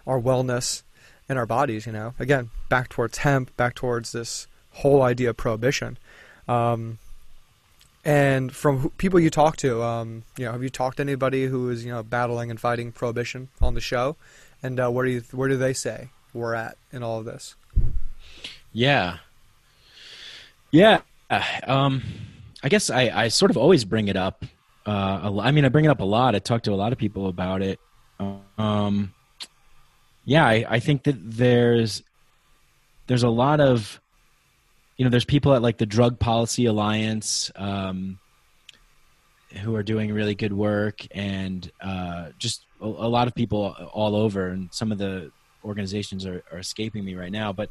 [0.07, 0.83] our wellness,
[1.29, 1.85] and our bodies.
[1.85, 5.97] You know, again, back towards hemp, back towards this whole idea of prohibition.
[6.47, 6.97] Um,
[8.07, 11.69] and from people you talk to, um, you know, have you talked to anybody who
[11.69, 14.15] is you know battling and fighting prohibition on the show?
[14.63, 17.55] And uh, where do you, where do they say we're at in all of this?
[18.71, 19.17] Yeah,
[20.71, 21.01] yeah.
[21.65, 22.01] Um,
[22.63, 24.45] I guess I, I sort of always bring it up.
[24.85, 26.33] Uh, I mean, I bring it up a lot.
[26.33, 27.77] I talk to a lot of people about it.
[28.57, 29.13] Um,
[30.23, 32.03] yeah, I, I think that there's
[33.07, 33.99] there's a lot of
[34.97, 38.19] you know, there's people at like the Drug Policy Alliance um,
[39.61, 44.15] who are doing really good work, and uh, just a, a, lot of people all
[44.15, 44.47] over.
[44.47, 45.31] And some of the
[45.63, 47.69] organizations are, are escaping me right now, but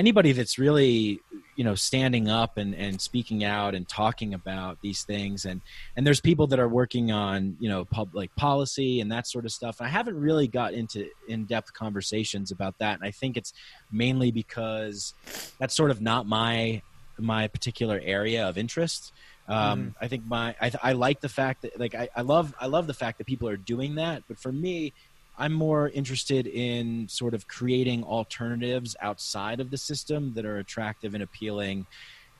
[0.00, 1.20] anybody that's really
[1.56, 5.44] you know standing up and, and speaking out and talking about these things.
[5.44, 5.60] And
[5.94, 9.52] and there's people that are working on you know public policy and that sort of
[9.52, 9.76] stuff.
[9.80, 12.94] I haven't really got into in-depth conversations about that.
[12.94, 13.52] And i think it's
[13.92, 15.14] mainly because
[15.58, 16.80] that's sort of not my
[17.18, 19.12] my particular area of interest.
[19.48, 19.94] Um, mm.
[20.00, 22.86] I think my I, I like the fact that like I, I love I love
[22.86, 24.94] the fact that people are doing that, but for me,
[25.40, 31.14] I'm more interested in sort of creating alternatives outside of the system that are attractive
[31.14, 31.86] and appealing,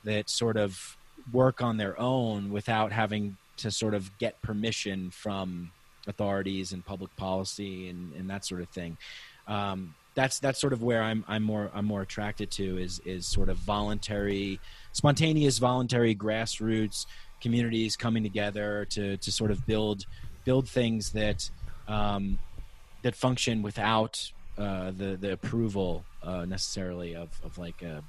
[0.05, 0.99] that sort of
[1.33, 5.71] work on their own without having to sort of get permission from
[6.07, 8.99] authorities and public policy and, and that sort of thing.
[9.49, 13.27] Um, that's that's sort of where I'm I'm more I'm more attracted to is is
[13.27, 14.61] sort of voluntary,
[14.93, 17.07] spontaneous, voluntary grassroots
[17.41, 20.05] communities coming together to to sort of build
[20.45, 21.49] build things that
[21.89, 22.39] um,
[23.03, 28.03] that function without uh, the the approval uh, necessarily of of like a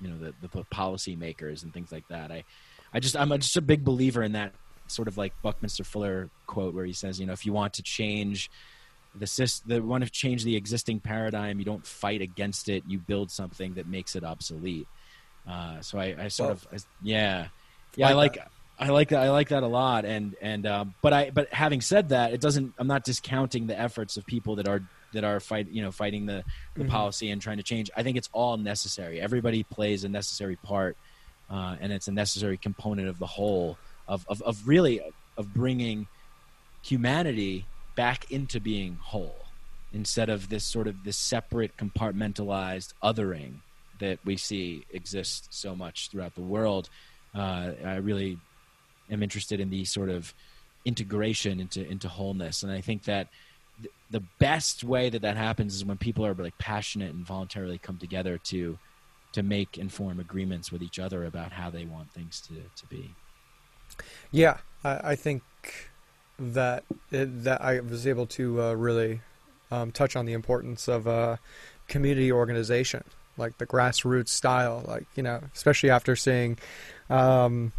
[0.00, 2.30] you know the the policy makers and things like that.
[2.30, 2.44] I
[2.92, 4.52] I just I'm just a big believer in that
[4.88, 7.82] sort of like Buckminster Fuller quote where he says, you know, if you want to
[7.82, 8.50] change
[9.14, 12.84] the system, the want to change the existing paradigm, you don't fight against it.
[12.86, 14.86] You build something that makes it obsolete.
[15.48, 17.48] Uh, so I, I sort Well, of, I, yeah,
[17.96, 18.46] yeah, I like like,
[18.82, 19.22] I like that.
[19.22, 20.04] I like that a lot.
[20.04, 22.74] And and um, but I, but having said that, it doesn't.
[22.78, 26.26] I'm not discounting the efforts of people that are that are fight, you know, fighting
[26.26, 26.42] the
[26.74, 26.88] the Mhm.
[26.90, 27.90] policy and trying to change.
[27.96, 29.20] I think it's all necessary.
[29.20, 30.96] Everybody plays a necessary part,
[31.50, 33.78] uh, and it's a necessary component of the whole
[34.08, 35.00] of of, of really
[35.36, 36.06] of bringing
[36.82, 37.64] humanity
[37.94, 39.36] back into being whole
[39.92, 43.52] instead of this sort of this separate compartmentalized othering
[44.00, 46.88] that we see exist so much throughout the world
[47.34, 48.38] uh, i really
[49.12, 50.34] am interested in the sort of
[50.84, 53.28] integration into into wholeness and i think that
[53.80, 57.78] th- the best way that that happens is when people are like passionate and voluntarily
[57.78, 58.78] come together to
[59.32, 62.86] to make and form agreements with each other about how they want things to, to
[62.86, 63.10] be
[64.30, 65.42] Yeah, I, I think
[66.38, 69.20] that it, that I was able to uh, really
[69.70, 71.36] um, touch on the importance of uh,
[71.88, 73.04] community organization,
[73.36, 74.84] like the grassroots style.
[74.86, 76.58] Like you know, especially after seeing
[77.08, 77.72] um,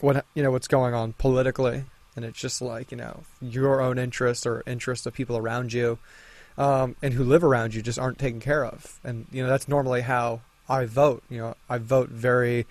[0.00, 1.84] what you know what's going on politically,
[2.14, 5.98] and it's just like you know your own interests or interests of people around you.
[6.58, 9.68] Um, and who live around you just aren't taken care of, and you know that's
[9.68, 11.22] normally how I vote.
[11.28, 12.66] You know, I vote very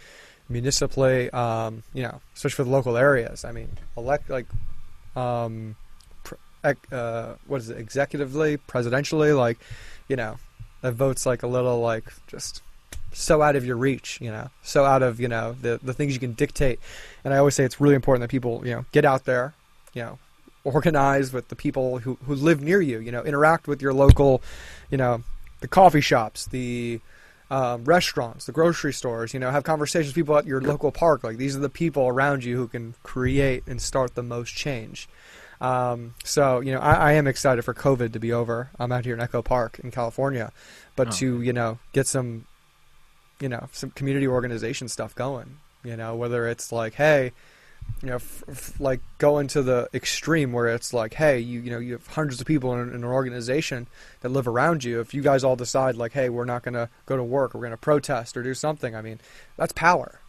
[0.50, 3.46] municipally, um, you know, especially for the local areas.
[3.46, 4.48] I mean, elect like,
[5.16, 5.76] um,
[6.92, 9.60] uh, what is it, executively, presidentially, like,
[10.08, 10.38] you know,
[10.82, 12.62] that vote's like a little like just
[13.16, 16.14] so out of your reach, you know, so out of you know the the things
[16.14, 16.80] you can dictate.
[17.24, 19.54] And I always say it's really important that people you know get out there,
[19.94, 20.20] you know,
[20.64, 24.42] organize with the people who who live near you, you know, interact with your local,
[24.92, 25.24] you know,
[25.62, 27.00] the coffee shops, the
[27.52, 31.24] um, restaurants, the grocery stores, you know, have conversations with people at your local park.
[31.24, 35.08] Like these are the people around you who can create and start the most change.
[35.62, 38.72] Um, so, you know, I, I am excited for COVID to be over.
[38.80, 40.52] I'm out here in Echo Park in California,
[40.96, 41.12] but Oh.
[41.12, 42.46] to, you know, get some,
[43.40, 47.32] you know, some community organization stuff going, you know, whether it's like, hey,
[48.02, 51.70] you know, f- f- like going to the extreme where it's like, hey, you you
[51.72, 53.88] know, you have hundreds of people in, in an organization
[54.22, 55.00] that live around you.
[55.00, 57.62] If you guys all decide like, hey, we're not going to go to work, we're
[57.62, 58.96] going to protest or do something.
[58.96, 59.20] I mean,
[59.58, 60.20] that's power.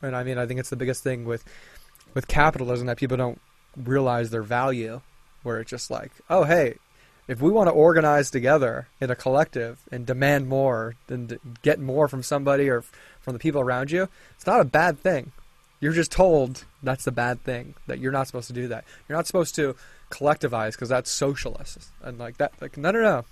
[0.00, 1.44] And I mean, I think it's the biggest thing with
[2.14, 3.40] with capitalism that people don't
[3.76, 5.00] realize their value.
[5.42, 6.76] Where it's just like, oh, hey,
[7.28, 12.08] if we want to organize together in a collective and demand more, and get more
[12.08, 12.82] from somebody or
[13.20, 15.32] from the people around you, it's not a bad thing.
[15.80, 18.84] You're just told that's the bad thing that you're not supposed to do that.
[19.08, 19.76] You're not supposed to
[20.10, 22.52] collectivize because that's socialist and like that.
[22.60, 23.24] Like no, no, no.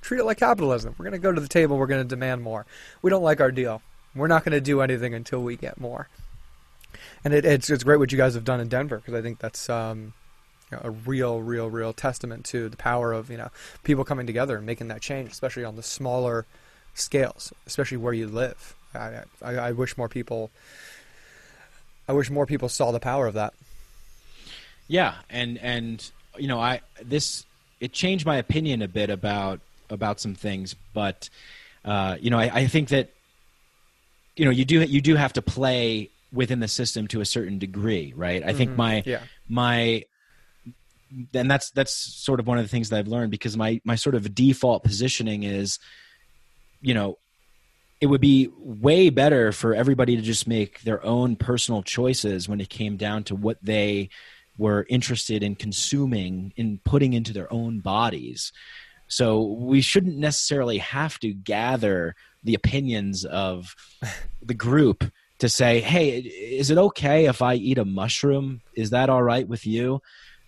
[0.00, 0.96] Treat it like capitalism.
[0.98, 1.78] We're going to go to the table.
[1.78, 2.66] We're going to demand more.
[3.02, 3.82] We don't like our deal.
[4.16, 6.08] We're not going to do anything until we get more.
[7.24, 9.38] And it, it's it's great what you guys have done in Denver because I think
[9.38, 10.12] that's um,
[10.72, 13.50] you know, a real, real, real testament to the power of you know
[13.84, 16.46] people coming together and making that change, especially on the smaller
[16.94, 18.74] scales, especially where you live.
[18.94, 20.50] I, I, I wish more people.
[22.08, 23.52] I wish more people saw the power of that.
[24.88, 27.44] Yeah, and and you know, I this
[27.80, 29.60] it changed my opinion a bit about
[29.90, 31.28] about some things, but
[31.84, 33.10] uh, you know, I, I think that
[34.36, 37.58] you know you do you do have to play within the system to a certain
[37.58, 38.42] degree, right?
[38.42, 38.76] I think Mhm.
[38.76, 39.24] my Yeah.
[39.48, 40.04] my
[41.34, 43.96] and that's that's sort of one of the things that I've learned because my my
[43.96, 45.78] sort of default positioning is,
[46.80, 47.18] you know,
[48.00, 52.60] it would be way better for everybody to just make their own personal choices when
[52.60, 54.10] it came down to what they
[54.58, 58.52] were interested in consuming in putting into their own bodies.
[59.08, 63.74] So we shouldn't necessarily have to gather the opinions of
[64.42, 65.04] the group
[65.38, 68.62] to say, "Hey, is it okay if I eat a mushroom?
[68.74, 70.00] Is that all right with you?"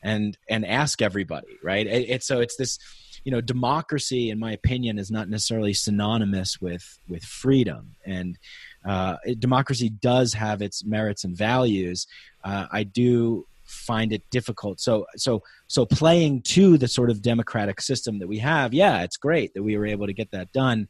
[0.05, 1.87] And and ask everybody, right?
[1.87, 2.79] It, it's so it's this,
[3.25, 7.97] you know, democracy, in my opinion, is not necessarily synonymous with with freedom.
[8.05, 8.39] And
[8.85, 12.07] uh, it- democracy does have its merits and values.
[12.45, 14.79] Uh, I do find it difficult.
[14.79, 19.17] So so so playing to the sort of democratic system that we have, yeah, it's
[19.17, 20.87] great that we were able to get that done.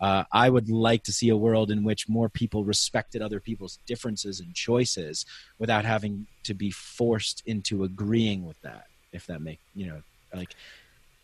[0.00, 3.78] Uh, I would like to see a world in which more people respected other people's
[3.86, 5.26] differences and choices
[5.58, 8.86] without having to be forced into agreeing with that.
[9.10, 10.02] If that make you know
[10.34, 10.54] like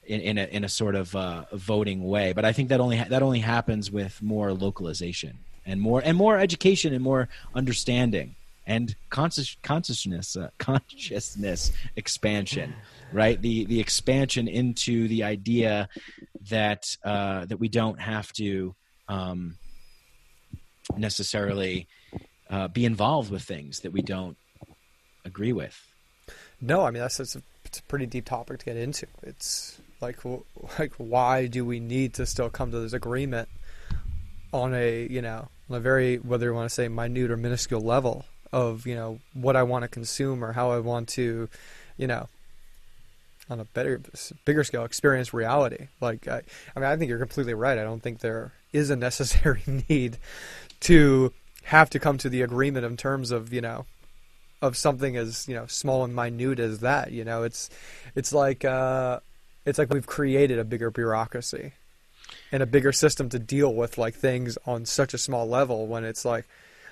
[0.06, 2.32] in, in a in a sort of uh, voting way.
[2.32, 6.38] But I think that only that only happens with more localization and more and more
[6.38, 12.74] education and more understanding and conscious consciousness uh, consciousness expansion
[13.12, 15.88] right the the expansion into the idea
[16.50, 18.74] that uh, that we don't have to
[19.08, 19.56] um,
[20.96, 21.86] necessarily
[22.50, 24.36] uh, be involved with things that we don't
[25.24, 25.80] agree with.
[26.60, 29.06] No, I mean that's, a, it's a pretty deep topic to get into.
[29.22, 30.18] It's like
[30.78, 33.48] like why do we need to still come to this agreement
[34.52, 37.80] on a you know on a very whether you want to say minute or minuscule
[37.80, 41.48] level of you know what I want to consume or how I want to
[41.96, 42.28] you know
[43.50, 44.00] on a better
[44.44, 45.88] bigger scale experience reality.
[46.00, 46.42] Like I,
[46.74, 47.78] I mean I think you're completely right.
[47.78, 50.18] I don't think there is a necessary need
[50.80, 51.32] to
[51.64, 53.86] have to come to the agreement in terms of you know
[54.62, 57.42] of something as you know small and minute as that you know?
[57.42, 57.70] It's
[58.14, 59.20] it's like uh
[59.64, 61.72] it's like we've created a bigger bureaucracy
[62.52, 66.04] and a bigger system to deal with like things on such a small level when
[66.04, 66.46] it's like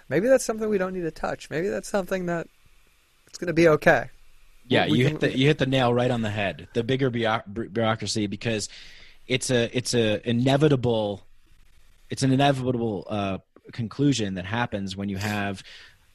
[0.09, 1.51] maybe that's something we don't need to touch.
[1.51, 2.47] Maybe that's something that
[3.27, 4.11] it's going to be okay
[4.67, 6.69] yeah, we you hit the you hit the nail right on the head.
[6.73, 8.69] The bigger bureaucracy because
[9.27, 11.23] it's a it's a inevitable
[12.11, 13.39] it's an inevitable uh,
[13.73, 15.63] conclusion that happens when you have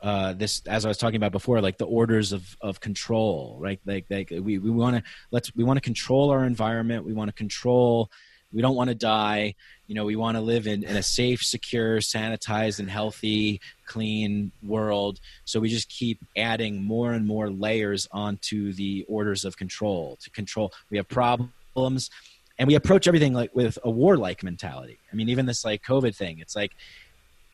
[0.02, 3.80] uh, this as I was talking about before, like the orders of, of control, right?
[3.86, 7.06] Like, like we, we want to let's we want to control our environment.
[7.06, 8.12] We want to control.
[8.54, 9.56] We don't want to die.
[9.88, 14.52] You know, we want to live in, in a safe, secure, sanitized, and healthy, clean
[14.64, 15.20] world.
[15.46, 20.30] So we just keep adding more and more layers onto the orders of control to
[20.30, 20.74] control.
[20.90, 22.10] We have problems,
[22.58, 24.98] and we approach everything like with a warlike mentality.
[25.12, 26.40] I mean, even this like COVID thing.
[26.40, 26.72] It's like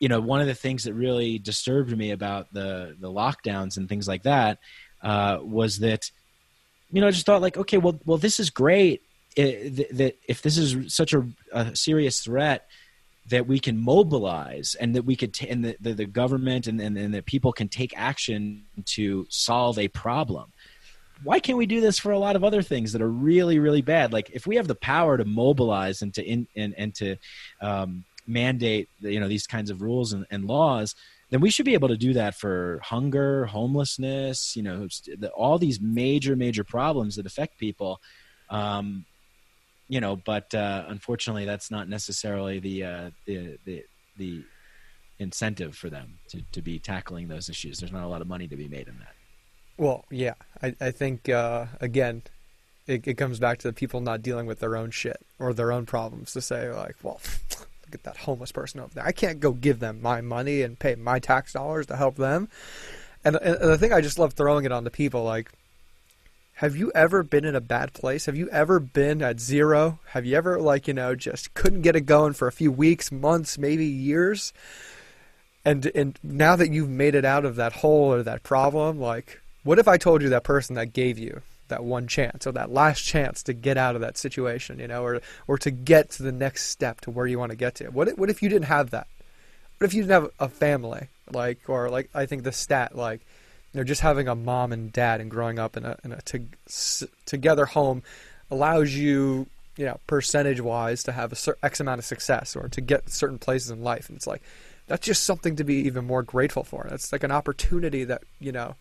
[0.00, 3.88] you know, one of the things that really disturbed me about the the lockdowns and
[3.88, 4.58] things like that
[5.02, 6.10] uh, was that,
[6.90, 9.02] you know, I just thought like, okay, well, well, this is great.
[9.36, 12.66] That if this is such a, a, serious threat
[13.28, 16.80] that we can mobilize and that we could t- and the, the, the government and,
[16.80, 20.52] and, and that people can take action to solve a problem
[21.22, 23.82] why can't we do this for a lot of other things that are really really
[23.82, 24.12] bad?
[24.12, 27.16] Like if we have the power to mobilize and to in, and, and to
[27.60, 30.94] um, mandate you know these kinds of rules and, and laws
[31.30, 34.88] then we should be able to do that for hunger homelessness you know
[35.34, 38.00] all these major major problems that affect people
[38.50, 39.04] um,
[39.94, 43.84] you know but uh, unfortunately that's not necessarily the, uh, the the
[44.16, 44.44] the
[45.20, 48.48] incentive for them to, to be tackling those issues there's not a lot of money
[48.48, 49.14] to be made in that
[49.78, 52.22] well yeah i, I think uh, again
[52.88, 55.70] it, it comes back to the people not dealing with their own shit or their
[55.70, 57.20] own problems to say like well
[57.84, 59.06] look at that homeless person over there.
[59.06, 62.48] I can't go give them my money and pay my tax dollars to help them.
[63.24, 65.52] And, and the thing I just love throwing it on the people like,
[66.58, 68.26] have you ever been in a bad place?
[68.26, 69.98] Have you ever been at zero?
[70.10, 73.10] Have you ever like you know just couldn't get it going for a few weeks,
[73.10, 74.52] months, maybe years?
[75.64, 79.40] And and now that you've made it out of that hole or that problem, like
[79.64, 82.70] what if I told you that person that gave you that one chance or that
[82.70, 86.22] last chance to get out of that situation, you know, or or to get to
[86.22, 87.88] the next step to where you want to get to.
[87.88, 89.08] What if, what if you didn't have that?
[89.78, 93.22] What if you didn't have a family, like or like I think the stat like
[93.80, 96.42] know just having a mom and dad and growing up in a in a to,
[97.26, 98.02] together home
[98.50, 99.46] allows you
[99.76, 103.08] you know percentage wise to have a certain x amount of success or to get
[103.08, 104.42] certain places in life and it's like
[104.86, 108.52] that's just something to be even more grateful for that's like an opportunity that you
[108.52, 108.74] know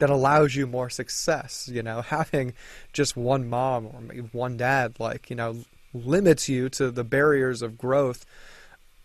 [0.00, 1.70] that allows you more success.
[1.72, 2.54] You know, having
[2.92, 7.62] just one mom or maybe one dad, like, you know, limits you to the barriers
[7.62, 8.26] of growth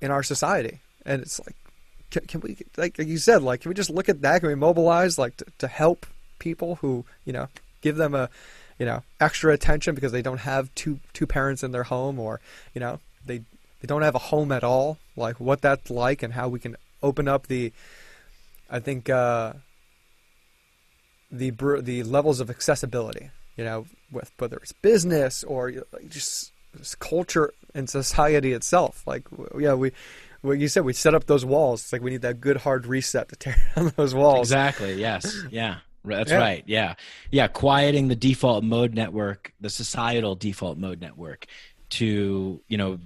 [0.02, 0.80] in our society.
[1.06, 1.56] And it's like,
[2.16, 4.40] can, can we, like, you said, like, can we just look at that?
[4.40, 6.06] Can we mobilize, like, to, to help
[6.40, 7.48] people who, you know,
[7.82, 8.30] give them a,
[8.80, 12.40] you know, extra attention because they don't have two two parents in their home, or
[12.74, 13.40] you know, they
[13.80, 14.98] they don't have a home at all.
[15.16, 17.74] Like what that's like, and how we can open up the,
[18.70, 19.54] I think, uh,
[21.32, 21.52] the
[21.82, 23.30] the levels of accessibility.
[23.58, 25.72] You know, with whether it's business or
[26.10, 29.04] just, just culture and society itself.
[29.08, 29.24] Like,
[29.58, 29.92] yeah, we
[30.46, 31.82] what you said, we set up those walls.
[31.82, 34.48] It's like we need that good hard reset to tear down those walls.
[34.48, 34.94] Exactly.
[34.96, 35.36] Yes.
[35.50, 35.78] Yeah.
[36.04, 36.38] That's yeah.
[36.38, 36.64] right.
[36.68, 36.94] Yeah.
[37.32, 37.48] Yeah.
[37.48, 41.48] Quieting the default mode network, the societal default mode network,
[41.88, 42.98] to you know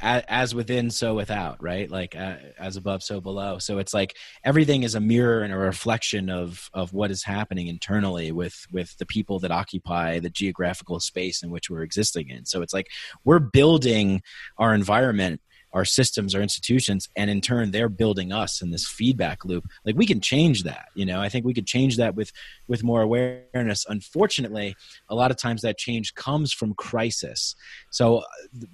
[0.00, 4.82] as within so without right like uh, as above so below so it's like everything
[4.82, 9.06] is a mirror and a reflection of of what is happening internally with with the
[9.06, 12.88] people that occupy the geographical space in which we're existing in so it's like
[13.24, 14.22] we're building
[14.56, 15.40] our environment
[15.74, 19.66] our systems our institutions and in turn they're building us in this feedback loop.
[19.84, 21.20] Like we can change that you know?
[21.20, 22.32] I think we could change that with
[22.66, 23.84] with more awareness.
[23.88, 24.76] Unfortunately
[25.08, 27.54] a lot of times that change comes from crisis.
[27.90, 28.22] So uh,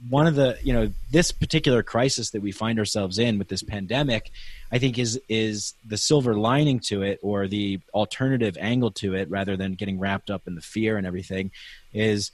[0.08, 3.62] one of the you know this particular crisis that we find ourselves in with this
[3.62, 4.30] pandemic
[4.72, 9.28] i think is is the silver lining to it or the alternative angle to it
[9.30, 11.50] rather than getting wrapped up in the fear and everything
[11.92, 12.32] is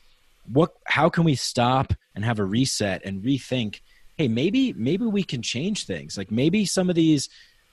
[0.52, 3.80] what how can we stop and have a reset and rethink
[4.16, 6.16] hey, maybe maybe we can change things.
[6.16, 7.28] Like maybe some of these,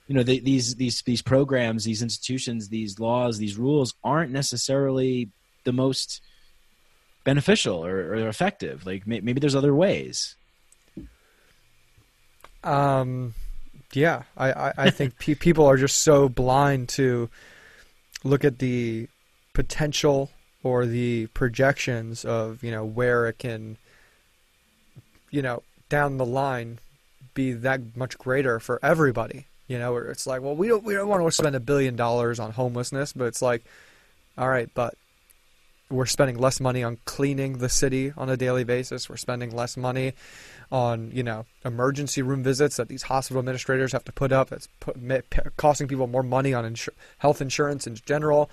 [0.06, 5.30] you know, the, these these these programs, these institutions, these laws, these rules aren't necessarily
[5.64, 6.20] the most
[7.24, 8.86] beneficial or, or effective.
[8.86, 10.36] Like may, maybe there's other ways.
[12.62, 13.34] Um,
[13.92, 17.30] yeah, I I, I think pe- people are just so blind to
[18.22, 19.08] look at the
[19.54, 20.30] potential
[20.62, 23.76] or the projections of you know where it can
[25.30, 25.62] you know
[25.94, 26.78] down the line
[27.34, 31.08] be that much greater for everybody you know it's like well we don't we don't
[31.08, 33.64] want to spend a billion dollars on homelessness but it's like
[34.36, 34.94] all right but
[35.90, 39.08] we're spending less money on cleaning the city on a daily basis.
[39.08, 40.14] We're spending less money
[40.72, 44.50] on you know emergency room visits that these hospital administrators have to put up.
[44.50, 44.96] It's put,
[45.58, 46.88] costing people more money on insur-
[47.18, 48.50] health insurance in general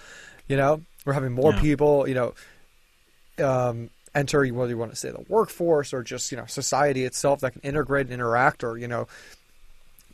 [0.52, 0.82] you know?
[1.06, 1.62] We're having more yeah.
[1.62, 2.34] people, you know,
[3.44, 7.42] um, enter whether you want to say the workforce or just you know society itself
[7.42, 9.08] that can integrate and interact, or you know,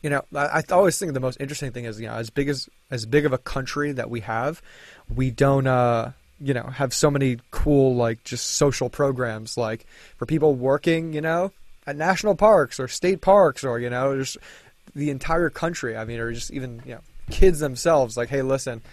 [0.02, 2.50] you know, I, I always think the most interesting thing is you know as big
[2.50, 4.62] as as big of a country that we have,
[5.14, 5.68] we don't.
[5.68, 9.88] uh you know have so many cool like just social programs like
[10.18, 11.52] for people working you know
[11.88, 14.38] at national parks or state parks or you know just
[14.93, 18.84] the entire country i mean or just even you know kids themselves like hey listen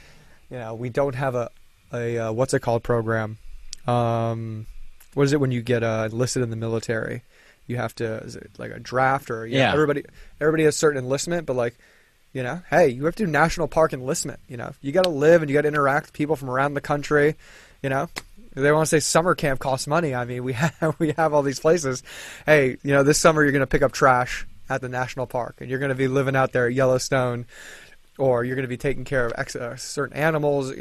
[0.50, 1.50] you know we don't have a,
[1.92, 3.38] a uh, what's it called program.
[3.86, 4.66] Um,
[5.14, 7.22] what is it when you get uh, enlisted in the military?
[7.66, 9.68] You have to is it like a draft or yeah.
[9.68, 10.04] Know, everybody
[10.40, 11.74] everybody has certain enlistment, but like
[12.32, 14.40] you know, hey, you have to do national park enlistment.
[14.48, 16.74] You know, you got to live and you got to interact with people from around
[16.74, 17.36] the country.
[17.82, 18.08] You know,
[18.54, 20.14] they want to say summer camp costs money.
[20.14, 22.02] I mean, we have we have all these places.
[22.44, 25.56] Hey, you know, this summer you're going to pick up trash at the national park,
[25.60, 27.46] and you're going to be living out there at Yellowstone,
[28.18, 30.72] or you're going to be taking care of ex- uh, certain animals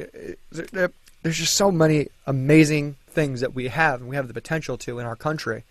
[1.23, 4.99] there's just so many amazing things that we have and we have the potential to
[4.99, 5.63] in our country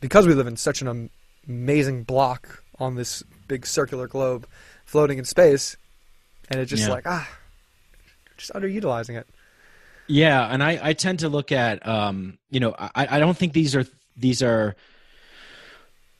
[0.00, 1.10] because we live in such an
[1.46, 4.46] amazing block on this big circular globe
[4.84, 5.76] floating in space
[6.50, 6.94] and it's just yeah.
[6.94, 7.28] like ah
[8.36, 9.26] just underutilizing it
[10.06, 13.52] yeah and i i tend to look at um you know i i don't think
[13.52, 13.84] these are
[14.16, 14.74] these are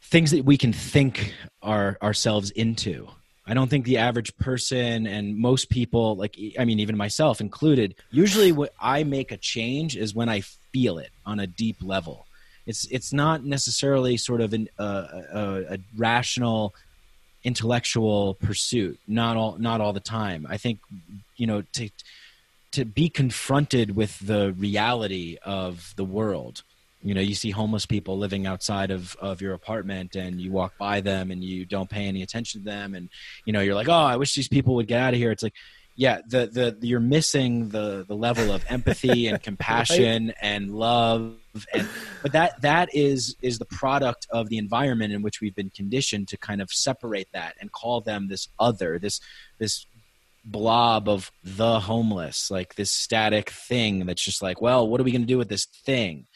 [0.03, 3.09] things that we can think our ourselves into
[3.51, 7.97] I don't think the average person and most people, like, I mean, even myself included,
[8.13, 10.43] usually what I make a change is when I
[10.73, 12.27] feel it on a deep level.
[12.67, 16.75] It's, it's not necessarily sort of an, uh, a, a rational,
[17.43, 18.99] intellectual pursuit.
[19.09, 20.47] Not all, not all the time.
[20.49, 20.81] I think,
[21.37, 21.91] you know, to,
[22.73, 26.63] to be confronted with the reality of the world
[27.03, 30.77] you know you see homeless people living outside of, of your apartment and you walk
[30.79, 33.09] by them and you don't pay any attention to them and
[33.45, 35.43] you know you're like oh i wish these people would get out of here it's
[35.43, 35.55] like
[35.97, 40.37] yeah the the you're missing the the level of empathy and compassion right?
[40.41, 41.37] and love
[41.75, 41.89] and
[42.23, 46.29] but that that is is the product of the environment in which we've been conditioned
[46.29, 49.21] to kind of separate that and call them this other this
[49.59, 49.87] this
[50.45, 55.13] blob of the homeless like this static thing that's just like well what are we
[55.13, 56.27] going to do with this thing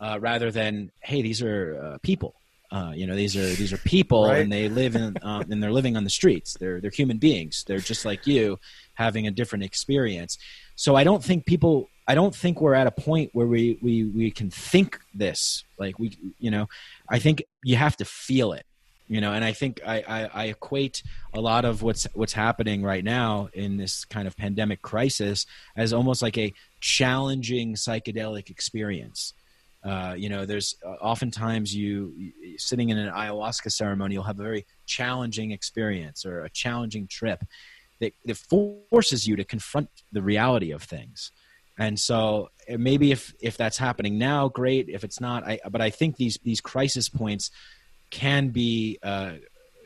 [0.00, 2.34] uh, rather than hey these are uh, people
[2.70, 4.42] uh, you know these are these are people right.
[4.42, 7.64] and they live in um, and they're living on the streets they're they're human beings
[7.66, 8.58] they're just like you
[8.98, 10.36] having a different experience.
[10.74, 14.04] So i don't think people i don't think we're at a point where we we
[14.04, 16.66] we can think this like we you know
[17.08, 18.64] i think you have to feel it
[19.08, 21.02] you know and i think I, I, I equate
[21.34, 25.46] a lot of what's what's happening right now in this kind of pandemic crisis
[25.76, 29.34] as almost like a challenging psychedelic experience.
[29.84, 34.40] Uh, you know, there's uh, oftentimes you, you, sitting in an ayahuasca ceremony, you'll have
[34.40, 37.44] a very challenging experience or a challenging trip
[38.00, 41.32] that, that forces you to confront the reality of things.
[41.78, 44.88] And so uh, maybe if if that's happening now, great.
[44.88, 47.50] If it's not, I, but I think these these crisis points
[48.10, 49.34] can be uh,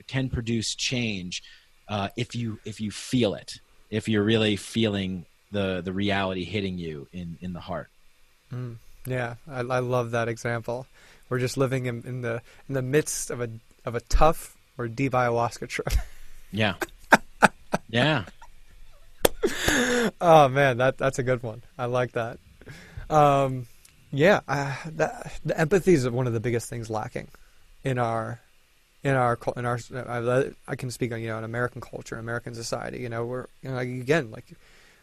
[0.06, 1.42] can produce change
[1.88, 3.60] uh, if you if you feel it,
[3.90, 7.90] if you're really feeling the the reality hitting you in in the heart.
[8.50, 8.76] Mm.
[9.06, 10.86] Yeah, I, I love that example.
[11.28, 13.50] We're just living in, in the in the midst of a
[13.84, 15.92] of a tough or deep ayahuasca trip.
[16.54, 16.74] Yeah.
[17.92, 18.24] Yeah.
[20.20, 21.62] oh man, that that's a good one.
[21.78, 22.38] I like that.
[23.10, 23.66] Um,
[24.10, 27.28] yeah, uh, that, the empathy is one of the biggest things lacking
[27.84, 28.40] in our
[29.04, 29.78] in our in our.
[30.66, 32.98] I can speak on you know in American culture, American society.
[32.98, 34.46] You know, we're you know, again like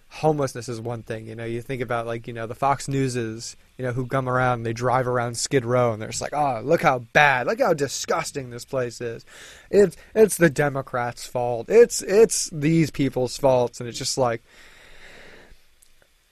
[0.09, 1.27] homelessness is one thing.
[1.27, 4.27] You know, you think about like you know the Fox Newses, you know, who come
[4.27, 7.47] around, and they drive around Skid Row, and they're just like, oh, look how bad,
[7.47, 9.25] look how disgusting this place is.
[9.69, 11.69] It's it's the Democrats' fault.
[11.69, 14.43] It's it's these people's faults, and it's just like,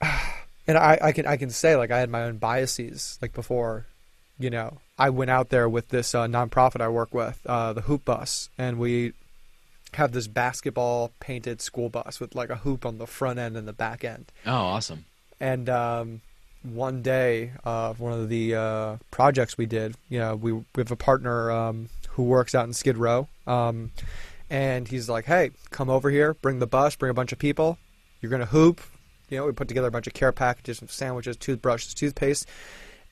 [0.00, 3.86] and I I can I can say like I had my own biases like before
[4.38, 7.80] you know, I went out there with this uh, nonprofit I work with, uh, the
[7.82, 9.12] Hoop Bus, and we
[9.94, 13.66] have this basketball painted school bus with like a hoop on the front end and
[13.66, 14.26] the back end.
[14.46, 15.04] Oh, awesome.
[15.40, 16.20] And um,
[16.62, 20.90] one day, uh, one of the uh, projects we did, you know, we, we have
[20.90, 23.28] a partner um, who works out in Skid Row.
[23.46, 23.92] Um,
[24.50, 27.78] and he's like, hey, come over here, bring the bus, bring a bunch of people.
[28.20, 28.80] You're going to hoop.
[29.28, 32.46] You know, we put together a bunch of care packages, sandwiches, toothbrushes, toothpaste.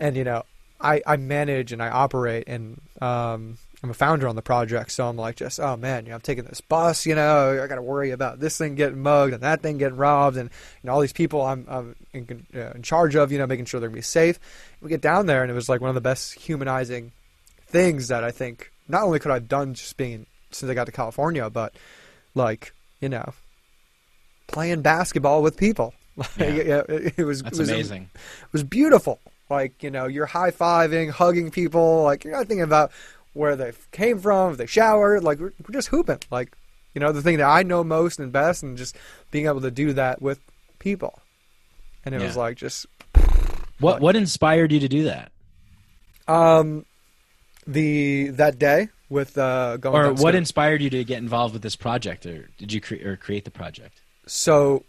[0.01, 0.45] And, you know,
[0.81, 5.09] I, I manage and I operate and um, I'm a founder on the project, so
[5.09, 7.77] I'm like just oh man, you know, I'm taking this bus, you know, I got
[7.77, 10.51] to worry about this thing getting mugged and that thing getting robbed, and
[10.83, 13.67] you know all these people I'm, I'm in, uh, in charge of, you know, making
[13.67, 14.41] sure they're gonna be safe.
[14.81, 17.13] We get down there, and it was like one of the best humanizing
[17.69, 20.93] things that I think not only could I've done just being since I got to
[20.93, 21.73] California, but
[22.35, 23.35] like you know,
[24.49, 25.95] playing basketball with people.
[26.39, 26.47] Yeah.
[26.47, 28.09] yeah, it, it was That's it was, amazing.
[28.15, 29.21] It was beautiful.
[29.49, 32.03] Like you know, you're high fiving, hugging people.
[32.03, 32.91] Like you're not thinking about
[33.37, 35.23] where they came from, if they showered.
[35.23, 36.21] Like we're, we're just hooping.
[36.31, 36.57] Like
[36.95, 38.97] you know, the thing that I know most and best, and just
[39.31, 40.41] being able to do that with
[40.79, 41.21] people.
[42.05, 42.27] And it Yeah.
[42.27, 42.87] was like just
[43.79, 45.31] What what inspired you to do that?
[46.29, 46.85] um
[47.67, 51.77] the that day with uh going Or what inspired you to get involved with this
[51.77, 54.01] project or did you cre- or create the project?
[54.27, 54.85] so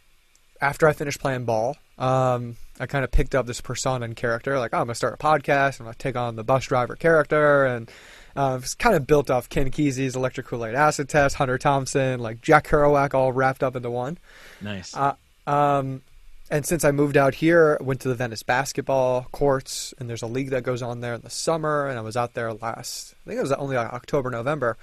[0.60, 4.58] after I finished playing ball, um, I kind of picked up this persona and character.
[4.58, 5.80] Like, oh, I'm gonna start a podcast.
[5.80, 7.92] I'm gonna take on the bus driver character, and
[8.38, 12.20] uh, it's kind of built off Ken Kesey's Electric Kool Aid Acid Test, Hunter Thompson,
[12.20, 14.20] like Jack Kerouac, all wrapped up into one.
[14.62, 14.96] Nice.
[14.96, 15.16] Uh,
[15.48, 16.04] um,
[16.52, 20.28] and since I moved out here, went to the Venice basketball courts, and there's a
[20.28, 21.88] league that goes on there in the summer.
[21.88, 24.78] And I was out there last, I think it was only like October, November.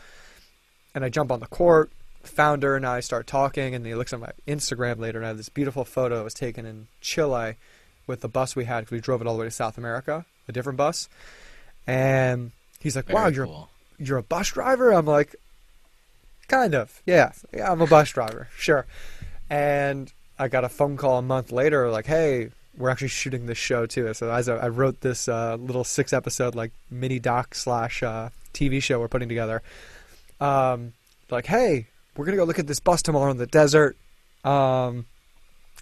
[0.92, 1.92] And I jump on the court.
[2.24, 5.36] Founder and I start talking, and he looks at my Instagram later, and I have
[5.36, 7.56] this beautiful photo that was taken in Chile
[8.06, 10.24] with the bus we had because we drove it all the way to South America,
[10.48, 11.08] a different bus.
[11.86, 12.52] And
[12.84, 13.68] he's like, "Wow, you're cool.
[13.98, 15.34] you're a bus driver?" I'm like,
[16.46, 18.86] "Kind of, yeah, yeah, I'm a bus driver, sure."
[19.50, 23.58] And I got a phone call a month later, like, "Hey, we're actually shooting this
[23.58, 27.56] show too." So as I, I wrote this uh, little six episode like mini doc
[27.56, 29.62] slash uh, TV show we're putting together,
[30.40, 30.92] um,
[31.30, 33.96] like, "Hey, we're gonna go look at this bus tomorrow in the desert."
[34.44, 35.06] Um,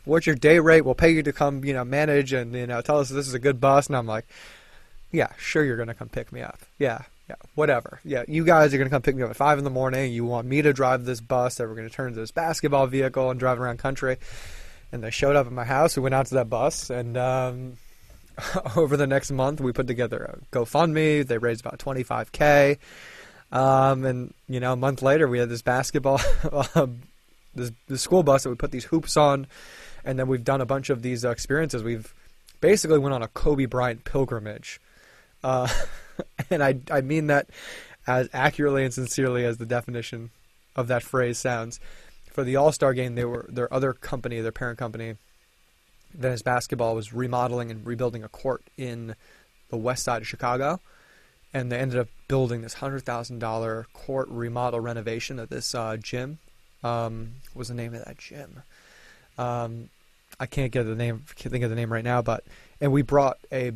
[0.04, 0.82] what's your day rate?
[0.82, 3.34] We'll pay you to come, you know, manage and you know tell us this is
[3.34, 3.88] a good bus.
[3.88, 4.26] And I'm like,
[5.12, 6.58] yeah, sure, you're gonna come pick me up.
[6.78, 8.00] Yeah, yeah, whatever.
[8.04, 10.12] Yeah, you guys are gonna come pick me up at five in the morning.
[10.12, 13.30] You want me to drive this bus that we're gonna turn into this basketball vehicle
[13.30, 14.16] and drive around country.
[14.90, 15.96] And they showed up at my house.
[15.96, 17.76] We went out to that bus, and um,
[18.76, 21.26] over the next month, we put together a GoFundMe.
[21.26, 22.78] They raised about 25k.
[23.50, 26.20] Um, and you know, a month later, we had this basketball,
[27.54, 29.46] this school bus that we put these hoops on,
[30.04, 31.82] and then we've done a bunch of these uh, experiences.
[31.82, 32.12] We've
[32.60, 34.80] basically went on a Kobe Bryant pilgrimage,
[35.42, 35.68] uh,
[36.50, 37.48] and I I mean that
[38.06, 40.30] as accurately and sincerely as the definition
[40.74, 41.80] of that phrase sounds.
[42.30, 45.16] For the All Star game, they were their other company, their parent company,
[46.14, 49.14] Venice Basketball, was remodeling and rebuilding a court in
[49.68, 50.80] the west side of Chicago
[51.54, 55.96] and they ended up building this hundred thousand dollar court remodel renovation of this uh,
[55.96, 56.38] gym.
[56.82, 58.62] Um, what was the name of that gym?
[59.38, 59.90] Um,
[60.40, 61.24] I can't get the name.
[61.36, 62.22] Can't think of the name right now.
[62.22, 62.44] But
[62.80, 63.72] and we brought a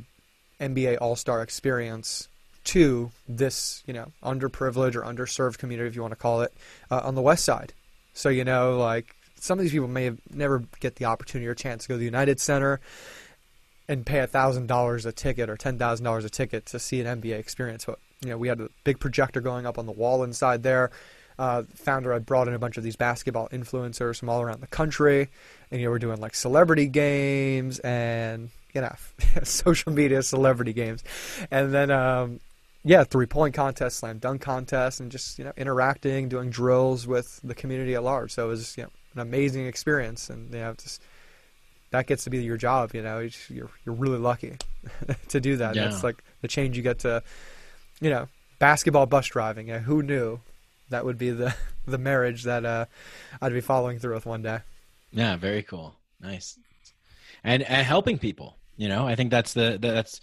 [0.60, 2.28] NBA All Star experience
[2.64, 6.52] to this, you know, underprivileged or underserved community, if you want to call it,
[6.90, 7.72] uh, on the West Side.
[8.12, 11.54] So you know, like some of these people may have never get the opportunity or
[11.54, 12.80] chance to go to the United Center
[13.88, 17.00] and pay a thousand dollars a ticket or ten thousand dollars a ticket to see
[17.00, 17.84] an NBA experience.
[17.84, 20.90] But you know, we had a big projector going up on the wall inside there.
[21.38, 24.66] Uh, founder had brought in a bunch of these basketball influencers from all around the
[24.66, 25.28] country,
[25.70, 28.82] and you know, we're doing like celebrity games and you
[29.36, 31.02] know, social media celebrity games,
[31.50, 32.40] and then um,
[32.84, 37.40] yeah, three point contest, slam dunk contest, and just you know, interacting, doing drills with
[37.42, 38.32] the community at large.
[38.32, 41.02] So it was you know, an amazing experience, and you know, just
[41.90, 42.94] that gets to be your job.
[42.94, 44.56] You know, you're you're really lucky
[45.28, 45.74] to do that.
[45.74, 45.88] Yeah.
[45.88, 47.22] That's like the change you get to,
[48.00, 48.28] you know,
[48.58, 49.68] basketball bus driving.
[49.68, 50.40] Yeah, who knew
[50.90, 51.54] that would be the
[51.86, 52.86] the marriage that uh,
[53.40, 54.60] I'd be following through with one day.
[55.12, 55.96] Yeah, very cool.
[56.20, 56.58] Nice.
[57.42, 60.20] And and helping people, you know, I think that's the that's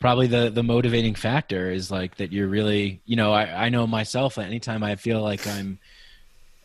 [0.00, 3.86] probably the the motivating factor is like that you're really, you know, I I know
[3.86, 5.78] myself anytime I feel like I'm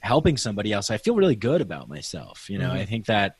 [0.01, 2.71] helping somebody else, I feel really good about myself, you know.
[2.71, 2.77] Mhm.
[2.79, 3.35] I think that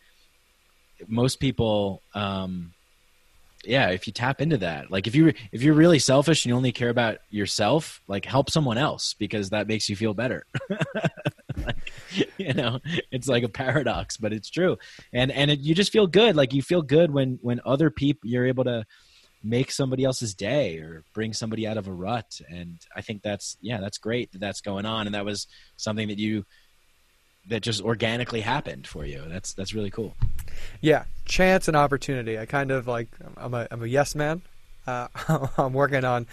[1.07, 2.74] most people um
[3.65, 6.56] yeah, if you tap into that, like if you if you're really selfish and you
[6.56, 10.45] only care about yourself, like help someone else because that makes you feel better.
[11.65, 11.93] like,
[12.38, 12.80] you know,
[13.11, 14.77] it's like a paradox, but it's true.
[15.11, 16.35] And and it, you just feel good.
[16.35, 18.85] Like you feel good when when other people you're able to
[19.43, 22.39] make somebody else's day or bring somebody out of a rut.
[22.49, 25.07] And i think that's yeah that's great that that's going on.
[25.07, 25.47] And that was
[25.77, 26.45] something that you
[27.49, 29.23] that just organically happened for you.
[29.27, 30.15] That's that's really cool.
[30.81, 31.05] Yeah.
[31.25, 32.39] Chance and opportunity.
[32.39, 34.41] I kind of like i'm a, I'm a yes man.
[34.85, 35.07] Uh,
[35.57, 36.27] i'm working on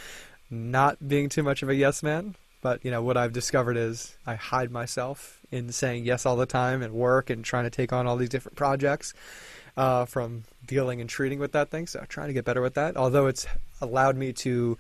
[0.51, 4.17] not being too much of a yes man but you know what i've discovered is
[4.27, 7.93] i hide myself in saying yes all the time and work and trying to take
[7.93, 9.15] on all these different projects
[9.77, 11.87] uh, from dealing and treating with that thing.
[11.87, 12.97] So trying to get better with that.
[12.97, 13.47] Although it's
[13.81, 14.79] allowed me to,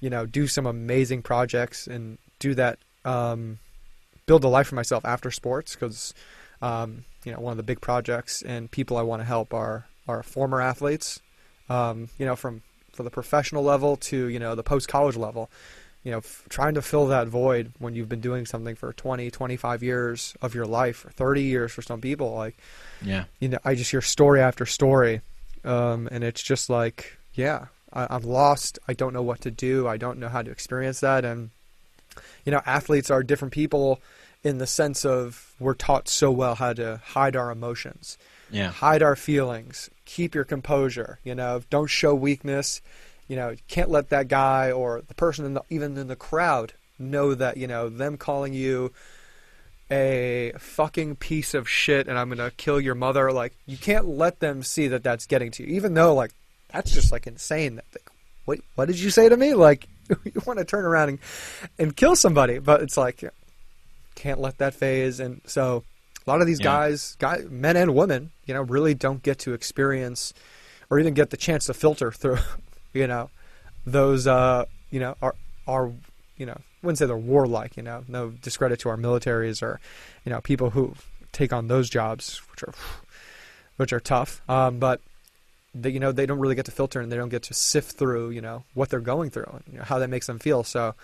[0.00, 3.58] you know, do some amazing projects and do that, um,
[4.26, 6.14] build a life for myself after sports because,
[6.62, 9.86] um, you know, one of the big projects and people I want to help are
[10.06, 11.20] are former athletes,
[11.70, 15.50] um, you know, from for the professional level to you know the post college level
[16.04, 19.30] you know, f- trying to fill that void when you've been doing something for 20,
[19.30, 22.34] 25 years of your life, or 30 years for some people.
[22.34, 22.56] Like,
[23.02, 25.22] yeah, you know, I just hear story after story,
[25.64, 28.78] um, and it's just like, yeah, I, I'm lost.
[28.86, 29.88] I don't know what to do.
[29.88, 31.24] I don't know how to experience that.
[31.24, 31.50] And
[32.44, 34.00] you know, athletes are different people
[34.42, 38.18] in the sense of we're taught so well how to hide our emotions,
[38.50, 41.18] yeah, hide our feelings, keep your composure.
[41.24, 42.82] You know, don't show weakness
[43.28, 46.74] you know, can't let that guy or the person in the, even in the crowd
[46.98, 48.92] know that, you know, them calling you
[49.90, 53.32] a fucking piece of shit and I'm going to kill your mother.
[53.32, 56.32] Like, you can't let them see that that's getting to you, even though, like,
[56.72, 57.76] that's just, like, insane.
[57.76, 58.10] Like,
[58.44, 59.54] what, what did you say to me?
[59.54, 59.86] Like,
[60.24, 61.18] you want to turn around and,
[61.78, 63.24] and kill somebody, but it's like,
[64.14, 65.20] can't let that faze.
[65.20, 65.84] And so
[66.26, 66.64] a lot of these yeah.
[66.64, 70.32] guys, guy, men and women, you know, really don't get to experience
[70.90, 72.38] or even get the chance to filter through
[72.94, 73.30] you know,
[73.84, 75.34] those uh, you know are
[75.66, 75.92] are
[76.36, 77.76] you know wouldn't say they're warlike.
[77.76, 79.80] You know, no discredit to our militaries or
[80.24, 80.94] you know people who
[81.32, 82.74] take on those jobs, which are
[83.76, 84.40] which are tough.
[84.48, 85.00] Um, but
[85.74, 87.98] they, you know they don't really get to filter and they don't get to sift
[87.98, 90.64] through you know what they're going through and you know, how that makes them feel.
[90.64, 90.94] So.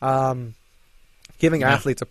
[0.00, 0.54] Um,
[1.42, 1.72] giving yeah.
[1.72, 2.06] athletes a,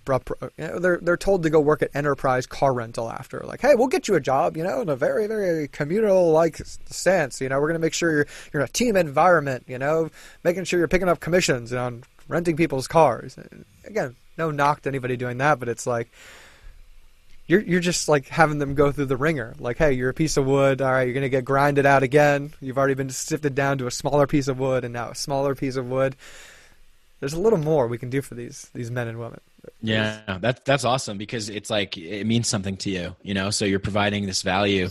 [0.58, 3.40] you know, they're they're told to go work at enterprise car rental after.
[3.46, 6.58] Like hey we'll get you a job you know in a very very communal like
[6.58, 9.80] sense you know we're going to make sure you're you're in a team environment you
[9.80, 10.10] know
[10.44, 13.40] making sure you're picking up commissions on renting people's cars.
[13.86, 16.12] Again no knock to anybody doing that but it's like
[17.48, 19.56] you're you're just like having them go through the wringer.
[19.60, 20.82] Like hey you're a piece of wood.
[20.82, 22.52] All right you're going to get grinded out again.
[22.60, 25.56] You've already been sifted down to a smaller piece of wood and now a smaller
[25.56, 26.18] piece of wood
[27.22, 29.40] there's a little more we can do for these these men and women.
[29.82, 33.52] Yeah, that's that's awesome because it's like it means something to you, you know.
[33.52, 34.90] So you're providing this value,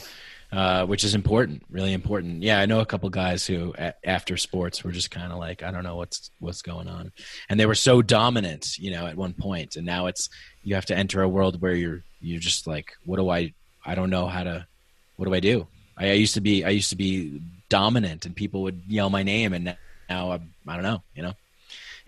[0.52, 2.43] uh, which is important, really important.
[2.43, 5.62] Yeah, I know a couple guys who a- after sports were just kind of like,
[5.65, 7.12] I don't know what's what's going on,
[7.48, 10.31] and they were so dominant, you know, at one point, and now it's
[10.62, 13.52] you have to enter a world where you're you're just like, what do I?
[13.85, 14.66] I don't know how to.
[15.16, 15.66] What do I do?
[15.98, 19.24] I, I used to be I used to be dominant, and people would yell my
[19.24, 19.77] name, and
[20.09, 21.35] now I, I don't know, you know.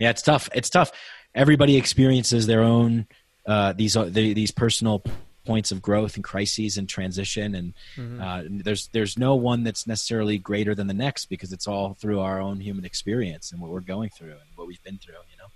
[0.03, 0.49] Yeah, it's tough.
[0.53, 0.91] It's tough.
[1.33, 3.07] Everybody experiences their own
[3.45, 5.01] uh, these uh, these personal
[5.45, 8.21] points of growth and crises and transition, and mm-hmm.
[8.21, 12.19] uh, there's there's no one that's necessarily greater than the next because it's all through
[12.19, 15.13] our own human experience and what we're going through and what we've been through.
[15.31, 15.47] You know.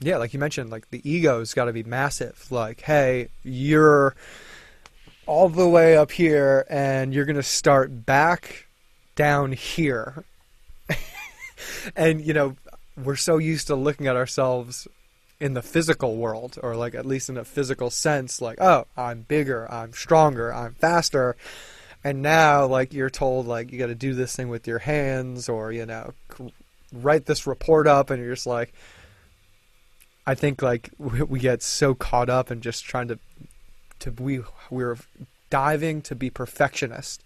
[0.00, 2.46] Yeah, like you mentioned, like the ego's got to be massive.
[2.50, 4.14] Like, hey, you're
[5.24, 8.66] all the way up here, and you're gonna start back
[9.16, 10.24] down here.
[11.96, 12.54] and you know
[13.04, 14.88] we're so used to looking at ourselves
[15.40, 19.22] in the physical world or like at least in a physical sense like oh i'm
[19.22, 21.36] bigger i'm stronger i'm faster.
[22.04, 25.48] And now like you're told like you got to do this thing with your hands
[25.48, 26.12] or you know
[26.92, 28.72] write this report up and you're just like
[30.26, 33.18] i think like we get so caught up in just trying to
[33.98, 34.96] to we we're
[35.50, 37.22] diving to be perfectionist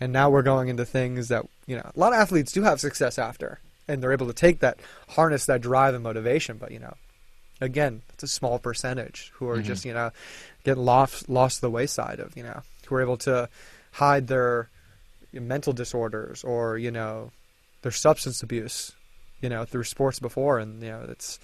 [0.00, 2.80] and now we're going into things that you know a lot of athletes do have
[2.80, 3.60] success after
[3.92, 6.94] and they're able to take that harness that drive and motivation but you know
[7.60, 9.66] again it's a small percentage who are mm-hmm.
[9.66, 10.10] just you know
[10.64, 13.48] getting lost lost the wayside of you know who are able to
[13.92, 14.68] hide their
[15.32, 17.30] mental disorders or you know
[17.82, 18.92] their substance abuse
[19.40, 21.38] you know through sports before and you know it's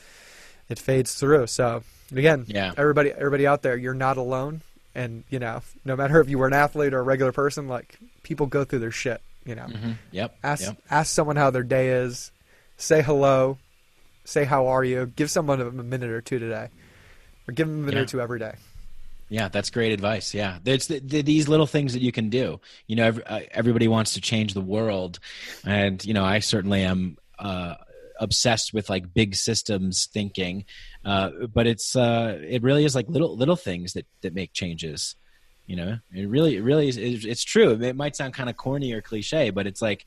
[0.69, 4.62] it fades through so again yeah everybody everybody out there you're not alone
[4.95, 7.99] and you know no matter if you were an athlete or a regular person like
[8.23, 9.93] people go through their shit you know, mm-hmm.
[10.12, 10.37] yep.
[10.45, 10.77] Ask yep.
[10.91, 12.31] ask someone how their day is.
[12.79, 13.59] Say hello.
[14.25, 15.07] Say how are you.
[15.07, 16.69] Give someone a minute or two today,
[17.49, 18.03] or give them a minute yeah.
[18.03, 18.55] or two every day.
[19.29, 20.33] Yeah, that's great advice.
[20.33, 22.61] Yeah, it's the, the, these little things that you can do.
[22.87, 25.19] You know, every, uh, everybody wants to change the world,
[25.65, 27.75] and you know, I certainly am uh,
[28.21, 30.65] obsessed with like big systems thinking.
[31.05, 35.17] Uh, but it's uh, it really is like little little things that that make changes.
[35.67, 36.97] You know, it really, it really is.
[36.97, 37.73] It's true.
[37.83, 40.07] It might sound kind of corny or cliche, but it's like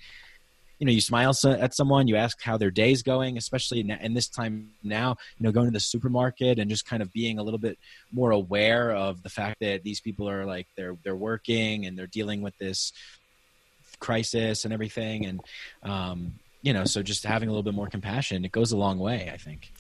[0.81, 4.13] you know you smile at someone you ask how their day's going especially in, in
[4.15, 7.43] this time now you know going to the supermarket and just kind of being a
[7.43, 7.77] little bit
[8.11, 12.07] more aware of the fact that these people are like they're they're working and they're
[12.07, 12.91] dealing with this
[13.99, 15.39] crisis and everything and
[15.83, 16.33] um
[16.63, 19.29] you know so just having a little bit more compassion it goes a long way
[19.31, 19.71] i think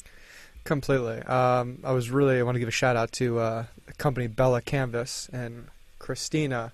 [0.63, 1.19] Completely.
[1.23, 4.27] Um, I was really I want to give a shout out to uh, the company
[4.27, 5.67] Bella Canvas and
[5.97, 6.71] Christina.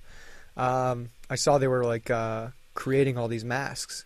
[0.57, 4.03] Um, I saw they were like uh, creating all these masks,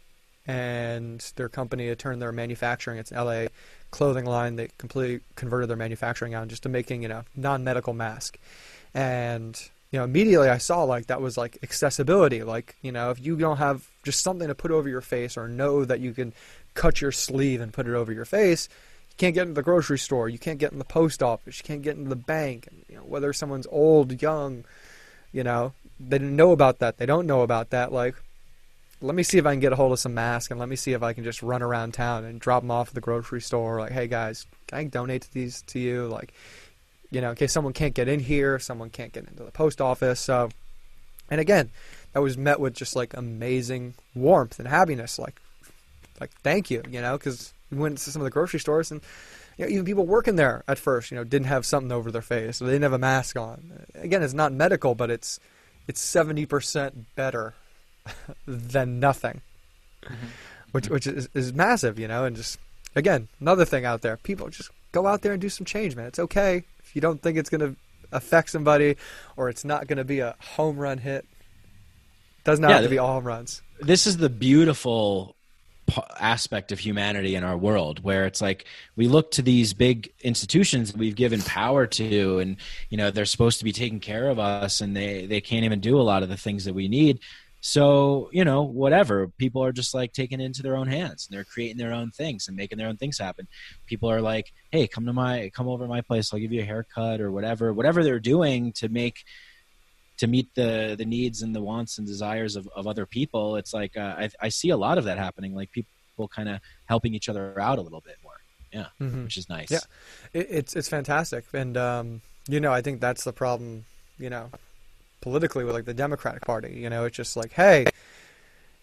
[0.52, 2.98] and their company had turned their manufacturing.
[2.98, 3.48] It's an LA
[3.90, 4.58] clothing line.
[4.58, 8.38] They completely converted their manufacturing out just to making you know non-medical mask,
[8.94, 9.58] and
[9.92, 12.44] you know immediately I saw like that was like accessibility.
[12.44, 15.48] Like you know if you don't have just something to put over your face or
[15.48, 16.34] know that you can
[16.74, 18.68] cut your sleeve and put it over your face
[19.12, 20.30] you can't get into the grocery store.
[20.30, 21.60] You can't get in the post office.
[21.60, 22.70] You can't get into the bank.
[22.90, 24.64] You know, whether someone's old, young,
[25.34, 26.98] you know, they didn't know about that.
[26.98, 27.92] They don't know about that.
[27.92, 28.16] Like,
[29.02, 30.76] let me see if I can get a hold of some masks and let me
[30.76, 33.42] see if I can just run around town and drop them off at the grocery
[33.42, 33.80] store.
[33.80, 36.08] Like, hey guys, can I donate these to you?
[36.08, 36.34] Like,
[37.10, 39.82] you know, in case someone can't get in here, someone can't get into the post
[39.82, 40.20] office.
[40.20, 40.50] So,
[41.30, 41.72] and again,
[42.14, 45.18] that was met with just like amazing warmth and happiness.
[45.18, 45.42] Like,
[46.20, 49.02] like thank you, you know, because we went to some of the grocery stores and
[49.58, 52.22] you know, even people working there at first, you know, didn't have something over their
[52.22, 52.60] face.
[52.60, 53.86] They didn't have a mask on.
[53.96, 55.40] Again, it's not medical, but it's
[55.88, 57.56] it's seventy percent better
[58.48, 59.42] than nothing,
[60.04, 60.28] Mm-hmm.
[60.72, 62.26] which which is, is massive, you know.
[62.26, 62.58] And just
[62.96, 66.08] again, another thing out there, people just go out there and do some change, man.
[66.08, 67.76] It's okay if you don't think it's going to
[68.12, 68.98] affect somebody
[69.38, 71.24] or it's not going to be a home run hit.
[72.40, 73.62] It Doesn't Yeah, have to be all home runs.
[73.80, 75.36] this is the beautiful
[76.20, 78.66] aspect of humanity in our world where it's like
[78.96, 82.56] we look to these big institutions that we've given power to and
[82.90, 85.80] you know they're supposed to be taking care of us and they they can't even
[85.82, 87.20] do a lot of the things that we need
[87.64, 91.36] so you know whatever people are just like taking it into their own hands and
[91.38, 93.48] they're creating their own things and making their own things happen
[93.86, 96.62] people are like hey come to my come over to my place i'll give you
[96.62, 99.24] a haircut or whatever whatever they're doing to make
[100.18, 103.74] to meet the the needs and the wants and desires of, of other people it's
[103.74, 107.14] like uh, I, I see a lot of that happening like people kind of helping
[107.14, 108.34] each other out a little bit more
[108.74, 109.24] yeah Mhm.
[109.26, 109.80] which is nice Yeah.
[110.34, 113.86] It, it's it's fantastic, and um, you know I think that's the problem.
[114.18, 114.50] You know,
[115.22, 116.74] politically with like the Democratic Party.
[116.74, 117.86] You know, it's just like, hey,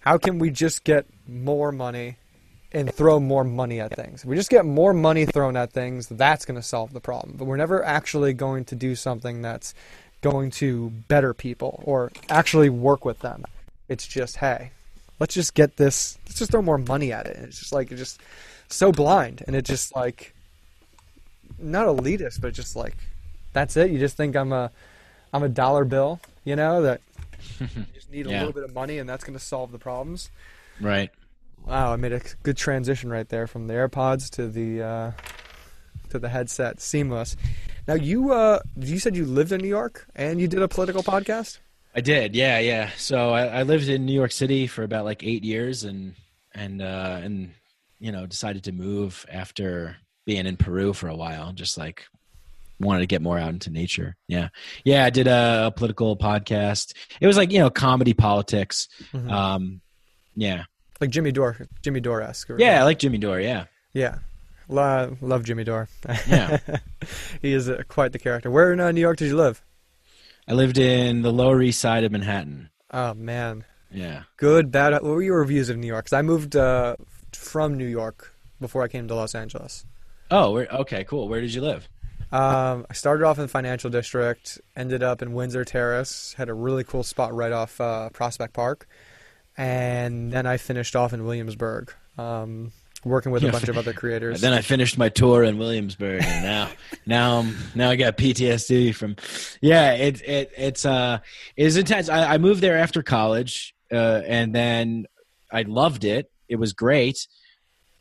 [0.00, 2.16] how can we just get more money
[2.72, 4.22] and throw more money at things?
[4.22, 7.36] If we just get more money thrown at things, that's going to solve the problem.
[7.36, 9.74] But we're never actually going to do something that's
[10.20, 13.44] going to better people or actually work with them.
[13.88, 14.70] It's just, hey,
[15.18, 16.18] let's just get this.
[16.26, 17.36] Let's just throw more money at it.
[17.36, 18.20] It's just like it's just
[18.68, 20.34] so blind, and it just like
[21.58, 22.96] not elitist, but just like
[23.52, 23.90] that's it.
[23.90, 24.70] You just think I'm a
[25.32, 27.00] I'm a dollar bill, you know, that
[27.60, 28.38] you just need a Yeah.
[28.40, 30.30] little bit of money and that's going to solve the problems.
[30.80, 31.10] right
[31.66, 35.12] Wow, I made a good transition right there from the AirPods to the uh,
[36.08, 37.36] to the headset, seamless.
[37.86, 41.02] Now you uh, you said you lived in New York and you did a political
[41.02, 41.58] podcast.
[41.94, 45.24] i did yeah yeah so I, I lived in new york city for about like
[45.24, 46.14] eight years and
[46.54, 47.52] and uh and
[47.98, 49.96] you know decided to move after
[50.26, 52.06] being in peru for a while just like
[52.80, 54.48] wanted to get more out into nature yeah
[54.84, 59.30] yeah i did a, a political podcast it was like you know comedy politics Mhm.
[59.30, 59.80] um
[60.36, 60.64] yeah
[61.00, 62.50] like Jimmy Dore, Jimmy Dore esque.
[62.58, 64.18] yeah i like jimmy dore yeah yeah.
[64.68, 65.88] Lo- love Jimmy Dore.
[66.28, 66.58] Yeah.
[67.42, 68.50] he is uh, quite the character.
[68.50, 69.62] Where in uh, New York did you live?
[70.46, 72.68] I lived in the Lower East Side of Manhattan.
[72.92, 74.24] Oh man, Yeah.
[74.36, 74.92] good, bad.
[74.92, 76.04] What were your reviews of New York?
[76.04, 76.96] Because I moved uh,
[77.32, 79.86] from New York before I came to Los Angeles.
[80.30, 81.28] Oh, okay, cool.
[81.28, 81.88] Where did you live?
[82.30, 86.54] Um, I started off in the financial district, ended up in Windsor Terrace, had a
[86.54, 88.86] really cool spot right off uh, Prospect Park,
[89.56, 92.72] and then I finished off in Williamsburg, um,
[93.02, 94.36] working with a bunch of other creators.
[94.36, 96.70] And then I finished my tour in Williamsburg, and now,
[97.06, 99.16] now, I'm, now I got PTSD from.
[99.62, 101.20] Yeah, it it it's uh
[101.56, 102.10] it's intense.
[102.10, 105.06] I, I moved there after college, uh, and then
[105.50, 106.30] I loved it.
[106.46, 107.26] It was great.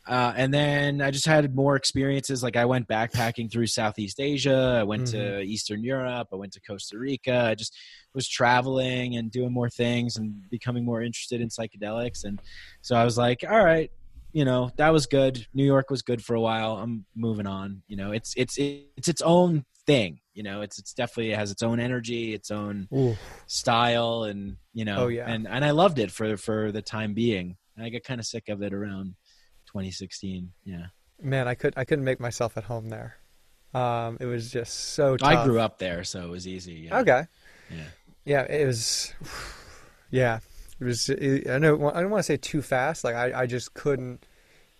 [0.08, 2.42] Uh, and then I just had more experiences.
[2.42, 4.78] Like I went backpacking through Southeast Asia.
[4.80, 6.28] I went to Eastern Europe.
[6.32, 7.44] I went to Costa Rica.
[7.44, 7.76] I just
[8.14, 12.24] was traveling and doing more things and becoming more interested in psychedelics.
[12.24, 12.40] And
[12.80, 13.90] so I was like, all right,
[14.32, 15.46] you know, that was good.
[15.52, 16.76] New York was good for a while.
[16.76, 17.82] I'm moving on.
[17.86, 20.20] You know, it's it's it's its own thing.
[20.32, 23.14] You know, it's it's definitely it has its own energy, its own Ooh,
[23.46, 25.28] style, and you know, Oh, yeah.
[25.28, 27.56] and and I loved it for for the time being.
[27.76, 29.14] And I got kind of sick of it around
[29.78, 30.52] 2016.
[30.64, 30.86] Yeah,
[31.22, 33.16] man, I could I couldn't make myself at home there.
[33.74, 35.16] Um, it was just so.
[35.16, 35.28] Tough.
[35.28, 36.88] I grew up there, so it was easy.
[36.88, 36.98] Yeah.
[37.00, 37.26] Okay.
[37.70, 37.84] Yeah.
[38.24, 39.12] Yeah, it was.
[40.10, 40.40] Yeah,
[40.80, 41.08] It was.
[41.08, 41.90] It, I know.
[41.90, 43.04] I don't want to say too fast.
[43.04, 44.24] Like I, I just couldn't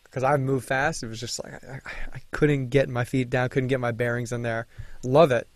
[0.05, 1.03] because I moved fast.
[1.03, 1.81] It was just like I,
[2.15, 4.67] I couldn't get my feet down, couldn't get my bearings in there.
[5.05, 5.47] Love it,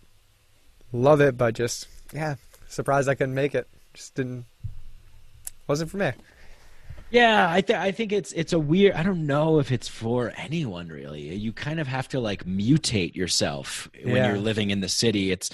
[0.91, 2.35] love it, but just yeah,
[2.67, 3.67] surprised I couldn't make it.
[3.93, 4.45] Just didn't.
[5.67, 6.11] Wasn't for me.
[7.13, 8.95] Yeah, I think I think it's it's a weird.
[8.95, 11.35] I don't know if it's for anyone really.
[11.35, 14.29] You kind of have to like mutate yourself when Yeah.
[14.29, 15.31] you're living in the city.
[15.31, 15.51] It's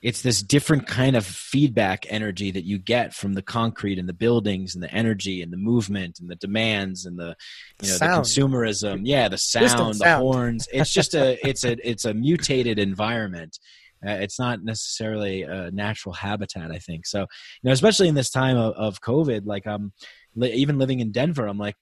[0.00, 4.12] it's this different kind of feedback energy that you get from the concrete and the
[4.12, 7.34] buildings and the energy and the movement and the demands and the
[7.82, 8.24] you know Sound.
[8.24, 9.00] the consumerism.
[9.02, 10.22] Yeah, the Distant sound, the sound.
[10.22, 10.68] horns.
[10.72, 13.58] It's just a it's a it's a mutated environment.
[14.04, 17.06] Uh, it's not necessarily a natural habitat, I think.
[17.06, 17.26] So, you
[17.62, 19.92] know, especially in this time of, of COVID, like um,
[20.34, 21.76] li- even living in Denver, I'm like,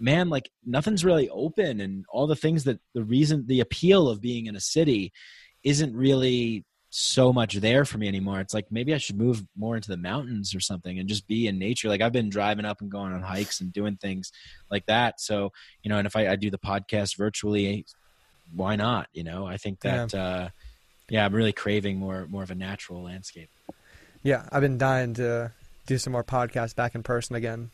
[0.00, 4.20] man, like nothing's really open, and all the things that the reason, the appeal of
[4.20, 5.12] being in a city,
[5.64, 8.40] isn't really so much there for me anymore.
[8.40, 11.46] It's like maybe I should move more into the mountains or something and just be
[11.46, 11.88] in nature.
[11.88, 14.32] Like I've been driving up and going on hikes and doing things
[14.70, 15.20] like that.
[15.20, 15.52] So,
[15.82, 17.84] you know, and if I, I do the podcast virtually,
[18.54, 19.08] why not?
[19.12, 20.48] You know, I think that, uh,
[21.10, 23.50] yeah, I'm really craving more, more of a natural landscape.
[24.22, 25.52] Yeah, I've been dying to
[25.86, 27.70] do some more podcasts back in person again.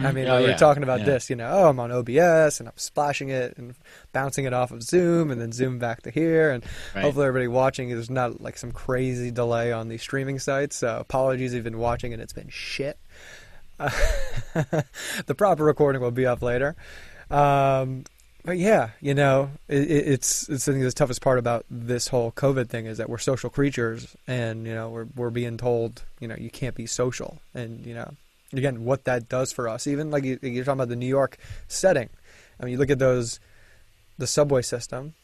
[0.00, 0.56] I mean, Oh, we were yeah.
[0.56, 1.06] talking about Yeah.
[1.06, 3.74] this, you know, oh, I'm on OBS and I'm splashing it and
[4.12, 6.50] bouncing it off of Zoom and then Zoom back to here.
[6.50, 6.64] And
[6.94, 7.02] Right.
[7.02, 10.76] hopefully everybody watching is not like some crazy delay on these streaming sites.
[10.76, 12.98] So apologies if you've been watching and it's been shit.
[13.78, 13.90] Uh,
[15.26, 16.74] the proper recording will be up later.
[17.30, 18.04] Um,
[18.44, 22.08] but yeah, you know, it, it- it's it's I think the toughest part about this
[22.08, 26.04] whole COVID thing is that we're social creatures, and you know we're we're being told
[26.20, 28.14] you know you can't be social, and you know
[28.58, 29.86] again what that does for us.
[29.86, 31.36] Even like you- you're talking about the New York
[31.68, 32.08] setting.
[32.60, 33.38] I mean, you look at those
[34.18, 35.14] the subway system.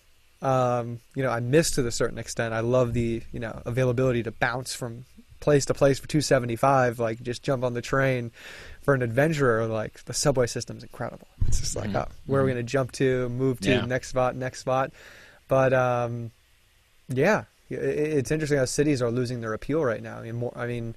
[0.42, 2.52] Um, you know, I miss to a certain extent.
[2.52, 5.04] I love the you know availability to bounce from
[5.40, 8.30] place to place for 275 like just jump on the train
[8.80, 11.96] for an adventurer like the subway system's incredible it's just like Mhm.
[12.06, 13.84] oh, where are we going to jump to move to Yeah.
[13.84, 14.92] next spot next spot
[15.48, 16.30] but um
[17.09, 20.64] yeah it's interesting how cities are losing their appeal right now i mean more i
[20.68, 20.94] mean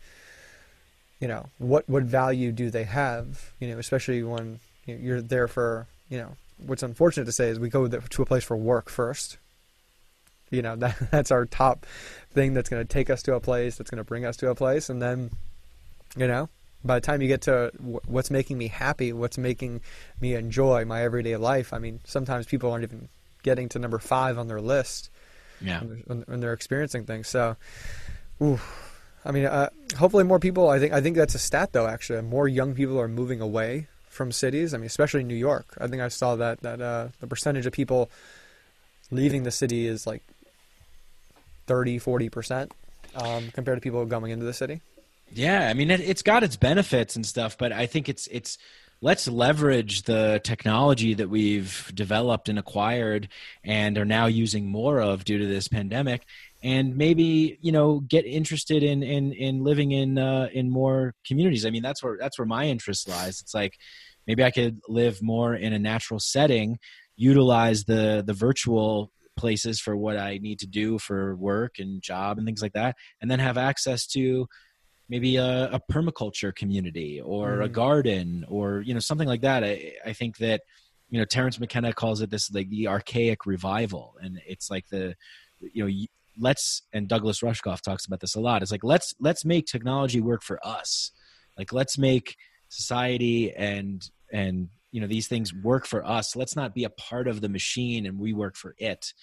[1.19, 5.87] you know what what value do they have you know especially when you're there for
[6.09, 6.35] you know
[6.65, 9.37] what's unfortunate to say is we go to a place for work first.
[10.51, 11.85] You know that that's our top
[12.33, 14.49] thing that's going to take us to a place that's going to bring us to
[14.49, 15.31] a place and then
[16.15, 16.49] you know
[16.83, 17.71] by the time you get to
[18.05, 19.81] what's making me happy what's making
[20.21, 23.09] me enjoy my everyday life i mean sometimes people aren't even
[23.41, 25.09] getting to number five on their list
[25.61, 25.79] Yeah.
[25.79, 27.27] when, they're, when they're experiencing things.
[27.27, 27.55] So
[28.41, 28.59] ooh,
[29.25, 32.21] i mean uh, hopefully more people i think i think that's a stat though actually
[32.21, 34.73] more young people are moving away from cities.
[34.73, 35.67] I mean especially new york.
[35.79, 38.09] I think i saw that that uh, the percentage of people
[39.11, 40.23] leaving the city is like
[41.67, 42.71] 30 40%
[43.15, 44.81] um, compared to people going into the city.
[45.33, 48.57] Yeah, I mean it, it's got its benefits and stuff, but I think it's it's
[49.01, 53.27] let's leverage the technology that we've developed and acquired
[53.63, 56.25] and are now using more of due to this pandemic
[56.65, 61.65] and maybe you know get interested in in in living in uh in more communities.
[61.65, 63.39] I mean that's where that's where my interest lies.
[63.41, 63.73] It's like
[64.27, 66.77] maybe i could live more in a natural setting
[67.15, 72.37] utilize the the virtual places for what i need to do for work and job
[72.37, 74.47] and things like that and then have access to
[75.09, 77.73] maybe a, a permaculture community or a Mhm.
[77.73, 79.63] garden or you know something like that.
[79.63, 80.61] I i think that
[81.09, 84.15] you know Terence McKenna calls it this like the archaic revival.
[84.21, 85.15] And it's like the
[85.61, 85.91] you know
[86.37, 90.21] let's and douglas rushkoff talks about this a lot it's like let's let's make technology
[90.21, 91.11] work for us.
[91.57, 92.35] Like let's make
[92.69, 96.35] society and and you know these things work for us.
[96.35, 99.13] Let's not be a part of the machine and we work for it.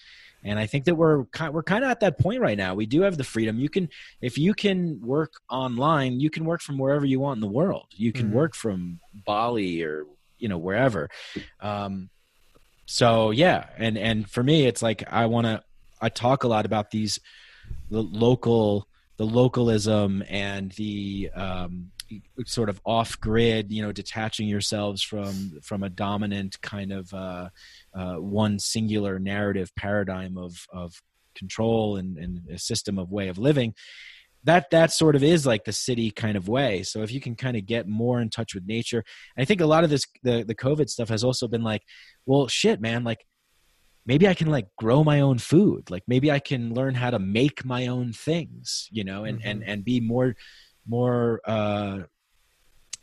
[0.45, 2.73] And i think that we're kind we're kind of at that point right now.
[2.75, 3.59] We do have the freedom.
[3.59, 3.89] You can
[4.21, 7.87] if you can work online you can work from wherever you want in the world.
[7.91, 8.33] You can Mhm.
[8.33, 10.05] work from bali or
[10.39, 11.09] you know wherever.
[11.59, 12.09] Um
[12.85, 13.67] so yeah.
[13.77, 15.63] And and for me it's like i want to
[16.03, 17.19] i talk a lot about these
[17.89, 21.91] the local the localism and the um
[22.45, 27.49] sort of off grid you know detaching yourselves from from a dominant kind of uh,
[27.95, 31.01] uh one singular narrative paradigm of of
[31.35, 33.73] control and, and a system of way of living
[34.43, 36.83] that that sort of is like the city kind of way.
[36.83, 39.03] So if you can kind of get more in touch with nature
[39.37, 41.81] i think a lot of this the the covid stuff has also been like
[42.25, 43.25] well shit man like
[44.05, 45.89] maybe i can like grow my own food.
[45.89, 49.63] Like maybe i can learn how to make my own things you know and and
[49.63, 50.35] and be more
[50.87, 51.99] more uh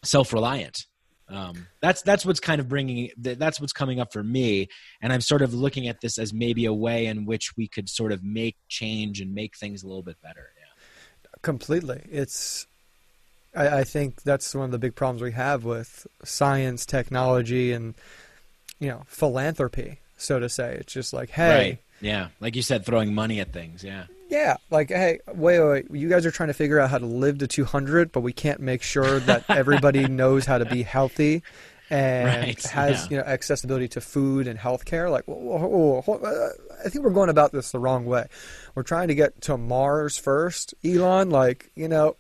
[0.03, 0.87] self-reliant.
[1.29, 4.69] Um that's that's what's kind of bringing that's what's coming up for me.
[5.03, 7.89] And i'm sort of looking at this as maybe a way in which we could
[7.89, 10.67] sort of make change and make things a little bit better yeah.
[11.43, 12.03] Completely.
[12.11, 12.67] It's
[13.55, 17.95] I, I think that's one of the big problems we have with science, technology, and
[18.79, 20.77] you know philanthropy, so to say.
[20.81, 21.79] It's just like, hey, Right.
[22.01, 22.29] Yeah.
[22.41, 23.85] Like you said, throwing money at things.
[23.85, 24.05] Yeah.
[24.31, 27.07] yeah, like, hey, wait, wait, wait, you guys are trying to figure out how to
[27.07, 31.43] live to 200, but we can't make sure that everybody knows how to be healthy
[31.91, 33.11] and Right, has yeah.
[33.11, 35.11] you know accessibility to food and healthcare.
[35.11, 36.49] Like, whoa, whoa, whoa, uh,
[36.85, 38.29] I think we're going about this the wrong way.
[38.75, 41.31] We're trying to get to Mars first, Elon.
[41.31, 42.17] Like, you know,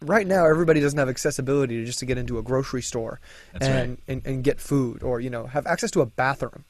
[0.00, 3.20] right now everybody doesn't have accessibility to just to get into a grocery store
[3.54, 3.98] and, right.
[4.08, 6.64] and and get food or you know have access to a bathroom.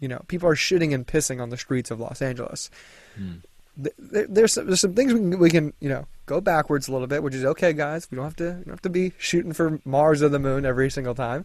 [0.00, 2.70] You know, people are shitting and pissing on the streets of Los Angeles.
[3.16, 3.32] Hmm.
[3.76, 6.92] There- There's some, there's some things we can, we can you know go backwards a
[6.92, 8.08] little bit, which is okay, guys.
[8.10, 10.64] We don't have to we don't have to be shooting for Mars or the moon
[10.64, 11.44] every single time.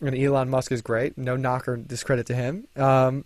[0.00, 1.16] And Elon Musk is great.
[1.16, 2.66] No knock or discredit to him.
[2.76, 3.24] Um,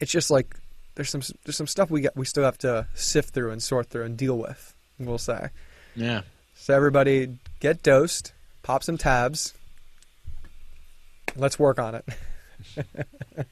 [0.00, 0.56] it's just like
[0.94, 3.88] there's some there's some stuff we got we still have to sift through and sort
[3.88, 4.72] through and deal with.
[5.00, 5.48] We'll say.
[5.96, 6.22] Yeah.
[6.54, 8.32] So everybody get dosed,
[8.62, 9.54] pop some tabs.
[11.36, 12.04] Let's work on it.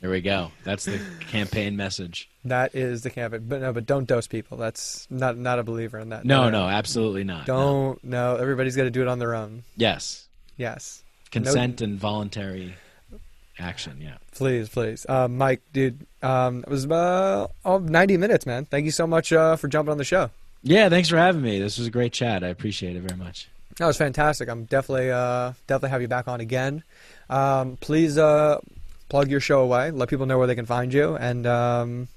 [0.00, 0.52] There we go.
[0.62, 2.28] That's the campaign message.
[2.44, 3.46] That is the campaign.
[3.48, 4.56] But no, but don't dose people.
[4.56, 6.24] That's not not a believer in that.
[6.24, 7.46] No, no, absolutely not.
[7.46, 8.36] Don't no.
[8.36, 9.64] Everybody's got to do it on their own.
[9.76, 10.28] Yes.
[10.56, 11.02] Yes.
[11.30, 12.74] Consent and voluntary
[13.58, 13.98] action.
[14.00, 14.16] Yeah.
[14.32, 15.04] Please, please.
[15.08, 18.64] Uh, Mike, dude, um, it was about oh, 90 minutes, man.
[18.64, 20.30] Thank you so much uh, for jumping on the show.
[20.62, 20.88] Yeah.
[20.88, 21.58] Thanks for having me.
[21.58, 22.44] This was a great chat.
[22.44, 23.48] I appreciate it very much.
[23.78, 24.48] That was fantastic.
[24.48, 26.82] I'm definitely uh, definitely have you back on again.
[27.30, 28.58] Um, please uh,
[29.08, 29.90] plug your show away.
[29.90, 31.16] Let people know where they can find you.
[31.16, 32.08] And um,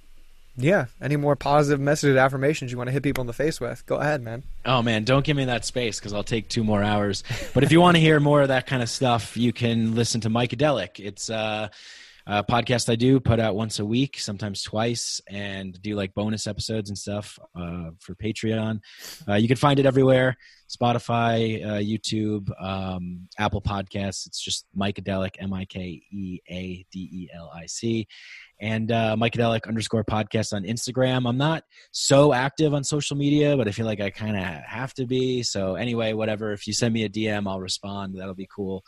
[0.58, 3.86] yeah, any more positive messages, affirmations you want to hit people in the face with,
[3.86, 4.44] go ahead, man.
[4.66, 7.24] Oh man, don't give me that space because I'll take two more hours.
[7.54, 10.22] But if you want to hear more of that kind of stuff, you can listen
[10.22, 11.00] to Mikeadelic.
[11.00, 11.70] It's uh,
[12.32, 16.48] a podcast I do, put out once a week, sometimes twice, and do like bonus
[16.48, 18.80] episodes and stuff uh, for Patreon.
[19.28, 20.38] Uh, you can find it everywhere:
[20.70, 24.26] Spotify, uh, YouTube, um, Apple Podcasts.
[24.28, 28.08] It's just Mikeadelic, M I K E A D E L I C.
[28.62, 31.28] And uh, Mikeadelic underscore podcast on Instagram.
[31.28, 34.94] I'm not so active on social media, but I feel like I kind of have
[34.94, 35.42] to be.
[35.42, 36.54] So anyway, whatever.
[36.54, 38.18] If you send me a DM, I'll respond.
[38.18, 38.86] That'll be cool.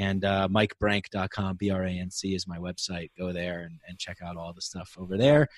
[0.00, 3.10] And uh, MikeBrank.com, B-R-A-N-C is my website.
[3.18, 5.48] Go there and, and check out all the stuff over there.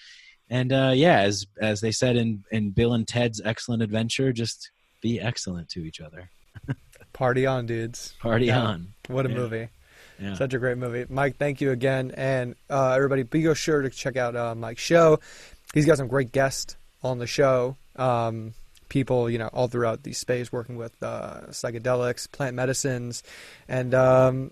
[0.50, 4.70] And uh, yeah, as as they said in in Bill and Ted's Excellent Adventure, just
[5.00, 6.28] be excellent to each other.
[7.12, 8.14] Party on, dudes.
[8.20, 8.60] Party Yeah.
[8.62, 8.88] on.
[9.06, 9.34] What a Yeah.
[9.36, 9.68] movie.
[10.20, 10.34] Yeah.
[10.34, 11.06] Such a great movie.
[11.08, 12.12] Mike, thank you again.
[12.16, 15.20] And uh, everybody, be sure to check out uh, Mike's show.
[15.72, 17.76] He's got some great guests on the show.
[17.96, 18.54] Um,
[18.92, 23.22] people, you know, all throughout the space working with uh, psychedelics, plant medicines,
[23.66, 24.50] and um,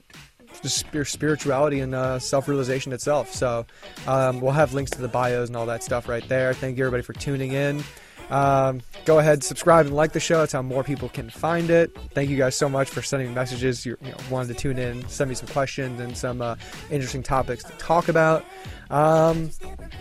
[0.62, 3.34] just spir- spirituality and uh, self realization itself.
[3.34, 3.66] So
[4.06, 6.54] um, we'll have links to the bios and all that stuff right there.
[6.54, 7.84] Thank you, everybody, for tuning in.
[8.30, 10.38] Um, go ahead, subscribe and like the show.
[10.38, 11.94] That's how more people can find it.
[12.14, 13.84] Thank you guys so much for sending me messages.
[13.84, 16.54] You, you know, wanted to tune in, send me some questions and some uh,
[16.90, 18.46] interesting topics to talk about.
[18.88, 19.50] Um,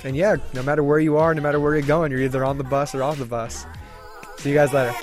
[0.05, 2.57] and yeah, no matter where you are, no matter where you're going, you're either on
[2.57, 3.65] the bus or off the bus.
[4.39, 4.95] See you guys later.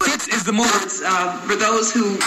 [0.00, 0.66] This is the move.
[1.06, 2.18] Uh, for those who